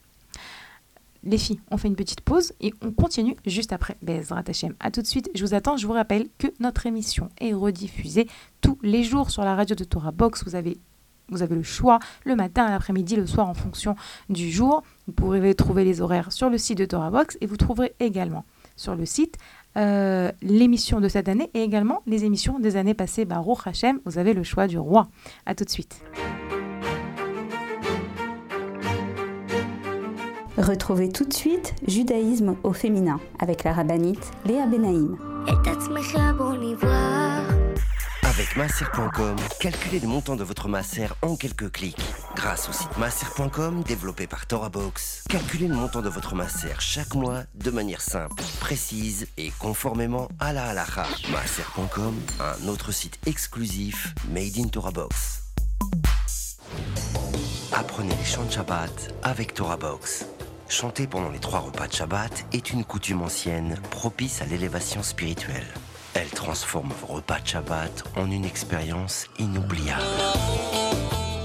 les 1.24 1.38
filles, 1.38 1.60
on 1.72 1.78
fait 1.78 1.88
une 1.88 1.96
petite 1.96 2.22
pause 2.22 2.54
et 2.62 2.74
on 2.82 2.92
continue 2.92 3.36
juste 3.46 3.74
après 3.74 3.98
Bezrat 4.02 4.44
Hashem. 4.48 4.74
A 4.80 4.92
tout 4.92 5.02
de 5.02 5.08
suite, 5.08 5.30
je 5.36 5.46
vous 5.46 5.54
attends. 5.54 5.78
Je 5.78 5.86
vous 5.86 5.94
rappelle 5.94 6.28
que 6.38 6.48
notre 6.60 6.86
émission 6.86 7.30
est 7.40 7.54
rediffusée 7.54 8.28
tous 8.62 8.78
les 8.82 9.04
jours 9.04 9.32
sur 9.32 9.44
la 9.44 9.56
radio 9.56 9.76
de 9.76 9.84
Torah 9.84 10.12
Box. 10.12 10.44
Vous 10.46 10.56
avez, 10.56 10.78
le 11.30 11.64
choix 11.64 12.00
le 12.26 12.36
matin, 12.36 12.70
l'après-midi, 12.70 13.16
le 13.16 13.28
soir 13.28 13.50
en 13.50 13.54
fonction 13.54 13.96
du 14.30 14.50
jour. 14.50 14.84
Vous 15.08 15.14
pourrez 15.14 15.54
trouver 15.56 15.84
les 15.84 16.02
horaires 16.02 16.32
sur 16.32 16.50
le 16.50 16.58
site 16.58 16.78
de 16.78 16.86
Torah 16.86 17.12
Box 17.12 17.38
et 17.42 17.46
vous 17.46 17.58
trouverez 17.58 17.96
également 18.00 18.46
sur 18.76 18.96
le 18.96 19.06
site 19.06 19.36
euh, 19.78 20.32
l'émission 20.42 21.02
de 21.02 21.10
cette 21.10 21.28
année 21.28 21.52
et 21.54 21.62
également 21.62 22.02
les 22.08 22.24
émissions 22.24 22.60
des 22.60 22.78
années 22.78 22.94
passées. 22.94 23.26
Baruch 23.26 23.68
Hashem, 23.68 24.00
vous 24.06 24.18
avez 24.18 24.34
le 24.34 24.44
choix 24.44 24.68
du 24.68 24.80
roi. 24.80 25.10
A 25.46 25.54
tout 25.54 25.66
de 25.66 25.70
suite. 25.70 26.02
Retrouvez 30.60 31.08
tout 31.08 31.24
de 31.24 31.34
suite 31.34 31.74
Judaïsme 31.88 32.58
au 32.64 32.74
féminin 32.74 33.22
avec 33.40 33.64
la 33.64 33.72
rabbinite 33.72 34.30
Léa 34.46 34.66
Benaïm. 34.66 35.18
Avec 38.24 38.58
masser.com, 38.58 39.38
calculez 39.62 40.02
le 40.02 40.08
montant 40.10 40.36
de 40.36 40.44
votre 40.44 40.68
masser 40.68 41.08
en 41.22 41.38
quelques 41.38 41.72
clics. 41.72 42.02
Grâce 42.36 42.68
au 42.68 42.74
site 42.74 42.98
masser.com 42.98 43.84
développé 43.84 44.28
par 44.28 44.48
ToraBox, 44.48 45.24
calculez 45.30 45.70
le 45.70 45.76
montant 45.76 46.02
de 46.02 46.10
votre 46.10 46.36
masser 46.36 46.74
chaque 46.80 47.16
mois 47.16 47.44
de 47.56 47.72
manière 47.72 48.02
simple, 48.02 48.44
précise 48.60 49.28
et 49.38 49.52
conformément 49.60 50.28
à 50.42 50.52
la 50.52 50.66
halakha. 50.66 51.06
Masser.com, 51.32 52.16
un 52.42 52.68
autre 52.68 52.92
site 52.92 53.18
exclusif 53.26 54.14
made 54.30 54.58
in 54.58 54.68
ToraBox. 54.68 55.44
Apprenez 57.72 58.14
les 58.14 58.26
chants 58.26 58.44
de 58.44 58.52
Shabbat 58.52 59.14
avec 59.24 59.54
ToraBox. 59.54 60.26
Chanter 60.70 61.08
pendant 61.08 61.30
les 61.30 61.40
trois 61.40 61.60
repas 61.60 61.88
de 61.88 61.94
Shabbat 61.94 62.46
est 62.54 62.70
une 62.70 62.86
coutume 62.86 63.24
ancienne 63.24 63.76
propice 63.90 64.44
à 64.44 64.46
l'élévation 64.46 65.02
spirituelle. 65.02 65.66
Elle 66.14 66.30
transforme 66.30 66.94
vos 67.02 67.16
repas 67.16 67.40
de 67.40 67.48
Shabbat 67.48 68.04
en 68.16 68.30
une 68.30 68.46
expérience 68.46 69.26
inoubliable. 69.40 70.04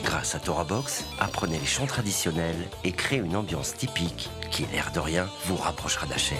Grâce 0.04 0.34
à 0.34 0.40
Torah 0.40 0.64
Box, 0.64 1.06
apprenez 1.18 1.58
les 1.58 1.66
chants 1.66 1.86
traditionnels 1.86 2.68
et 2.84 2.92
créez 2.92 3.20
une 3.20 3.34
ambiance 3.34 3.74
typique 3.74 4.28
qui, 4.50 4.66
l'air 4.66 4.92
de 4.92 5.00
rien, 5.00 5.26
vous 5.46 5.56
rapprochera 5.56 6.06
d'Hachem. 6.06 6.36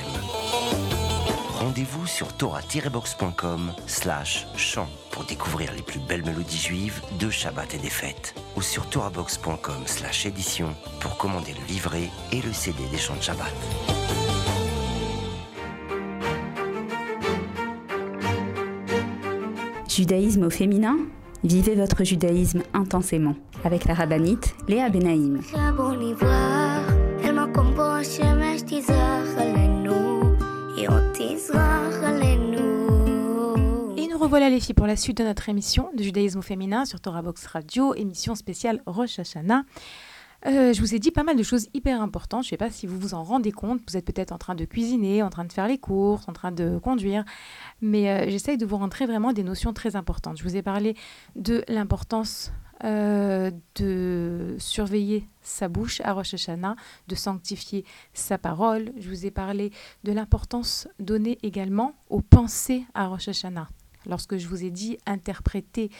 Rendez-vous 1.64 2.06
sur 2.06 2.30
torah-box.com 2.34 3.72
slash 3.86 4.46
chant 4.54 4.86
pour 5.10 5.24
découvrir 5.24 5.72
les 5.74 5.80
plus 5.80 5.98
belles 5.98 6.22
mélodies 6.22 6.58
juives 6.58 7.00
de 7.18 7.30
Shabbat 7.30 7.72
et 7.72 7.78
des 7.78 7.88
fêtes. 7.88 8.34
Ou 8.58 8.60
sur 8.60 8.84
torahbox.com 8.90 9.86
slash 9.86 10.26
édition 10.26 10.74
pour 11.00 11.16
commander 11.16 11.54
le 11.54 11.66
livret 11.66 12.10
et 12.32 12.42
le 12.42 12.52
CD 12.52 12.76
des 12.90 12.98
chants 12.98 13.16
de 13.16 13.22
Shabbat. 13.22 13.50
Judaïsme 19.88 20.42
au 20.42 20.50
féminin? 20.50 20.98
Vivez 21.44 21.76
votre 21.76 22.04
judaïsme 22.04 22.62
intensément 22.74 23.36
avec 23.64 23.86
la 23.86 23.94
rabbinite 23.94 24.54
Léa 24.68 24.90
Benaïm. 24.90 25.40
Revoilà 34.34 34.50
les 34.50 34.58
filles 34.58 34.74
pour 34.74 34.88
la 34.88 34.96
suite 34.96 35.18
de 35.18 35.22
notre 35.22 35.48
émission 35.48 35.90
de 35.96 36.02
judaïsme 36.02 36.42
féminin 36.42 36.86
sur 36.86 37.00
Torah 37.00 37.22
Box 37.22 37.46
Radio, 37.46 37.94
émission 37.94 38.34
spéciale 38.34 38.82
Rosh 38.84 39.20
Hashanah. 39.20 39.62
Euh, 40.46 40.72
je 40.72 40.80
vous 40.80 40.92
ai 40.92 40.98
dit 40.98 41.12
pas 41.12 41.22
mal 41.22 41.36
de 41.36 41.44
choses 41.44 41.68
hyper 41.72 42.02
importantes. 42.02 42.42
Je 42.42 42.48
ne 42.48 42.50
sais 42.50 42.56
pas 42.56 42.68
si 42.68 42.88
vous 42.88 42.98
vous 42.98 43.14
en 43.14 43.22
rendez 43.22 43.52
compte. 43.52 43.80
Vous 43.86 43.96
êtes 43.96 44.04
peut-être 44.04 44.32
en 44.32 44.38
train 44.38 44.56
de 44.56 44.64
cuisiner, 44.64 45.22
en 45.22 45.30
train 45.30 45.44
de 45.44 45.52
faire 45.52 45.68
les 45.68 45.78
courses, 45.78 46.28
en 46.28 46.32
train 46.32 46.50
de 46.50 46.78
conduire. 46.78 47.24
Mais 47.80 48.10
euh, 48.10 48.28
j'essaye 48.28 48.58
de 48.58 48.66
vous 48.66 48.76
rentrer 48.76 49.06
vraiment 49.06 49.32
des 49.32 49.44
notions 49.44 49.72
très 49.72 49.94
importantes. 49.94 50.36
Je 50.36 50.42
vous 50.42 50.56
ai 50.56 50.62
parlé 50.62 50.96
de 51.36 51.62
l'importance 51.68 52.52
euh, 52.82 53.52
de 53.76 54.56
surveiller 54.58 55.28
sa 55.42 55.68
bouche 55.68 56.00
à 56.02 56.12
Rosh 56.12 56.34
Hashanah, 56.34 56.74
de 57.06 57.14
sanctifier 57.14 57.84
sa 58.14 58.36
parole. 58.36 58.90
Je 58.98 59.08
vous 59.08 59.26
ai 59.26 59.30
parlé 59.30 59.70
de 60.02 60.10
l'importance 60.10 60.88
donnée 60.98 61.38
également 61.44 61.92
aux 62.10 62.20
pensées 62.20 62.84
à 62.94 63.06
Rosh 63.06 63.28
Hashanah. 63.28 63.68
Lorsque 64.06 64.36
je 64.36 64.48
vous 64.48 64.64
ai 64.64 64.70
dit 64.70 64.98
interpréter 65.06 65.90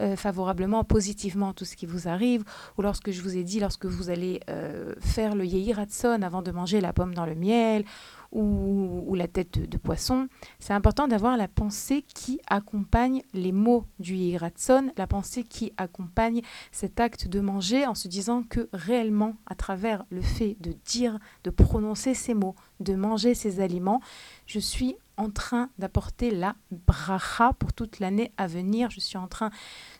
euh, 0.00 0.16
favorablement, 0.16 0.84
positivement 0.84 1.52
tout 1.52 1.64
ce 1.64 1.76
qui 1.76 1.86
vous 1.86 2.08
arrive, 2.08 2.44
ou 2.78 2.82
lorsque 2.82 3.10
je 3.10 3.22
vous 3.22 3.36
ai 3.36 3.44
dit 3.44 3.60
lorsque 3.60 3.86
vous 3.86 4.10
allez 4.10 4.40
euh, 4.48 4.94
faire 5.00 5.34
le 5.34 5.44
Yehiratson 5.44 6.22
avant 6.22 6.42
de 6.42 6.50
manger 6.50 6.80
la 6.80 6.92
pomme 6.92 7.14
dans 7.14 7.26
le 7.26 7.34
miel, 7.34 7.84
ou, 8.32 9.14
la 9.16 9.26
tête 9.26 9.58
de, 9.68 9.76
poisson, 9.76 10.28
c'est 10.60 10.72
important 10.72 11.08
d'avoir 11.08 11.36
la 11.36 11.48
pensée 11.48 12.02
qui 12.02 12.40
accompagne 12.46 13.22
les 13.34 13.52
mots 13.52 13.86
du 13.98 14.14
Yehiratson, 14.14 14.92
la 14.96 15.06
pensée 15.06 15.42
qui 15.42 15.72
accompagne 15.76 16.42
cet 16.70 17.00
acte 17.00 17.26
de 17.28 17.40
manger 17.40 17.86
en 17.86 17.94
se 17.94 18.08
disant 18.08 18.42
que 18.42 18.68
réellement, 18.72 19.34
à 19.46 19.54
travers 19.54 20.04
le 20.10 20.20
fait 20.22 20.56
de 20.60 20.74
dire, 20.84 21.18
de 21.44 21.50
prononcer 21.50 22.14
ces 22.14 22.34
mots, 22.34 22.54
de 22.78 22.94
manger 22.94 23.34
ces 23.34 23.60
aliments, 23.60 24.00
je 24.46 24.60
suis 24.60 24.96
en 25.20 25.30
train 25.30 25.68
d'apporter 25.78 26.30
la 26.30 26.54
bracha 26.70 27.52
pour 27.58 27.72
toute 27.72 28.00
l'année 28.00 28.32
à 28.36 28.46
venir. 28.46 28.90
Je 28.90 29.00
suis 29.00 29.18
en 29.18 29.28
train 29.28 29.50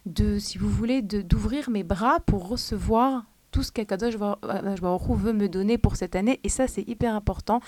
de, 0.06 0.38
si 0.38 0.58
vous 0.58 0.70
voulez, 0.70 1.02
d'ouvrir 1.02 1.70
mes 1.70 1.84
bras 1.84 2.20
pour 2.20 2.48
recevoir 2.48 3.24
tout 3.50 3.62
ce 3.62 3.72
qu'Akadosh 3.72 4.16
veut 4.16 5.32
me 5.32 5.48
donner 5.48 5.76
pour 5.76 5.96
cette 5.96 6.16
année. 6.16 6.40
Et 6.44 6.48
ça, 6.48 6.68
c'est 6.68 6.86
hyper 6.88 7.14
important. 7.14 7.60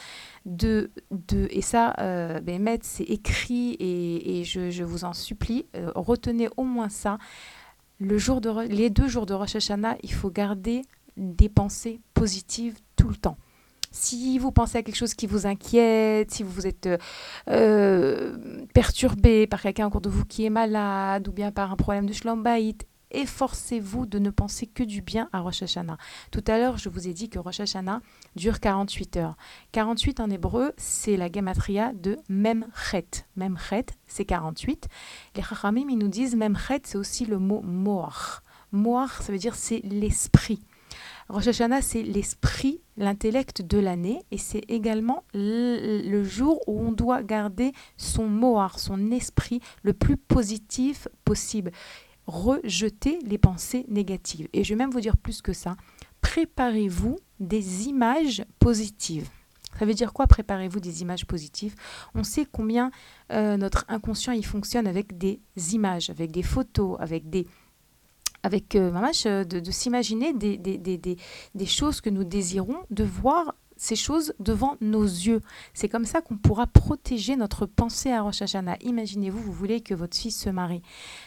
De, 0.46 0.90
de, 1.10 1.48
et 1.50 1.62
ça, 1.62 1.94
euh, 1.98 2.40
ben, 2.40 2.78
c'est 2.82 3.04
écrit 3.04 3.72
et, 3.74 4.40
et 4.40 4.44
je, 4.44 4.70
je, 4.70 4.84
vous 4.84 5.04
en 5.04 5.12
supplie, 5.12 5.66
euh, 5.76 5.90
retenez 5.94 6.48
au 6.56 6.64
moins 6.64 6.88
ça. 6.88 7.18
Le 7.98 8.16
jour 8.18 8.40
de, 8.40 8.66
les 8.68 8.90
deux 8.90 9.08
jours 9.08 9.26
de 9.26 9.34
Rosh 9.34 9.56
Hashanah, 9.56 9.96
il 10.02 10.12
faut 10.12 10.30
garder 10.30 10.82
des 11.16 11.48
pensées 11.48 12.00
positives 12.14 12.78
tout 12.96 13.08
le 13.08 13.16
temps. 13.16 13.36
Si 13.92 14.38
vous 14.38 14.50
pensez 14.52 14.78
à 14.78 14.82
quelque 14.82 14.96
chose 14.96 15.14
qui 15.14 15.26
vous 15.26 15.46
inquiète, 15.46 16.30
si 16.30 16.42
vous 16.42 16.66
êtes 16.66 16.88
euh, 17.48 18.64
perturbé 18.72 19.46
par 19.46 19.60
quelqu'un 19.60 19.86
autour 19.86 20.00
de 20.00 20.08
vous 20.08 20.24
qui 20.24 20.44
est 20.46 20.50
malade 20.50 21.28
ou 21.28 21.32
bien 21.32 21.52
par 21.52 21.70
un 21.70 21.76
problème 21.76 22.06
de 22.06 22.12
shlombaït, 22.12 22.86
efforcez-vous 23.12 24.06
de 24.06 24.18
ne 24.18 24.30
penser 24.30 24.66
que 24.66 24.82
du 24.82 25.02
bien 25.02 25.28
à 25.32 25.40
Rosh 25.40 25.62
Hashanah. 25.62 25.98
Tout 26.30 26.42
à 26.46 26.58
l'heure, 26.58 26.78
je 26.78 26.88
vous 26.88 27.06
ai 27.06 27.12
dit 27.12 27.28
que 27.28 27.38
Rosh 27.38 27.60
Hashanah 27.60 28.00
dure 28.34 28.60
48 28.60 29.16
heures. 29.18 29.36
48 29.72 30.20
en 30.20 30.30
hébreu, 30.30 30.72
c'est 30.76 31.16
la 31.16 31.30
gematria 31.30 31.92
de 31.92 32.16
Memchet. 32.28 33.26
Memchet, 33.36 33.86
c'est 34.06 34.24
48. 34.24 34.88
Les 35.36 35.42
Chachamim, 35.42 35.88
ils 35.90 35.98
nous 35.98 36.08
disent 36.08 36.34
Memchet, 36.34 36.80
c'est 36.84 36.98
aussi 36.98 37.26
le 37.26 37.38
mot 37.38 37.60
Moach. 37.60 38.40
Moach, 38.72 39.20
ça 39.20 39.32
veut 39.32 39.38
dire 39.38 39.54
c'est 39.54 39.80
l'esprit. 39.84 40.62
Rosh 41.32 41.46
Hashanah, 41.48 41.80
c'est 41.80 42.02
l'esprit, 42.02 42.82
l'intellect 42.98 43.62
de 43.62 43.78
l'année, 43.78 44.22
et 44.30 44.36
c'est 44.36 44.62
également 44.68 45.24
le 45.32 46.22
jour 46.24 46.60
où 46.66 46.78
on 46.78 46.92
doit 46.92 47.22
garder 47.22 47.72
son 47.96 48.26
moar, 48.26 48.78
son 48.78 49.10
esprit 49.10 49.62
le 49.82 49.94
plus 49.94 50.18
positif 50.18 51.08
possible 51.24 51.72
rejeter 52.26 53.18
les 53.24 53.38
pensées 53.38 53.86
négatives. 53.88 54.46
Et 54.52 54.62
je 54.62 54.74
vais 54.74 54.78
même 54.78 54.90
vous 54.90 55.00
dire 55.00 55.16
plus 55.16 55.40
que 55.40 55.54
ça, 55.54 55.74
préparez-vous 56.20 57.18
des 57.40 57.88
images 57.88 58.44
positives. 58.58 59.30
Ça 59.78 59.86
veut 59.86 59.94
dire 59.94 60.12
quoi 60.12 60.26
Préparez-vous 60.26 60.80
des 60.80 61.00
images 61.00 61.24
positives? 61.24 61.74
On 62.14 62.24
sait 62.24 62.46
combien 62.50 62.90
euh, 63.32 63.56
notre 63.56 63.86
inconscient 63.88 64.34
il 64.34 64.44
fonctionne 64.44 64.86
avec 64.86 65.16
des 65.16 65.40
images, 65.72 66.10
avec 66.10 66.30
des 66.30 66.42
photos, 66.42 66.98
avec 67.00 67.30
des 67.30 67.46
avec 68.42 68.74
euh, 68.74 68.90
euh, 69.26 69.44
de, 69.44 69.70
s'imaginer 69.70 70.32
des, 70.32 70.58
des, 70.58 70.78
des, 70.78 71.66
choses 71.66 72.00
que 72.00 72.10
nous 72.10 72.24
désirons, 72.24 72.78
de 72.90 73.04
voir 73.04 73.54
ces 73.82 73.96
choses 73.96 74.32
devant 74.38 74.76
nos 74.80 75.02
yeux. 75.02 75.40
C'est 75.74 75.88
comme 75.88 76.04
ça 76.04 76.20
qu'on 76.20 76.36
pourra 76.36 76.68
protéger 76.68 77.34
notre 77.34 77.66
pensée 77.66 78.12
à 78.12 78.22
Rosh 78.22 78.40
Hashanah. 78.40 78.76
Imaginez-vous, 78.82 79.42
vous 79.42 79.52
voulez 79.52 79.80
que 79.80 79.92
votre 79.92 80.16
fils 80.16 80.38
se 80.38 80.50
marie. 80.50 80.82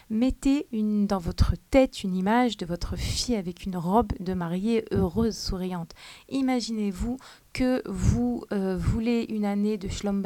Mettez 0.10 0.66
une, 0.72 1.06
dans 1.06 1.20
votre 1.20 1.56
tête 1.70 2.06
une 2.06 2.16
image 2.16 2.56
de 2.56 2.66
votre 2.66 2.96
fille 2.96 3.36
avec 3.36 3.66
une 3.66 3.76
robe 3.76 4.14
de 4.22 4.34
mariée 4.34 4.86
heureuse, 4.92 5.36
souriante. 5.36 5.92
Imaginez-vous 6.30 7.18
que 7.52 7.82
vous 7.90 8.46
euh, 8.54 8.78
voulez 8.78 9.26
une 9.28 9.44
année 9.44 9.78
de 9.78 9.90
Shlom 9.90 10.24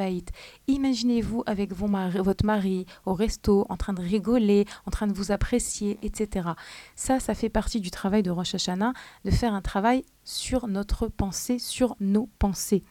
Imaginez-vous 0.68 1.42
avec 1.46 1.72
votre 1.72 2.44
mari 2.44 2.86
au 3.06 3.14
resto, 3.14 3.66
en 3.68 3.76
train 3.76 3.92
de 3.92 4.02
rigoler, 4.02 4.66
en 4.86 4.92
train 4.92 5.08
de 5.08 5.12
vous 5.12 5.32
apprécier, 5.32 5.98
etc. 6.02 6.50
Ça, 6.94 7.18
ça 7.18 7.34
fait 7.34 7.48
partie 7.48 7.80
du 7.80 7.90
travail 7.90 8.22
de 8.22 8.30
Rosh 8.30 8.54
Hashanah, 8.54 8.92
de 9.24 9.30
faire 9.32 9.52
un 9.52 9.62
travail 9.62 10.04
sur 10.30 10.68
notre 10.68 11.08
pensée, 11.08 11.58
sur 11.58 11.96
nos 12.00 12.28
pensées. 12.38 12.84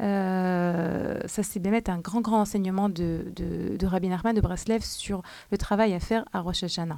Euh, 0.00 1.18
ça, 1.26 1.42
c'est 1.42 1.58
bien 1.58 1.72
un 1.86 1.98
grand, 1.98 2.20
grand 2.20 2.40
enseignement 2.40 2.88
de, 2.88 3.32
de, 3.34 3.86
Rabbi 3.86 4.08
Nachman 4.08 4.34
de 4.34 4.40
Breslev 4.40 4.82
sur 4.82 5.22
le 5.50 5.58
travail 5.58 5.94
à 5.94 6.00
faire 6.00 6.24
à 6.32 6.40
Rosh 6.40 6.62
Hashanah. 6.62 6.96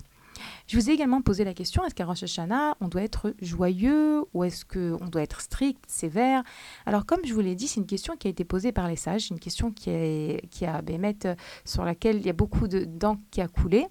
Je 0.67 0.77
vous 0.77 0.91
ai 0.91 0.95
également 0.95 1.23
posé 1.23 1.45
la 1.45 1.55
question, 1.55 1.85
est-ce 1.85 1.95
qu'à 1.95 2.05
Rosh 2.05 2.25
Hashanah, 2.25 2.77
on 2.81 2.89
doit 2.89 3.03
être 3.03 3.35
joyeux 3.41 4.25
ou 4.35 4.43
est-ce 4.43 4.65
qu'on 4.65 5.07
doit 5.07 5.23
être 5.23 5.41
strict, 5.41 5.85
sévère? 5.87 6.43
Alors 6.87 7.07
comme 7.07 7.21
je 7.25 7.33
vous 7.33 7.41
l'ai 7.41 7.55
dit, 7.55 7.69
c'est 7.69 7.79
une 7.79 7.87
question 7.87 8.17
qui 8.17 8.27
a 8.27 8.31
été 8.31 8.45
posée 8.45 8.73
par 8.73 8.89
les 8.89 8.97
sages, 8.97 9.31
une 9.31 9.39
question 9.39 9.71
qui, 9.71 9.91
est, 9.91 10.49
qui 10.51 10.67
a 10.67 10.83
Bémet, 10.83 11.19
sur 11.65 11.85
laquelle 11.85 12.17
il 12.17 12.27
y 12.27 12.31
a 12.31 12.35
beaucoup 12.35 12.67
de 12.67 12.85
d'encre 12.85 13.23
qui 13.31 13.41
a 13.41 13.49
coulé. 13.49 13.87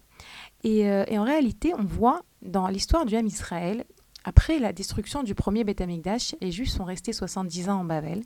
Et, 0.64 0.90
euh, 0.90 1.06
et, 1.08 1.18
en 1.18 1.24
réalité, 1.24 1.74
on 1.78 1.84
voit 1.84 2.24
dans 2.42 2.68
l'histoire 2.68 3.06
du 3.06 3.16
Ham 3.16 3.26
Israël, 3.26 3.86
après 4.24 4.60
la 4.60 4.74
destruction 4.74 5.24
du 5.24 5.36
premier 5.36 5.64
Beth 5.64 5.82
Amikdash, 5.82 6.36
les 6.42 6.52
Juifs 6.52 6.70
sont 6.70 6.86
restés 6.86 7.14
70 7.14 7.70
ans 7.70 7.82
en 7.82 7.86
Babel 7.86 8.22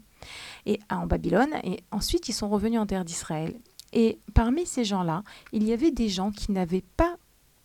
et 0.66 0.80
en 0.90 1.08
Babylone, 1.08 1.54
et 1.64 1.80
ensuite 1.92 2.30
ils 2.30 2.34
sont 2.34 2.50
revenus 2.50 2.80
en 2.80 2.86
terre 2.86 3.06
d'Israël. 3.06 3.54
Et 3.94 4.20
parmi 4.34 4.66
ces 4.66 4.84
gens-là, 4.84 5.24
il 5.54 5.64
y 5.64 5.74
avait 5.74 5.92
des 5.92 6.10
gens 6.10 6.32
qui 6.32 6.52
n'avaient 6.52 6.84
pas 6.98 7.18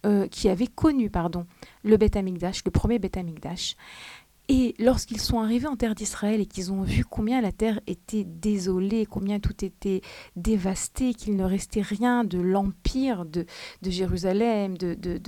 euh, 0.04 0.26
qui 0.26 0.48
avaient 0.48 0.66
connu 0.66 1.10
pardon, 1.10 1.46
le 1.84 1.96
Beth 1.96 2.16
le 2.16 2.70
premier 2.70 2.98
Beth 2.98 3.16
Amikdash. 3.16 3.76
Et 4.48 4.74
lorsqu'ils 4.78 5.20
sont 5.20 5.38
arrivés 5.38 5.68
en 5.68 5.76
terre 5.76 5.94
d'Israël 5.94 6.40
et 6.40 6.46
qu'ils 6.46 6.72
ont 6.72 6.82
vu 6.82 7.04
combien 7.04 7.40
la 7.40 7.52
terre 7.52 7.80
était 7.86 8.24
désolée, 8.24 9.06
combien 9.06 9.38
tout 9.38 9.64
était 9.64 10.00
dévasté, 10.34 11.14
qu'il 11.14 11.36
ne 11.36 11.44
restait 11.44 11.80
rien 11.80 12.24
de 12.24 12.40
l'empire 12.40 13.24
de, 13.24 13.46
de, 13.82 13.90
Jérusalem, 13.90 14.76
de, 14.76 14.94
de, 14.94 15.18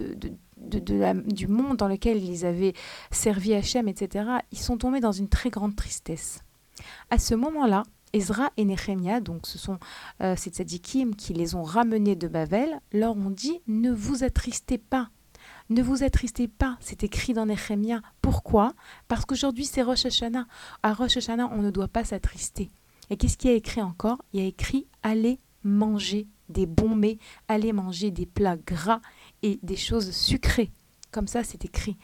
du 0.57 1.49
monde 1.49 1.77
dans 1.77 1.89
lequel 1.89 2.23
ils 2.23 2.47
avaient 2.47 2.75
servi 3.11 3.55
Hachem, 3.55 3.89
etc., 3.89 4.27
ils 4.53 4.59
sont 4.59 4.79
tombés 4.79 5.01
dans 5.01 5.13
une 5.13 5.29
très 5.29 5.51
grande 5.51 5.77
tristesse. 5.77 6.41
À 7.11 7.19
ce 7.19 7.35
moment-là, 7.35 7.85
Ezra 8.13 8.51
et 8.57 8.65
Nehemia, 8.65 9.21
donc 9.21 9.47
ce 9.47 9.59
sont 9.59 9.79
euh, 10.23 10.37
ces 10.37 10.51
tzadikim 10.51 11.17
qui 11.17 11.35
les 11.35 11.57
ont 11.57 11.65
ramenés 11.65 12.15
de 12.15 12.29
Babel, 12.29 12.81
leur 12.93 13.17
ont 13.17 13.31
dit 13.31 13.61
Ne 13.67 13.91
vous 13.91 14.23
attristez 14.23 14.79
pas. 14.79 15.11
Ne 15.69 15.83
vous 15.83 16.05
attristez 16.05 16.47
pas, 16.47 16.77
c'est 16.81 17.03
écrit 17.03 17.33
dans 17.33 17.47
Nehemia. 17.47 18.03
Pourquoi? 18.23 18.73
Parce 19.09 19.25
qu'aujourd'hui 19.25 19.65
c'est 19.65 19.83
Rosh 19.83 20.07
Hashanah. 20.07 20.47
À 20.83 20.95
Rosh 20.95 21.17
Hashanah, 21.17 21.51
on 21.53 21.63
ne 21.63 21.71
doit 21.71 21.89
pas 21.89 22.05
s'attrister. 22.05 22.71
Et 23.11 23.17
qu'est-ce 23.17 23.37
qui 23.37 23.49
a 23.49 23.53
écrit 23.53 23.83
encore? 23.83 24.23
Il 24.33 24.41
y 24.41 24.45
a 24.45 24.47
écrit 24.47 24.87
allez 25.03 25.41
manger 25.65 26.29
des 26.49 26.67
bons 26.67 26.95
mets, 26.95 27.19
allez 27.49 27.73
manger 27.73 28.11
des 28.11 28.27
plats 28.27 28.57
gras 28.57 29.01
et 29.45 29.61
des 29.63 29.77
choses 29.77 30.11
sucrées. 30.11 30.73
Comme 31.13 31.29
ça, 31.29 31.45
c'est 31.45 31.65
écrit. 31.65 31.97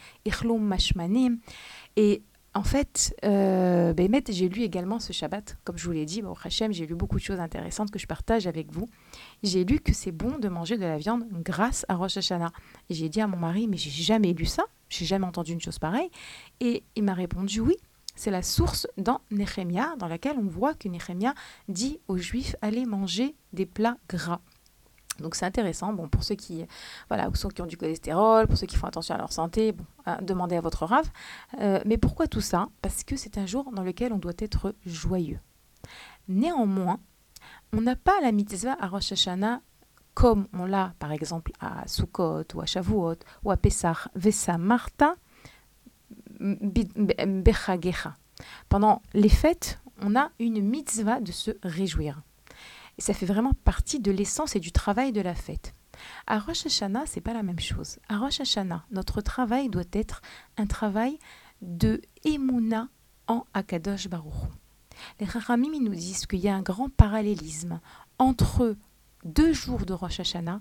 Et 1.96 2.22
en 2.52 2.62
fait, 2.62 3.16
euh, 3.24 3.94
j'ai 4.28 4.48
lu 4.48 4.62
également 4.62 5.00
ce 5.00 5.12
Shabbat, 5.12 5.56
comme 5.64 5.78
je 5.78 5.86
vous 5.86 5.92
l'ai 5.92 6.04
dit, 6.04 6.22
au 6.22 6.36
Hachem, 6.44 6.72
j'ai 6.72 6.86
lu 6.86 6.94
beaucoup 6.94 7.16
de 7.16 7.22
choses 7.22 7.40
intéressantes 7.40 7.90
que 7.90 7.98
je 7.98 8.06
partage 8.06 8.46
avec 8.46 8.70
vous. 8.70 8.88
J'ai 9.42 9.64
lu 9.64 9.80
que 9.80 9.94
c'est 9.94 10.12
bon 10.12 10.38
de 10.38 10.48
manger 10.48 10.76
de 10.76 10.82
la 10.82 10.98
viande 10.98 11.24
grâce 11.32 11.86
à 11.88 11.94
Rosh 11.94 12.18
Hashanah. 12.18 12.52
Et 12.90 12.94
j'ai 12.94 13.08
dit 13.08 13.22
à 13.22 13.26
mon 13.26 13.38
mari, 13.38 13.66
mais 13.68 13.78
j'ai 13.78 13.90
jamais 13.90 14.34
lu 14.34 14.44
ça, 14.44 14.64
j'ai 14.90 15.06
jamais 15.06 15.26
entendu 15.26 15.52
une 15.52 15.60
chose 15.62 15.78
pareille. 15.78 16.10
Et 16.60 16.84
il 16.94 17.04
m'a 17.04 17.14
répondu 17.14 17.60
oui, 17.60 17.76
c'est 18.16 18.30
la 18.30 18.42
source 18.42 18.86
dans 18.98 19.22
Nehemia, 19.30 19.96
dans 19.96 20.08
laquelle 20.08 20.36
on 20.38 20.46
voit 20.46 20.74
que 20.74 20.88
Nehemia 20.88 21.34
dit 21.68 22.00
aux 22.06 22.18
Juifs, 22.18 22.54
allez 22.60 22.84
manger 22.84 23.34
des 23.54 23.64
plats 23.64 23.96
gras. 24.10 24.42
Donc 25.20 25.34
c'est 25.34 25.46
intéressant, 25.46 25.92
bon, 25.92 26.08
pour 26.08 26.24
ceux 26.24 26.34
qui, 26.34 26.66
voilà, 27.08 27.28
ceux 27.34 27.48
qui 27.48 27.62
ont 27.62 27.66
du 27.66 27.76
cholestérol, 27.76 28.46
pour 28.46 28.56
ceux 28.56 28.66
qui 28.66 28.76
font 28.76 28.86
attention 28.86 29.14
à 29.14 29.18
leur 29.18 29.32
santé, 29.32 29.72
bon, 29.72 29.84
demandez 30.22 30.56
à 30.56 30.60
votre 30.60 30.84
rave. 30.86 31.10
Euh, 31.60 31.80
mais 31.86 31.98
pourquoi 31.98 32.26
tout 32.26 32.40
ça? 32.40 32.68
Parce 32.82 33.04
que 33.04 33.16
c'est 33.16 33.38
un 33.38 33.46
jour 33.46 33.70
dans 33.72 33.82
lequel 33.82 34.12
on 34.12 34.18
doit 34.18 34.32
être 34.38 34.74
joyeux. 34.86 35.40
Néanmoins, 36.28 36.98
on 37.72 37.80
n'a 37.80 37.96
pas 37.96 38.20
la 38.20 38.32
mitzvah 38.32 38.76
à 38.80 38.86
Rosh 38.88 39.12
Hashanah 39.12 39.60
comme 40.14 40.48
on 40.52 40.66
l'a 40.66 40.92
par 40.98 41.12
exemple 41.12 41.52
à 41.60 41.86
Sukkot 41.86 42.44
ou 42.54 42.60
à 42.60 42.66
Shavuot 42.66 43.16
ou 43.44 43.50
à 43.50 43.56
Pesach, 43.56 44.08
Vesa 44.14 44.58
Marta, 44.58 45.14
Bechagecha. 46.40 48.16
Pendant 48.68 49.02
les 49.14 49.28
fêtes, 49.28 49.78
on 50.02 50.16
a 50.16 50.30
une 50.38 50.62
mitzvah 50.62 51.20
de 51.20 51.32
se 51.32 51.52
réjouir. 51.62 52.22
Ça 53.00 53.14
fait 53.14 53.24
vraiment 53.24 53.54
partie 53.64 53.98
de 53.98 54.12
l'essence 54.12 54.56
et 54.56 54.60
du 54.60 54.72
travail 54.72 55.10
de 55.10 55.22
la 55.22 55.34
fête. 55.34 55.72
À 56.26 56.38
Rosh 56.38 56.66
Hashanah, 56.66 57.06
c'est 57.06 57.22
pas 57.22 57.32
la 57.32 57.42
même 57.42 57.58
chose. 57.58 57.98
À 58.10 58.18
Rosh 58.18 58.42
Hashanah, 58.42 58.84
notre 58.90 59.22
travail 59.22 59.70
doit 59.70 59.84
être 59.92 60.20
un 60.58 60.66
travail 60.66 61.18
de 61.62 62.02
Emouna 62.24 62.88
en 63.26 63.46
Akadosh 63.54 64.08
Baruch. 64.08 64.34
Les 65.18 65.24
Rahamim 65.24 65.80
nous 65.80 65.94
disent 65.94 66.26
qu'il 66.26 66.40
y 66.40 66.48
a 66.48 66.54
un 66.54 66.60
grand 66.60 66.90
parallélisme 66.90 67.80
entre 68.18 68.76
deux 69.24 69.54
jours 69.54 69.86
de 69.86 69.94
Rosh 69.94 70.20
Hashanah 70.20 70.60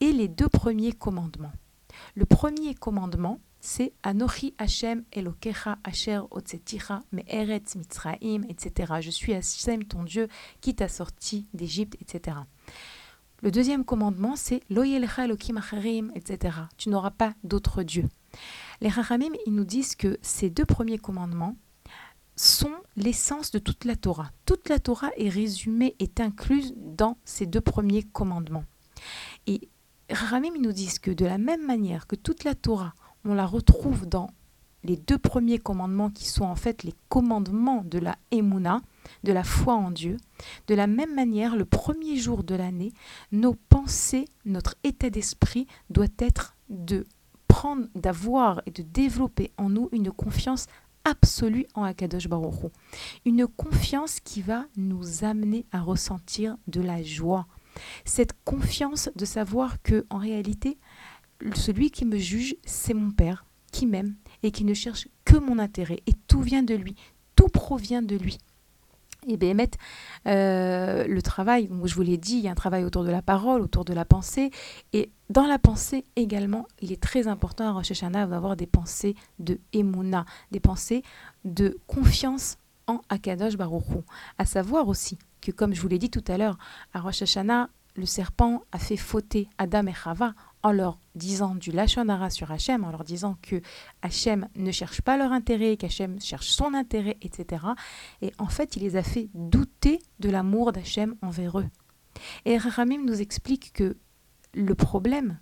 et 0.00 0.10
les 0.12 0.28
deux 0.28 0.48
premiers 0.48 0.92
commandements. 0.92 1.52
Le 2.14 2.24
premier 2.24 2.74
commandement, 2.74 3.40
c'est 3.64 3.94
Anochi 4.02 4.54
Hashem 4.58 5.04
Elokecha 5.10 5.78
Asher 5.84 6.20
Otseticha 6.30 7.00
Me'eretz 7.12 7.76
Mitzraim, 7.76 8.42
etc. 8.50 8.92
Je 9.00 9.10
suis 9.10 9.32
Hashem 9.32 9.84
ton 9.84 10.02
Dieu 10.02 10.28
qui 10.60 10.74
t'a 10.74 10.86
sorti 10.86 11.46
d'Égypte, 11.54 11.96
etc. 11.98 12.36
Le 13.40 13.50
deuxième 13.50 13.86
commandement, 13.86 14.36
c'est 14.36 14.60
Loyelecha 14.68 15.24
Elokim 15.24 15.56
Acharim, 15.56 16.12
etc. 16.14 16.58
Tu 16.76 16.90
n'auras 16.90 17.10
pas 17.10 17.32
d'autres 17.42 17.82
dieux. 17.82 18.06
Les 18.82 18.90
Rachamim, 18.90 19.32
ils 19.46 19.54
nous 19.54 19.64
disent 19.64 19.96
que 19.96 20.18
ces 20.20 20.50
deux 20.50 20.66
premiers 20.66 20.98
commandements 20.98 21.56
sont 22.36 22.74
l'essence 22.96 23.50
de 23.50 23.58
toute 23.58 23.86
la 23.86 23.96
Torah. 23.96 24.30
Toute 24.44 24.68
la 24.68 24.78
Torah 24.78 25.10
est 25.16 25.30
résumée, 25.30 25.96
est 26.00 26.20
incluse 26.20 26.74
dans 26.76 27.16
ces 27.24 27.46
deux 27.46 27.62
premiers 27.62 28.02
commandements. 28.02 28.66
Et 29.46 29.70
Rachamim, 30.10 30.52
ils 30.54 30.62
nous 30.62 30.72
disent 30.72 30.98
que 30.98 31.10
de 31.10 31.24
la 31.24 31.38
même 31.38 31.64
manière 31.64 32.06
que 32.06 32.16
toute 32.16 32.44
la 32.44 32.54
Torah 32.54 32.92
on 33.24 33.34
la 33.34 33.46
retrouve 33.46 34.06
dans 34.06 34.30
les 34.84 34.96
deux 34.96 35.18
premiers 35.18 35.58
commandements 35.58 36.10
qui 36.10 36.28
sont 36.28 36.44
en 36.44 36.54
fait 36.54 36.82
les 36.82 36.94
commandements 37.08 37.82
de 37.84 37.98
la 37.98 38.16
Emouna, 38.30 38.82
de 39.24 39.32
la 39.32 39.42
foi 39.42 39.74
en 39.74 39.90
Dieu. 39.90 40.18
De 40.66 40.74
la 40.74 40.86
même 40.86 41.14
manière, 41.14 41.56
le 41.56 41.64
premier 41.64 42.16
jour 42.16 42.44
de 42.44 42.54
l'année, 42.54 42.92
nos 43.32 43.54
pensées, 43.54 44.26
notre 44.44 44.76
état 44.84 45.10
d'esprit 45.10 45.66
doit 45.90 46.06
être 46.18 46.54
de 46.68 47.06
prendre, 47.48 47.86
d'avoir 47.94 48.60
et 48.66 48.70
de 48.70 48.82
développer 48.82 49.52
en 49.56 49.70
nous 49.70 49.88
une 49.92 50.10
confiance 50.10 50.66
absolue 51.04 51.66
en 51.74 51.82
Akadosh 51.82 52.28
Baruch 52.28 52.70
Une 53.24 53.46
confiance 53.46 54.20
qui 54.20 54.42
va 54.42 54.66
nous 54.76 55.24
amener 55.24 55.66
à 55.72 55.80
ressentir 55.80 56.56
de 56.66 56.80
la 56.80 57.02
joie. 57.02 57.46
Cette 58.04 58.32
confiance 58.44 59.10
de 59.16 59.24
savoir 59.24 59.82
que 59.82 60.06
en 60.10 60.18
réalité, 60.18 60.78
celui 61.54 61.90
qui 61.90 62.04
me 62.04 62.18
juge, 62.18 62.56
c'est 62.64 62.94
mon 62.94 63.10
Père, 63.10 63.44
qui 63.72 63.86
m'aime 63.86 64.14
et 64.42 64.50
qui 64.50 64.64
ne 64.64 64.74
cherche 64.74 65.08
que 65.24 65.36
mon 65.36 65.58
intérêt. 65.58 66.00
Et 66.06 66.12
tout 66.28 66.40
vient 66.40 66.62
de 66.62 66.74
lui, 66.74 66.94
tout 67.36 67.48
provient 67.48 68.02
de 68.02 68.16
lui. 68.16 68.38
Et 69.26 69.36
bien, 69.36 69.56
euh, 70.26 71.06
le 71.06 71.22
travail, 71.22 71.68
je 71.84 71.94
vous 71.94 72.02
l'ai 72.02 72.18
dit, 72.18 72.36
il 72.36 72.40
y 72.40 72.48
a 72.48 72.50
un 72.50 72.56
travail 72.56 72.84
autour 72.84 73.04
de 73.04 73.10
la 73.10 73.22
parole, 73.22 73.62
autour 73.62 73.84
de 73.84 73.94
la 73.94 74.04
pensée. 74.04 74.50
Et 74.92 75.10
dans 75.30 75.46
la 75.46 75.58
pensée 75.58 76.04
également, 76.16 76.66
il 76.80 76.92
est 76.92 77.00
très 77.00 77.26
important 77.26 77.68
à 77.68 77.72
Rosh 77.72 77.90
Hashanah 77.90 78.26
d'avoir 78.26 78.56
des 78.56 78.66
pensées 78.66 79.14
de 79.38 79.58
Emouna, 79.72 80.26
des 80.50 80.60
pensées 80.60 81.02
de 81.44 81.78
confiance 81.86 82.58
en 82.86 83.00
Akadosh 83.08 83.56
Baruchou. 83.56 84.04
À 84.36 84.44
savoir 84.44 84.88
aussi 84.88 85.18
que, 85.40 85.50
comme 85.50 85.74
je 85.74 85.80
vous 85.80 85.88
l'ai 85.88 85.98
dit 85.98 86.10
tout 86.10 86.24
à 86.28 86.36
l'heure, 86.36 86.58
à 86.92 87.00
Rosh 87.00 87.22
Hashanah, 87.22 87.70
le 87.96 88.06
serpent 88.06 88.62
a 88.72 88.78
fait 88.78 88.96
fauter 88.96 89.48
Adam 89.56 89.86
et 89.86 89.94
Chava 89.94 90.34
en 90.64 90.72
leur 90.72 90.98
disant 91.14 91.54
du 91.54 91.70
Lachonara 91.70 92.30
sur 92.30 92.50
Hachem, 92.50 92.84
en 92.84 92.90
leur 92.90 93.04
disant 93.04 93.36
que 93.42 93.60
Hachem 94.00 94.48
ne 94.56 94.72
cherche 94.72 95.02
pas 95.02 95.18
leur 95.18 95.30
intérêt, 95.30 95.76
qu'Hachem 95.76 96.18
cherche 96.20 96.48
son 96.48 96.72
intérêt, 96.72 97.18
etc. 97.20 97.62
Et 98.22 98.32
en 98.38 98.46
fait, 98.46 98.74
il 98.74 98.82
les 98.82 98.96
a 98.96 99.02
fait 99.02 99.28
douter 99.34 100.00
de 100.20 100.30
l'amour 100.30 100.72
d'Hachem 100.72 101.16
envers 101.20 101.60
eux. 101.60 101.68
Et 102.46 102.56
Ramim 102.56 103.04
nous 103.04 103.20
explique 103.20 103.74
que 103.74 103.98
le 104.54 104.74
problème 104.74 105.38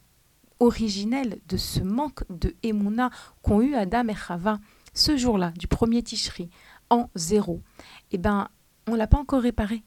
originel 0.59 1.39
de 1.47 1.57
ce 1.57 1.81
manque 1.81 2.25
de 2.29 2.57
Emouna 2.65 3.11
qu'ont 3.43 3.63
eu 3.63 3.77
Adam 3.77 4.09
et 4.09 4.17
Chava 4.17 4.59
ce 4.93 5.17
jour-là, 5.17 5.53
du 5.57 5.69
premier 5.69 6.03
Tishri, 6.03 6.51
en 6.91 7.09
zéro, 7.15 7.63
eh 8.11 8.19
ben, 8.19 8.49
on 8.89 8.97
l'a 8.97 9.07
pas 9.07 9.19
encore 9.19 9.43
réparé 9.43 9.85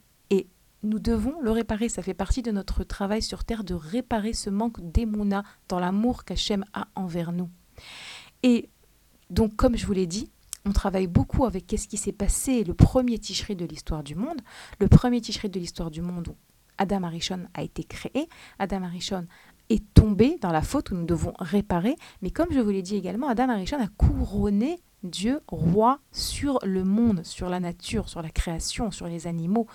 nous 0.86 1.00
devons 1.00 1.40
le 1.42 1.52
réparer. 1.52 1.90
Ça 1.90 2.02
fait 2.02 2.14
partie 2.14 2.42
de 2.42 2.52
notre 2.52 2.84
travail 2.84 3.22
sur 3.22 3.44
Terre 3.44 3.64
de 3.64 3.74
réparer 3.74 4.34
ce 4.34 4.50
manque 4.50 4.80
d'émouna 4.82 5.44
dans 5.68 5.80
l'amour 5.80 6.24
qu'Hachem 6.24 6.66
a 6.74 6.88
envers 6.96 7.32
nous. 7.32 7.50
Et 8.44 8.70
donc, 9.30 9.56
comme 9.56 9.76
je 9.76 9.86
vous 9.86 9.94
l'ai 9.94 10.08
dit, 10.08 10.32
on 10.66 10.72
travaille 10.72 11.08
beaucoup 11.08 11.46
avec 11.46 11.68
qu'est-ce 11.68 11.88
qui 11.88 11.98
s'est 11.98 12.12
passé 12.12 12.64
le 12.64 12.74
premier 12.74 13.20
ticherie 13.20 13.56
de 13.56 13.66
l'histoire 13.66 14.04
du 14.04 14.16
monde. 14.16 14.42
Le 14.80 14.88
premier 14.88 15.22
ticherie 15.22 15.50
de 15.50 15.60
l'histoire 15.60 15.92
du 15.92 16.02
monde 16.02 16.30
où 16.30 16.36
Adam 16.78 17.04
Arishon 17.04 17.48
a 17.54 17.64
été 17.64 17.84
créé. 17.84 18.28
Adam 18.60 18.84
Arishon 18.84 19.28
est 19.70 19.84
tombé 19.94 20.38
dans 20.42 20.52
la 20.52 20.62
faute 20.62 20.92
où 20.92 20.96
nous 20.96 21.06
devons 21.06 21.34
réparer. 21.40 21.96
Mais 22.22 22.32
comme 22.32 22.52
je 22.52 22.60
vous 22.60 22.70
l'ai 22.70 22.82
dit 22.82 22.96
également, 22.96 23.28
Adam 23.28 23.50
Arishon 23.50 23.80
a 23.80 23.88
couronné 23.88 24.80
Dieu 25.04 25.42
roi 25.48 26.00
sur 26.12 26.60
le 26.64 26.84
monde, 26.84 27.24
sur 27.24 27.50
la 27.50 27.60
nature, 27.60 28.10
sur 28.10 28.22
la 28.22 28.30
création, 28.30 28.92
sur 28.92 29.08
les 29.08 29.28
animaux. 29.28 29.68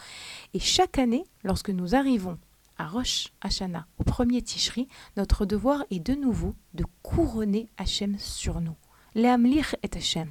Et 0.54 0.58
chaque 0.58 0.98
année, 0.98 1.24
lorsque 1.44 1.70
nous 1.70 1.94
arrivons 1.94 2.38
à 2.78 2.86
Rosh 2.86 3.32
Hashanah, 3.40 3.86
au 3.98 4.04
premier 4.04 4.42
Tishri, 4.42 4.88
notre 5.16 5.46
devoir 5.46 5.84
est 5.90 6.00
de 6.00 6.14
nouveau 6.14 6.54
de 6.74 6.84
couronner 7.02 7.68
Hachem 7.76 8.18
sur 8.18 8.60
nous. 8.60 8.76
Le'amlir 9.14 9.74
et 9.82 9.90
Hachem. 9.96 10.30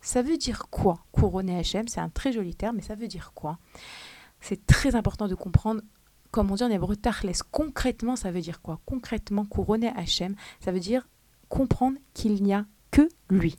Ça 0.00 0.22
veut 0.22 0.38
dire 0.38 0.68
quoi 0.70 1.04
Couronner 1.12 1.58
Hachem, 1.58 1.86
c'est 1.86 2.00
un 2.00 2.08
très 2.08 2.32
joli 2.32 2.54
terme, 2.54 2.76
mais 2.76 2.82
ça 2.82 2.94
veut 2.94 3.08
dire 3.08 3.32
quoi? 3.34 3.58
C'est 4.40 4.64
très 4.64 4.94
important 4.94 5.28
de 5.28 5.34
comprendre, 5.34 5.82
comme 6.30 6.50
on 6.50 6.54
dit 6.54 6.64
en 6.64 6.70
hébreu, 6.70 6.96
tachles. 6.96 7.32
Concrètement, 7.50 8.16
ça 8.16 8.30
veut 8.30 8.40
dire 8.40 8.60
quoi? 8.60 8.80
Concrètement, 8.86 9.44
couronner 9.44 9.92
Hachem, 9.96 10.34
ça 10.60 10.72
veut 10.72 10.80
dire 10.80 11.08
comprendre 11.48 11.98
qu'il 12.14 12.42
n'y 12.42 12.54
a 12.54 12.66
que 12.90 13.08
lui. 13.28 13.56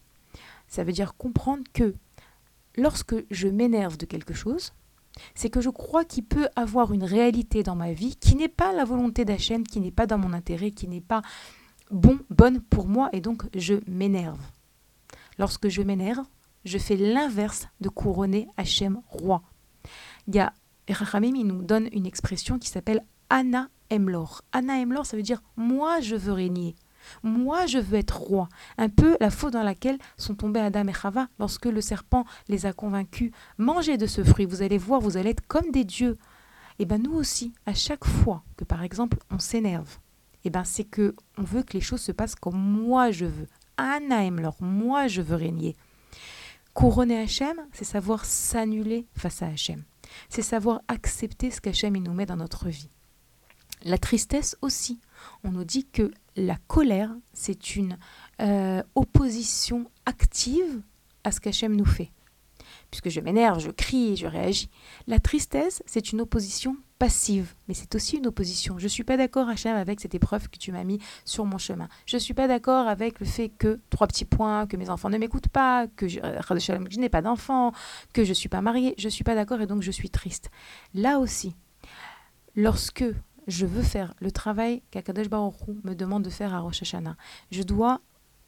Ça 0.67 0.83
veut 0.83 0.93
dire 0.93 1.15
comprendre 1.15 1.63
que 1.73 1.93
lorsque 2.77 3.15
je 3.29 3.47
m'énerve 3.47 3.97
de 3.97 4.05
quelque 4.05 4.33
chose, 4.33 4.73
c'est 5.35 5.49
que 5.49 5.61
je 5.61 5.69
crois 5.69 6.05
qu'il 6.05 6.23
peut 6.23 6.47
avoir 6.55 6.93
une 6.93 7.03
réalité 7.03 7.63
dans 7.63 7.75
ma 7.75 7.91
vie 7.91 8.15
qui 8.15 8.35
n'est 8.35 8.47
pas 8.47 8.73
la 8.73 8.85
volonté 8.85 9.25
d'Hachem, 9.25 9.63
qui 9.63 9.81
n'est 9.81 9.91
pas 9.91 10.07
dans 10.07 10.17
mon 10.17 10.33
intérêt, 10.33 10.71
qui 10.71 10.87
n'est 10.87 11.01
pas 11.01 11.21
bon, 11.91 12.19
bonne 12.29 12.61
pour 12.61 12.87
moi, 12.87 13.09
et 13.11 13.19
donc 13.19 13.43
je 13.53 13.75
m'énerve. 13.87 14.39
Lorsque 15.37 15.67
je 15.67 15.81
m'énerve, 15.81 16.25
je 16.63 16.77
fais 16.77 16.95
l'inverse 16.95 17.67
de 17.81 17.89
couronner 17.89 18.47
Hachem 18.55 19.01
roi. 19.09 19.41
Il 20.27 20.35
y 20.35 20.39
a 20.39 20.53
Rachamim, 20.93 21.35
il 21.35 21.45
nous 21.45 21.63
donne 21.63 21.89
une 21.91 22.05
expression 22.05 22.59
qui 22.59 22.69
s'appelle 22.69 23.03
Anna 23.29 23.69
Emlor. 23.91 24.41
Anna 24.51 24.75
Emlor, 24.75 25.05
ça 25.05 25.17
veut 25.17 25.23
dire 25.23 25.41
moi 25.55 25.99
je 26.01 26.15
veux 26.15 26.33
régner. 26.33 26.75
Moi, 27.23 27.65
je 27.65 27.79
veux 27.79 27.97
être 27.97 28.19
roi. 28.19 28.47
Un 28.77 28.87
peu 28.87 29.17
la 29.19 29.31
faute 29.31 29.53
dans 29.53 29.63
laquelle 29.63 29.97
sont 30.17 30.35
tombés 30.35 30.59
Adam 30.59 30.85
et 30.87 30.93
Chava 30.93 31.29
lorsque 31.39 31.65
le 31.65 31.81
serpent 31.81 32.25
les 32.47 32.67
a 32.67 32.73
convaincus. 32.73 33.31
Mangez 33.57 33.97
de 33.97 34.05
ce 34.05 34.23
fruit, 34.23 34.45
vous 34.45 34.61
allez 34.61 34.77
voir, 34.77 35.01
vous 35.01 35.17
allez 35.17 35.31
être 35.31 35.47
comme 35.47 35.71
des 35.71 35.83
dieux. 35.83 36.15
Et 36.77 36.83
eh 36.83 36.85
bien 36.85 36.99
nous 36.99 37.13
aussi, 37.13 37.53
à 37.65 37.73
chaque 37.73 38.05
fois 38.05 38.43
que 38.55 38.65
par 38.65 38.83
exemple 38.83 39.17
on 39.31 39.39
s'énerve 39.39 39.97
eh 40.43 40.49
ben, 40.49 40.63
c'est 40.63 40.83
que 40.83 41.15
on 41.37 41.43
veut 41.43 41.63
que 41.63 41.73
les 41.73 41.81
choses 41.81 42.01
se 42.01 42.11
passent 42.11 42.35
comme 42.35 42.57
moi 42.57 43.11
je 43.11 43.25
veux. 43.25 43.47
Anna 43.77 44.29
leur 44.29 44.55
moi 44.61 45.07
je 45.07 45.21
veux 45.21 45.35
régner. 45.35 45.75
Couronner 46.73 47.19
Hachem, 47.19 47.57
c'est 47.73 47.85
savoir 47.85 48.25
s'annuler 48.25 49.05
face 49.15 49.41
à 49.41 49.47
Hachem. 49.47 49.83
C'est 50.29 50.41
savoir 50.41 50.81
accepter 50.87 51.51
ce 51.51 51.61
qu'Hachem 51.61 51.97
nous 51.97 52.13
met 52.13 52.25
dans 52.25 52.37
notre 52.37 52.69
vie. 52.69 52.89
La 53.83 53.97
tristesse 53.97 54.55
aussi. 54.61 54.99
On 55.43 55.51
nous 55.51 55.63
dit 55.63 55.85
que 55.85 56.11
la 56.35 56.57
colère, 56.67 57.15
c'est 57.33 57.75
une 57.75 57.97
euh, 58.41 58.83
opposition 58.95 59.89
active 60.05 60.81
à 61.23 61.31
ce 61.31 61.39
qu'Hachem 61.39 61.75
nous 61.75 61.85
fait. 61.85 62.11
Puisque 62.91 63.09
je 63.09 63.21
m'énerve, 63.21 63.59
je 63.59 63.71
crie, 63.71 64.17
je 64.17 64.27
réagis. 64.27 64.69
La 65.07 65.19
tristesse, 65.19 65.81
c'est 65.85 66.11
une 66.11 66.21
opposition 66.21 66.75
passive, 66.99 67.55
mais 67.67 67.73
c'est 67.73 67.95
aussi 67.95 68.17
une 68.17 68.27
opposition. 68.27 68.77
Je 68.77 68.83
ne 68.83 68.89
suis 68.89 69.03
pas 69.03 69.17
d'accord, 69.17 69.49
Hachem, 69.49 69.75
avec 69.75 69.99
cette 69.99 70.13
épreuve 70.13 70.49
que 70.49 70.59
tu 70.59 70.71
m'as 70.71 70.83
mis 70.83 70.99
sur 71.25 71.45
mon 71.45 71.57
chemin. 71.57 71.87
Je 72.05 72.17
ne 72.17 72.19
suis 72.19 72.35
pas 72.35 72.47
d'accord 72.47 72.87
avec 72.87 73.19
le 73.19 73.25
fait 73.25 73.49
que, 73.49 73.79
trois 73.89 74.05
petits 74.05 74.25
points, 74.25 74.67
que 74.67 74.77
mes 74.77 74.89
enfants 74.89 75.09
ne 75.09 75.17
m'écoutent 75.17 75.47
pas, 75.47 75.87
que 75.87 76.07
je, 76.07 76.19
je 76.19 76.99
n'ai 76.99 77.09
pas 77.09 77.23
d'enfants, 77.23 77.71
que 78.13 78.23
je 78.23 78.29
ne 78.29 78.33
suis 78.35 78.49
pas 78.49 78.61
mariée. 78.61 78.93
Je 78.99 79.07
ne 79.07 79.09
suis 79.09 79.23
pas 79.23 79.33
d'accord 79.33 79.61
et 79.61 79.67
donc 79.67 79.81
je 79.81 79.89
suis 79.89 80.11
triste. 80.11 80.51
Là 80.93 81.17
aussi, 81.17 81.55
lorsque 82.55 83.05
je 83.47 83.65
veux 83.65 83.81
faire 83.83 84.13
le 84.19 84.31
travail 84.31 84.83
qu'Akadosh 84.91 85.29
Baruch 85.29 85.55
me 85.83 85.95
demande 85.95 86.23
de 86.23 86.29
faire 86.29 86.53
à 86.53 86.59
Rosh 86.59 86.83
Hashanah, 86.83 87.17
je 87.49 87.63
dois 87.63 88.01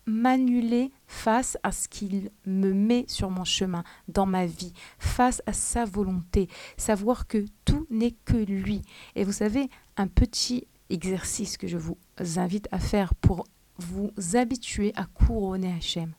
m'annuler 0.06 0.92
face 1.08 1.58
à 1.64 1.72
ce 1.72 1.88
qu'il 1.88 2.32
me 2.46 2.74
met 2.74 3.06
sur 3.08 3.30
mon 3.30 3.44
chemin, 3.44 3.84
dans 4.08 4.26
ma 4.26 4.46
vie, 4.46 4.74
face 5.00 5.42
à 5.46 5.54
sa 5.54 5.86
volonté, 5.86 6.48
savoir 6.78 7.28
que 7.28 7.46
tout 7.66 7.88
n'est 7.90 8.16
que 8.26 8.38
lui. 8.38 8.82
Et 9.16 9.24
vous 9.24 9.32
savez, 9.32 9.70
un 9.98 10.08
petit 10.08 10.68
exercice 10.90 11.58
que 11.58 11.68
je 11.68 11.78
vous 11.78 11.98
invite 12.36 12.68
à 12.72 12.80
faire 12.80 13.16
pour 13.16 13.46
vous 13.78 14.12
habituer 14.34 14.92
à 14.96 15.06
couronner 15.06 15.74
Hachem. 15.74 16.14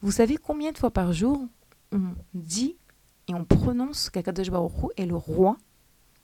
Vous 0.00 0.12
savez 0.12 0.36
combien 0.36 0.72
de 0.72 0.78
fois 0.78 0.90
par 0.90 1.12
jour 1.12 1.44
on 1.92 2.14
dit 2.34 2.76
et 3.26 3.34
on 3.34 3.44
prononce 3.44 4.10
qu'Akadosh 4.10 4.50
Baruch 4.50 4.92
est 4.96 5.06
le 5.06 5.16
roi 5.16 5.56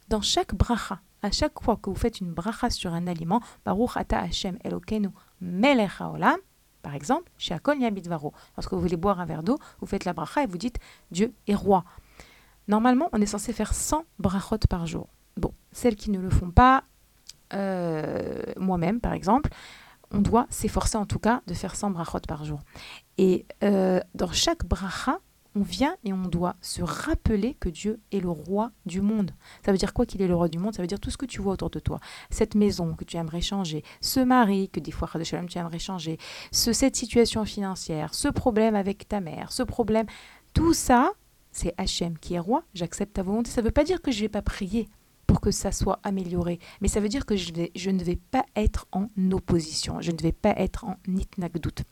dans 0.08 0.20
chaque 0.20 0.54
bracha? 0.54 1.00
À 1.22 1.30
chaque 1.30 1.62
fois 1.62 1.76
que 1.76 1.88
vous 1.88 1.96
faites 1.96 2.20
une 2.20 2.34
bracha 2.34 2.68
sur 2.68 2.92
un 2.92 3.06
aliment, 3.06 3.40
Baruch 3.64 3.96
ata 3.96 4.18
Hashem 4.18 4.58
Elokeinu 4.62 5.08
melech 5.40 6.00
haolam, 6.00 6.36
par 6.84 6.94
exemple, 6.94 7.32
chez 7.38 7.54
Akol 7.54 7.78
Varo, 8.06 8.34
lorsque 8.58 8.72
vous 8.74 8.80
voulez 8.80 8.98
boire 8.98 9.18
un 9.18 9.24
verre 9.24 9.42
d'eau, 9.42 9.58
vous 9.80 9.86
faites 9.86 10.04
la 10.04 10.12
bracha 10.12 10.42
et 10.42 10.46
vous 10.46 10.58
dites 10.58 10.78
Dieu 11.10 11.32
est 11.48 11.54
roi. 11.54 11.82
Normalement, 12.68 13.08
on 13.12 13.20
est 13.22 13.26
censé 13.26 13.54
faire 13.54 13.72
100 13.72 14.04
brachot 14.18 14.58
par 14.68 14.86
jour. 14.86 15.08
Bon, 15.38 15.54
celles 15.72 15.96
qui 15.96 16.10
ne 16.10 16.18
le 16.18 16.28
font 16.28 16.50
pas, 16.50 16.84
euh, 17.54 18.42
moi-même 18.58 19.00
par 19.00 19.14
exemple, 19.14 19.50
on 20.10 20.20
doit 20.20 20.46
s'efforcer 20.50 20.98
en 20.98 21.06
tout 21.06 21.18
cas 21.18 21.40
de 21.46 21.54
faire 21.54 21.74
100 21.74 21.90
brachot 21.90 22.20
par 22.28 22.44
jour. 22.44 22.60
Et 23.16 23.46
euh, 23.62 24.00
dans 24.14 24.30
chaque 24.30 24.66
bracha, 24.66 25.18
on 25.54 25.62
vient 25.62 25.96
et 26.04 26.12
on 26.12 26.22
doit 26.22 26.56
se 26.60 26.82
rappeler 26.82 27.54
que 27.54 27.68
Dieu 27.68 28.00
est 28.12 28.20
le 28.20 28.30
roi 28.30 28.72
du 28.86 29.00
monde. 29.00 29.30
Ça 29.64 29.72
veut 29.72 29.78
dire 29.78 29.92
quoi 29.92 30.06
qu'il 30.06 30.22
est 30.22 30.26
le 30.26 30.34
roi 30.34 30.48
du 30.48 30.58
monde? 30.58 30.74
Ça 30.74 30.82
veut 30.82 30.88
dire 30.88 31.00
tout 31.00 31.10
ce 31.10 31.16
que 31.16 31.26
tu 31.26 31.40
vois 31.40 31.54
autour 31.54 31.70
de 31.70 31.78
toi. 31.78 32.00
Cette 32.30 32.54
maison 32.54 32.94
que 32.94 33.04
tu 33.04 33.16
aimerais 33.16 33.40
changer, 33.40 33.84
ce 34.00 34.20
mari 34.20 34.68
que 34.68 34.80
des 34.80 34.90
fois, 34.90 35.08
tu 35.22 35.58
aimerais 35.58 35.78
changer, 35.78 36.18
ce, 36.52 36.72
cette 36.72 36.96
situation 36.96 37.44
financière, 37.44 38.14
ce 38.14 38.28
problème 38.28 38.74
avec 38.74 39.08
ta 39.08 39.20
mère, 39.20 39.52
ce 39.52 39.62
problème, 39.62 40.06
tout 40.52 40.74
ça, 40.74 41.12
c'est 41.52 41.74
Hachem 41.78 42.18
qui 42.18 42.34
est 42.34 42.40
roi, 42.40 42.64
j'accepte 42.74 43.14
ta 43.14 43.22
volonté. 43.22 43.50
Ça 43.50 43.60
ne 43.60 43.66
veut 43.66 43.72
pas 43.72 43.84
dire 43.84 44.02
que 44.02 44.10
je 44.10 44.18
ne 44.18 44.22
vais 44.22 44.28
pas 44.28 44.42
prier 44.42 44.88
pour 45.26 45.40
que 45.40 45.50
ça 45.50 45.72
soit 45.72 46.00
amélioré, 46.02 46.58
mais 46.80 46.88
ça 46.88 47.00
veut 47.00 47.08
dire 47.08 47.26
que 47.26 47.36
je, 47.36 47.50
ne 47.90 48.04
vais 48.04 48.16
pas 48.16 48.44
être 48.56 48.86
en 48.92 49.08
opposition, 49.32 50.00
je 50.00 50.10
ne 50.10 50.18
vais 50.20 50.32
pas 50.32 50.54
être 50.56 50.84
en 50.84 50.96
doute. 51.60 51.82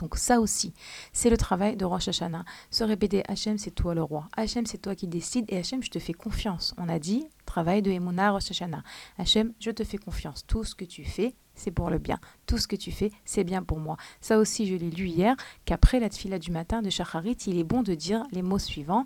Donc 0.00 0.16
ça 0.16 0.40
aussi, 0.40 0.72
c'est 1.12 1.28
le 1.28 1.36
travail 1.36 1.76
de 1.76 1.84
Rosh 1.84 2.08
Hashanah. 2.08 2.44
Se 2.70 2.82
répéter, 2.84 3.22
Hachem, 3.28 3.58
c'est 3.58 3.70
toi 3.70 3.94
le 3.94 4.02
roi. 4.02 4.28
Hachem, 4.36 4.64
c'est 4.64 4.78
toi 4.78 4.94
qui 4.94 5.06
décides. 5.06 5.44
Et 5.48 5.58
Hachem, 5.58 5.82
je 5.82 5.90
te 5.90 5.98
fais 5.98 6.14
confiance. 6.14 6.74
On 6.78 6.88
a 6.88 6.98
dit, 6.98 7.28
travail 7.44 7.82
de 7.82 7.90
Emouna 7.90 8.30
Rosh 8.30 8.50
Hashanah. 8.50 8.82
Hachem, 9.18 9.52
je 9.60 9.70
te 9.70 9.84
fais 9.84 9.98
confiance. 9.98 10.46
Tout 10.46 10.64
ce 10.64 10.74
que 10.74 10.86
tu 10.86 11.04
fais, 11.04 11.34
c'est 11.54 11.70
pour 11.70 11.90
le 11.90 11.98
bien. 11.98 12.18
Tout 12.46 12.56
ce 12.56 12.66
que 12.66 12.76
tu 12.76 12.90
fais, 12.90 13.10
c'est 13.26 13.44
bien 13.44 13.62
pour 13.62 13.78
moi. 13.78 13.98
Ça 14.22 14.38
aussi, 14.38 14.66
je 14.66 14.74
l'ai 14.74 14.90
lu 14.90 15.06
hier, 15.06 15.36
qu'après 15.66 16.00
la 16.00 16.08
tfila 16.08 16.38
du 16.38 16.50
matin 16.50 16.80
de 16.80 16.88
Shacharit, 16.88 17.36
il 17.46 17.58
est 17.58 17.64
bon 17.64 17.82
de 17.82 17.94
dire 17.94 18.24
les 18.32 18.42
mots 18.42 18.58
suivants. 18.58 19.04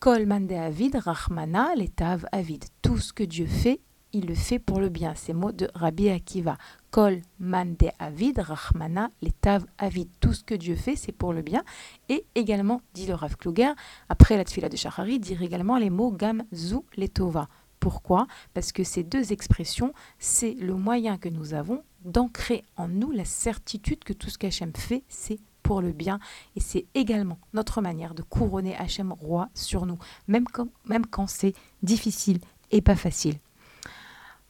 Kol 0.00 0.26
mande 0.26 0.52
avid, 0.52 0.96
rachmana, 0.96 1.74
letav 1.74 2.26
avid. 2.30 2.66
Tout 2.82 2.98
ce 2.98 3.14
que 3.14 3.24
Dieu 3.24 3.46
fait, 3.46 3.80
il 4.12 4.26
le 4.26 4.34
fait 4.34 4.58
pour 4.58 4.80
le 4.80 4.90
bien. 4.90 5.14
Ces 5.14 5.32
mots 5.32 5.52
de 5.52 5.68
Rabbi 5.74 6.10
Akiva. 6.10 6.58
Kol 6.96 7.20
man 7.38 7.76
de 7.76 7.90
avid, 7.98 8.38
rachmana, 8.38 9.10
letav 9.20 9.66
avid. 9.76 10.08
Tout 10.18 10.32
ce 10.32 10.42
que 10.42 10.54
Dieu 10.54 10.76
fait, 10.76 10.96
c'est 10.96 11.12
pour 11.12 11.34
le 11.34 11.42
bien. 11.42 11.62
Et 12.08 12.24
également, 12.34 12.80
dit 12.94 13.06
le 13.06 13.12
Rav 13.12 13.36
Kluger, 13.36 13.74
après 14.08 14.38
la 14.38 14.44
tfila 14.44 14.70
de 14.70 14.78
Shachari, 14.78 15.20
dire 15.20 15.42
également 15.42 15.76
les 15.76 15.90
mots 15.90 16.10
gam 16.10 16.44
zu 16.54 16.76
letova. 16.96 17.50
Pourquoi? 17.80 18.26
Parce 18.54 18.72
que 18.72 18.82
ces 18.82 19.02
deux 19.02 19.34
expressions, 19.34 19.92
c'est 20.18 20.54
le 20.54 20.74
moyen 20.74 21.18
que 21.18 21.28
nous 21.28 21.52
avons 21.52 21.82
d'ancrer 22.02 22.64
en 22.76 22.88
nous 22.88 23.10
la 23.10 23.26
certitude 23.26 24.02
que 24.02 24.14
tout 24.14 24.30
ce 24.30 24.38
qu'Hachem 24.38 24.72
fait, 24.74 25.04
c'est 25.06 25.38
pour 25.62 25.82
le 25.82 25.92
bien. 25.92 26.18
Et 26.56 26.60
c'est 26.60 26.86
également 26.94 27.38
notre 27.52 27.82
manière 27.82 28.14
de 28.14 28.22
couronner 28.22 28.74
Hachem 28.74 29.12
roi 29.12 29.50
sur 29.52 29.84
nous, 29.84 29.98
même 30.28 30.46
quand 30.46 31.26
c'est 31.26 31.52
difficile 31.82 32.38
et 32.70 32.80
pas 32.80 32.96
facile. 32.96 33.34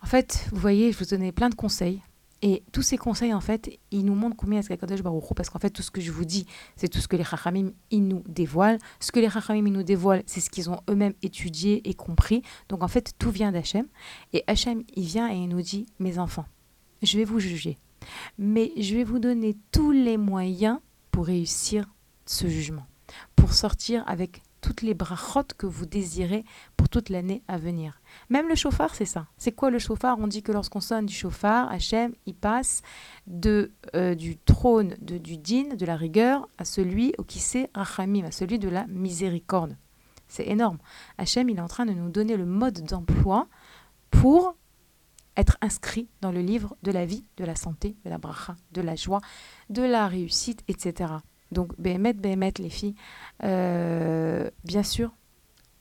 En 0.01 0.07
fait, 0.07 0.47
vous 0.53 0.61
voyez, 0.61 0.93
je 0.93 0.99
vous 0.99 1.07
donnais 1.07 1.33
plein 1.33 1.49
de 1.49 1.57
conseils. 1.57 2.03
Et 2.43 2.63
tous 2.73 2.83
ces 2.83 2.99
conseils, 2.99 3.33
en 3.33 3.41
fait, 3.41 3.79
ils 3.91 4.05
nous 4.05 4.15
montrent 4.15 4.37
combien 4.37 4.61
est-ce 4.61 4.69
qu'Akadosh 4.69 5.03
Baruch 5.03 5.25
parce 5.35 5.49
qu'en 5.49 5.59
fait, 5.59 5.71
tout 5.71 5.83
ce 5.83 5.91
que 5.91 6.01
je 6.01 6.13
vous 6.13 6.25
dis, 6.25 6.47
c'est 6.77 6.89
tout 6.89 6.99
ce 6.99 7.09
que 7.09 7.17
les 7.17 7.25
Chachamim, 7.25 7.73
ils 7.91 8.07
nous 8.07 8.23
dévoilent. 8.29 8.79
Ce 9.01 9.11
que 9.11 9.21
les 9.21 9.31
Chachamim, 9.31 9.67
ils 9.67 9.73
nous 9.73 9.83
dévoilent, 9.83 10.23
c'est 10.27 10.41
ce 10.41 10.51
qu'ils 10.51 10.69
ont 10.69 10.81
eux-mêmes 10.91 11.15
étudié 11.23 11.89
et 11.89 11.95
compris. 11.95 12.43
Donc, 12.69 12.83
en 12.83 12.89
fait, 12.89 13.15
tout 13.19 13.31
vient 13.31 13.53
d'Hachem. 13.53 13.87
Et 14.33 14.45
Hachem, 14.47 14.83
il 14.95 15.05
vient 15.05 15.33
et 15.33 15.37
il 15.37 15.49
nous 15.49 15.63
dit, 15.63 15.87
mes 15.99 16.19
enfants, 16.19 16.47
je 17.03 17.17
vais 17.17 17.25
vous 17.25 17.41
juger. 17.41 17.79
Mais 18.39 18.73
je 18.77 18.95
vais 18.95 19.05
vous 19.05 19.19
donner 19.19 19.57
tous 19.73 19.91
les 19.91 20.19
moyens 20.19 20.79
pour 21.11 21.27
réussir 21.27 21.87
ce 22.27 22.47
jugement. 22.49 22.87
Pour 23.35 23.55
sortir 23.55 24.05
avec 24.07 24.43
toutes 24.67 24.83
les 24.83 24.95
brachot 24.95 25.45
que 25.57 25.67
vous 25.67 25.87
désirez 25.87 26.45
pour 26.77 26.89
toute 26.89 27.09
l'année 27.09 27.45
à 27.47 27.57
venir. 27.57 28.01
Même 28.31 28.49
le 28.49 28.57
chauffard, 28.57 28.97
c'est 28.97 29.05
ça. 29.05 29.29
C'est 29.39 29.53
quoi 29.53 29.71
le 29.71 29.79
chauffard? 29.79 30.19
On 30.19 30.27
dit 30.27 30.43
que 30.43 30.51
lorsqu'on 30.51 30.81
sonne 30.81 31.07
du 31.07 31.15
chauffard, 31.15 31.71
Hachem, 31.71 32.13
il 32.27 32.35
passe 32.35 32.83
de, 33.29 33.71
euh, 33.95 34.17
du 34.17 34.39
trône 34.39 34.97
de, 35.01 35.19
du 35.19 35.37
din, 35.37 35.77
de 35.77 35.87
la 35.87 35.95
rigueur, 35.95 36.49
à 36.59 36.65
celui 36.65 37.15
au 37.17 37.23
qui 37.23 37.39
sait 37.39 37.71
rachamim, 37.75 38.25
à 38.25 38.33
celui 38.33 38.59
de 38.59 38.69
la 38.69 38.89
miséricorde. 38.89 39.77
C'est 40.27 40.49
énorme. 40.49 40.79
Hachem, 41.17 41.49
il 41.49 41.59
est 41.59 41.61
en 41.61 41.69
train 41.69 41.87
de 41.87 41.93
nous 41.93 42.11
donner 42.11 42.37
le 42.37 42.45
mode 42.45 42.83
d'emploi 42.83 43.47
pour 44.11 44.57
être 45.37 45.59
inscrit 45.61 46.09
dans 46.23 46.33
le 46.33 46.41
livre 46.41 46.77
de 46.83 46.91
la 46.91 47.07
vie, 47.07 47.23
de 47.37 47.45
la 47.45 47.55
santé, 47.55 47.95
de 48.05 48.11
la 48.11 48.19
bracha, 48.19 48.57
de 48.73 48.81
la 48.81 48.97
joie, 48.97 49.21
de 49.71 49.83
la 49.83 50.09
réussite, 50.09 50.65
etc. 50.67 51.13
Donc, 51.53 51.79
Béhémet, 51.79 52.13
Béhémet, 52.13 52.53
les 52.59 52.71
filles, 52.71 52.95
euh, 53.45 54.51
bien 54.65 54.83
sûr, 54.83 55.13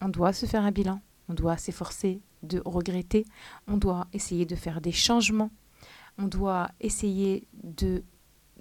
on 0.02 0.10
doit 0.10 0.34
se 0.34 0.46
faire 0.46 0.64
un 0.64 0.72
bilan, 0.72 1.02
on 1.30 1.34
doit 1.34 1.58
s'efforcer 1.58 2.22
de 2.44 2.62
regretter, 2.66 3.26
on 3.68 3.78
doit 3.78 4.08
essayer 4.14 4.46
de 4.46 4.56
faire 4.56 4.82
des 4.82 4.92
changements, 4.92 5.50
on 6.18 6.28
doit 6.28 6.70
essayer 6.80 7.48
de 7.64 8.04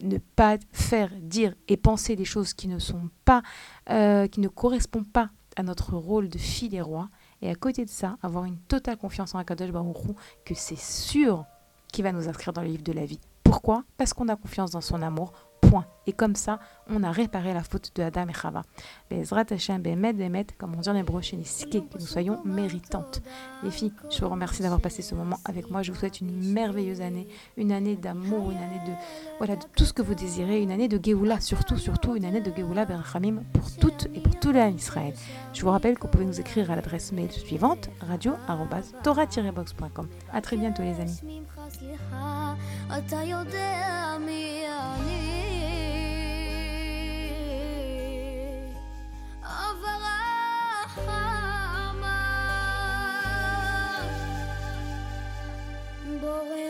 ne 0.03 0.19
pas 0.19 0.57
faire, 0.73 1.11
dire 1.21 1.55
et 1.69 1.77
penser 1.77 2.17
des 2.17 2.25
choses 2.25 2.55
qui 2.55 2.69
ne 2.69 2.79
sont 2.79 3.11
pas, 3.25 3.43
euh, 3.91 4.27
qui 4.27 4.41
ne 4.41 4.49
correspondent 4.49 5.11
pas 5.11 5.31
à 5.57 5.63
notre 5.63 5.95
rôle 5.95 6.29
de 6.29 6.39
fille 6.39 6.75
et 6.75 6.81
roi. 6.81 7.11
Et 7.43 7.51
à 7.51 7.55
côté 7.55 7.85
de 7.85 7.91
ça, 7.91 8.17
avoir 8.23 8.45
une 8.45 8.59
totale 8.59 8.97
confiance 8.97 9.35
en 9.35 9.39
Akadosh 9.39 9.71
Baruch 9.71 9.97
que 10.45 10.55
c'est 10.55 10.79
sûr 10.79 11.45
qu'il 11.93 12.03
va 12.03 12.13
nous 12.13 12.29
inscrire 12.29 12.53
dans 12.53 12.63
le 12.63 12.69
livre 12.69 12.83
de 12.83 12.93
la 12.93 13.07
vie. 13.07 13.21
Pourquoi? 13.45 13.85
Parce 13.97 14.13
qu'on 14.13 14.29
a 14.29 14.37
confiance 14.37 14.73
dans 14.73 14.81
son 14.81 15.01
amour, 15.03 15.33
et 16.07 16.13
comme 16.13 16.37
ça, 16.37 16.59
on 16.89 17.03
a 17.03 17.11
réparé 17.11 17.55
la 17.55 17.63
faute 17.63 17.93
de 17.95 18.03
Adam 18.03 18.27
et 18.29 18.35
Chava. 18.35 18.63
Bezrat 19.11 19.47
Hashem, 19.51 19.81
Bemet, 19.81 20.13
Bemet, 20.13 20.47
comme 20.59 20.75
on 20.77 20.81
dit 20.81 20.89
en 20.89 20.97
hébreu 20.97 21.23
chez 21.23 21.39
que 21.39 21.79
nous 21.79 22.07
soyons 22.07 22.41
méritantes. 22.45 23.23
Les 23.63 23.71
filles, 23.71 23.93
je 24.11 24.21
vous 24.21 24.29
remercie 24.29 24.63
d'avoir 24.63 24.81
passé 24.81 25.03
ce 25.03 25.15
moment 25.15 25.39
avec 25.45 25.71
moi. 25.71 25.83
Je 25.83 25.93
vous 25.93 25.99
souhaite 25.99 26.21
une 26.21 26.53
merveilleuse 26.53 27.01
année, 27.01 27.27
une 27.57 27.73
année 27.73 27.97
d'amour, 27.97 28.51
une 28.51 28.59
année 28.59 28.81
de, 28.87 28.93
voilà, 29.39 29.57
de 29.57 29.65
tout 29.77 29.85
ce 29.85 29.93
que 29.93 30.03
vous 30.03 30.15
désirez, 30.15 30.61
une 30.61 30.71
année 30.71 30.89
de 30.89 31.01
Géoula, 31.03 31.41
surtout, 31.41 31.77
surtout 31.77 32.17
une 32.17 32.25
année 32.25 32.41
de 32.41 32.53
Géoula 32.55 32.85
Berachamim 32.85 33.43
pour 33.53 33.71
toutes 33.77 34.09
et 34.15 34.21
pour 34.21 34.39
tous 34.39 34.53
les 34.53 34.71
Israël. 34.71 35.15
Je 35.53 35.63
vous 35.63 35.71
rappelle 35.71 35.97
que 35.97 36.03
vous 36.03 36.09
pouvez 36.09 36.27
nous 36.27 36.41
écrire 36.41 36.71
à 36.71 36.77
l'adresse 36.77 37.13
mail 37.13 37.31
suivante 37.31 37.91
radio-torah-box.com. 38.01 40.09
À 40.33 40.41
très 40.41 40.57
bientôt, 40.57 40.83
les 40.83 41.01
amis. 41.01 41.45
ברא 56.21 56.64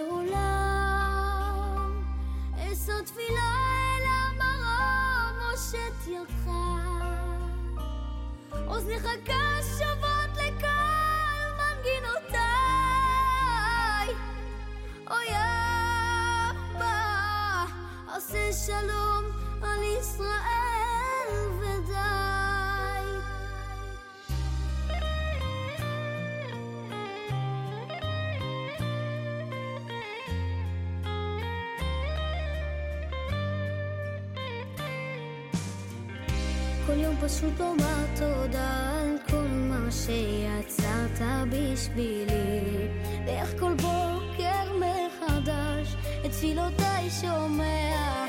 פשוט 37.20 37.60
לומר 37.60 38.06
תודה 38.16 39.00
על 39.00 39.16
כל 39.30 39.48
מה 39.48 39.90
שיצרת 39.90 41.46
בשבילי. 41.50 42.88
ואיך 43.26 43.60
כל 43.60 43.74
בוקר 43.74 44.72
מחדש 44.78 45.94
את 46.26 46.30
תפילותיי 46.30 47.10
שומע 47.20 48.26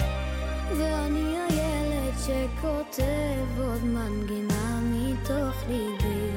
ואני 0.78 1.36
הילד 1.50 2.14
שכותב 2.20 3.62
עוד 3.62 3.84
מנגינה 3.84 4.80
מתוך 4.84 5.64
ליבי 5.70 6.30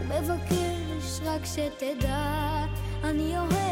ומבקש 0.00 1.20
רק 1.24 1.44
שתדע 1.44 2.64
אני 3.04 3.38
אוהב 3.38 3.65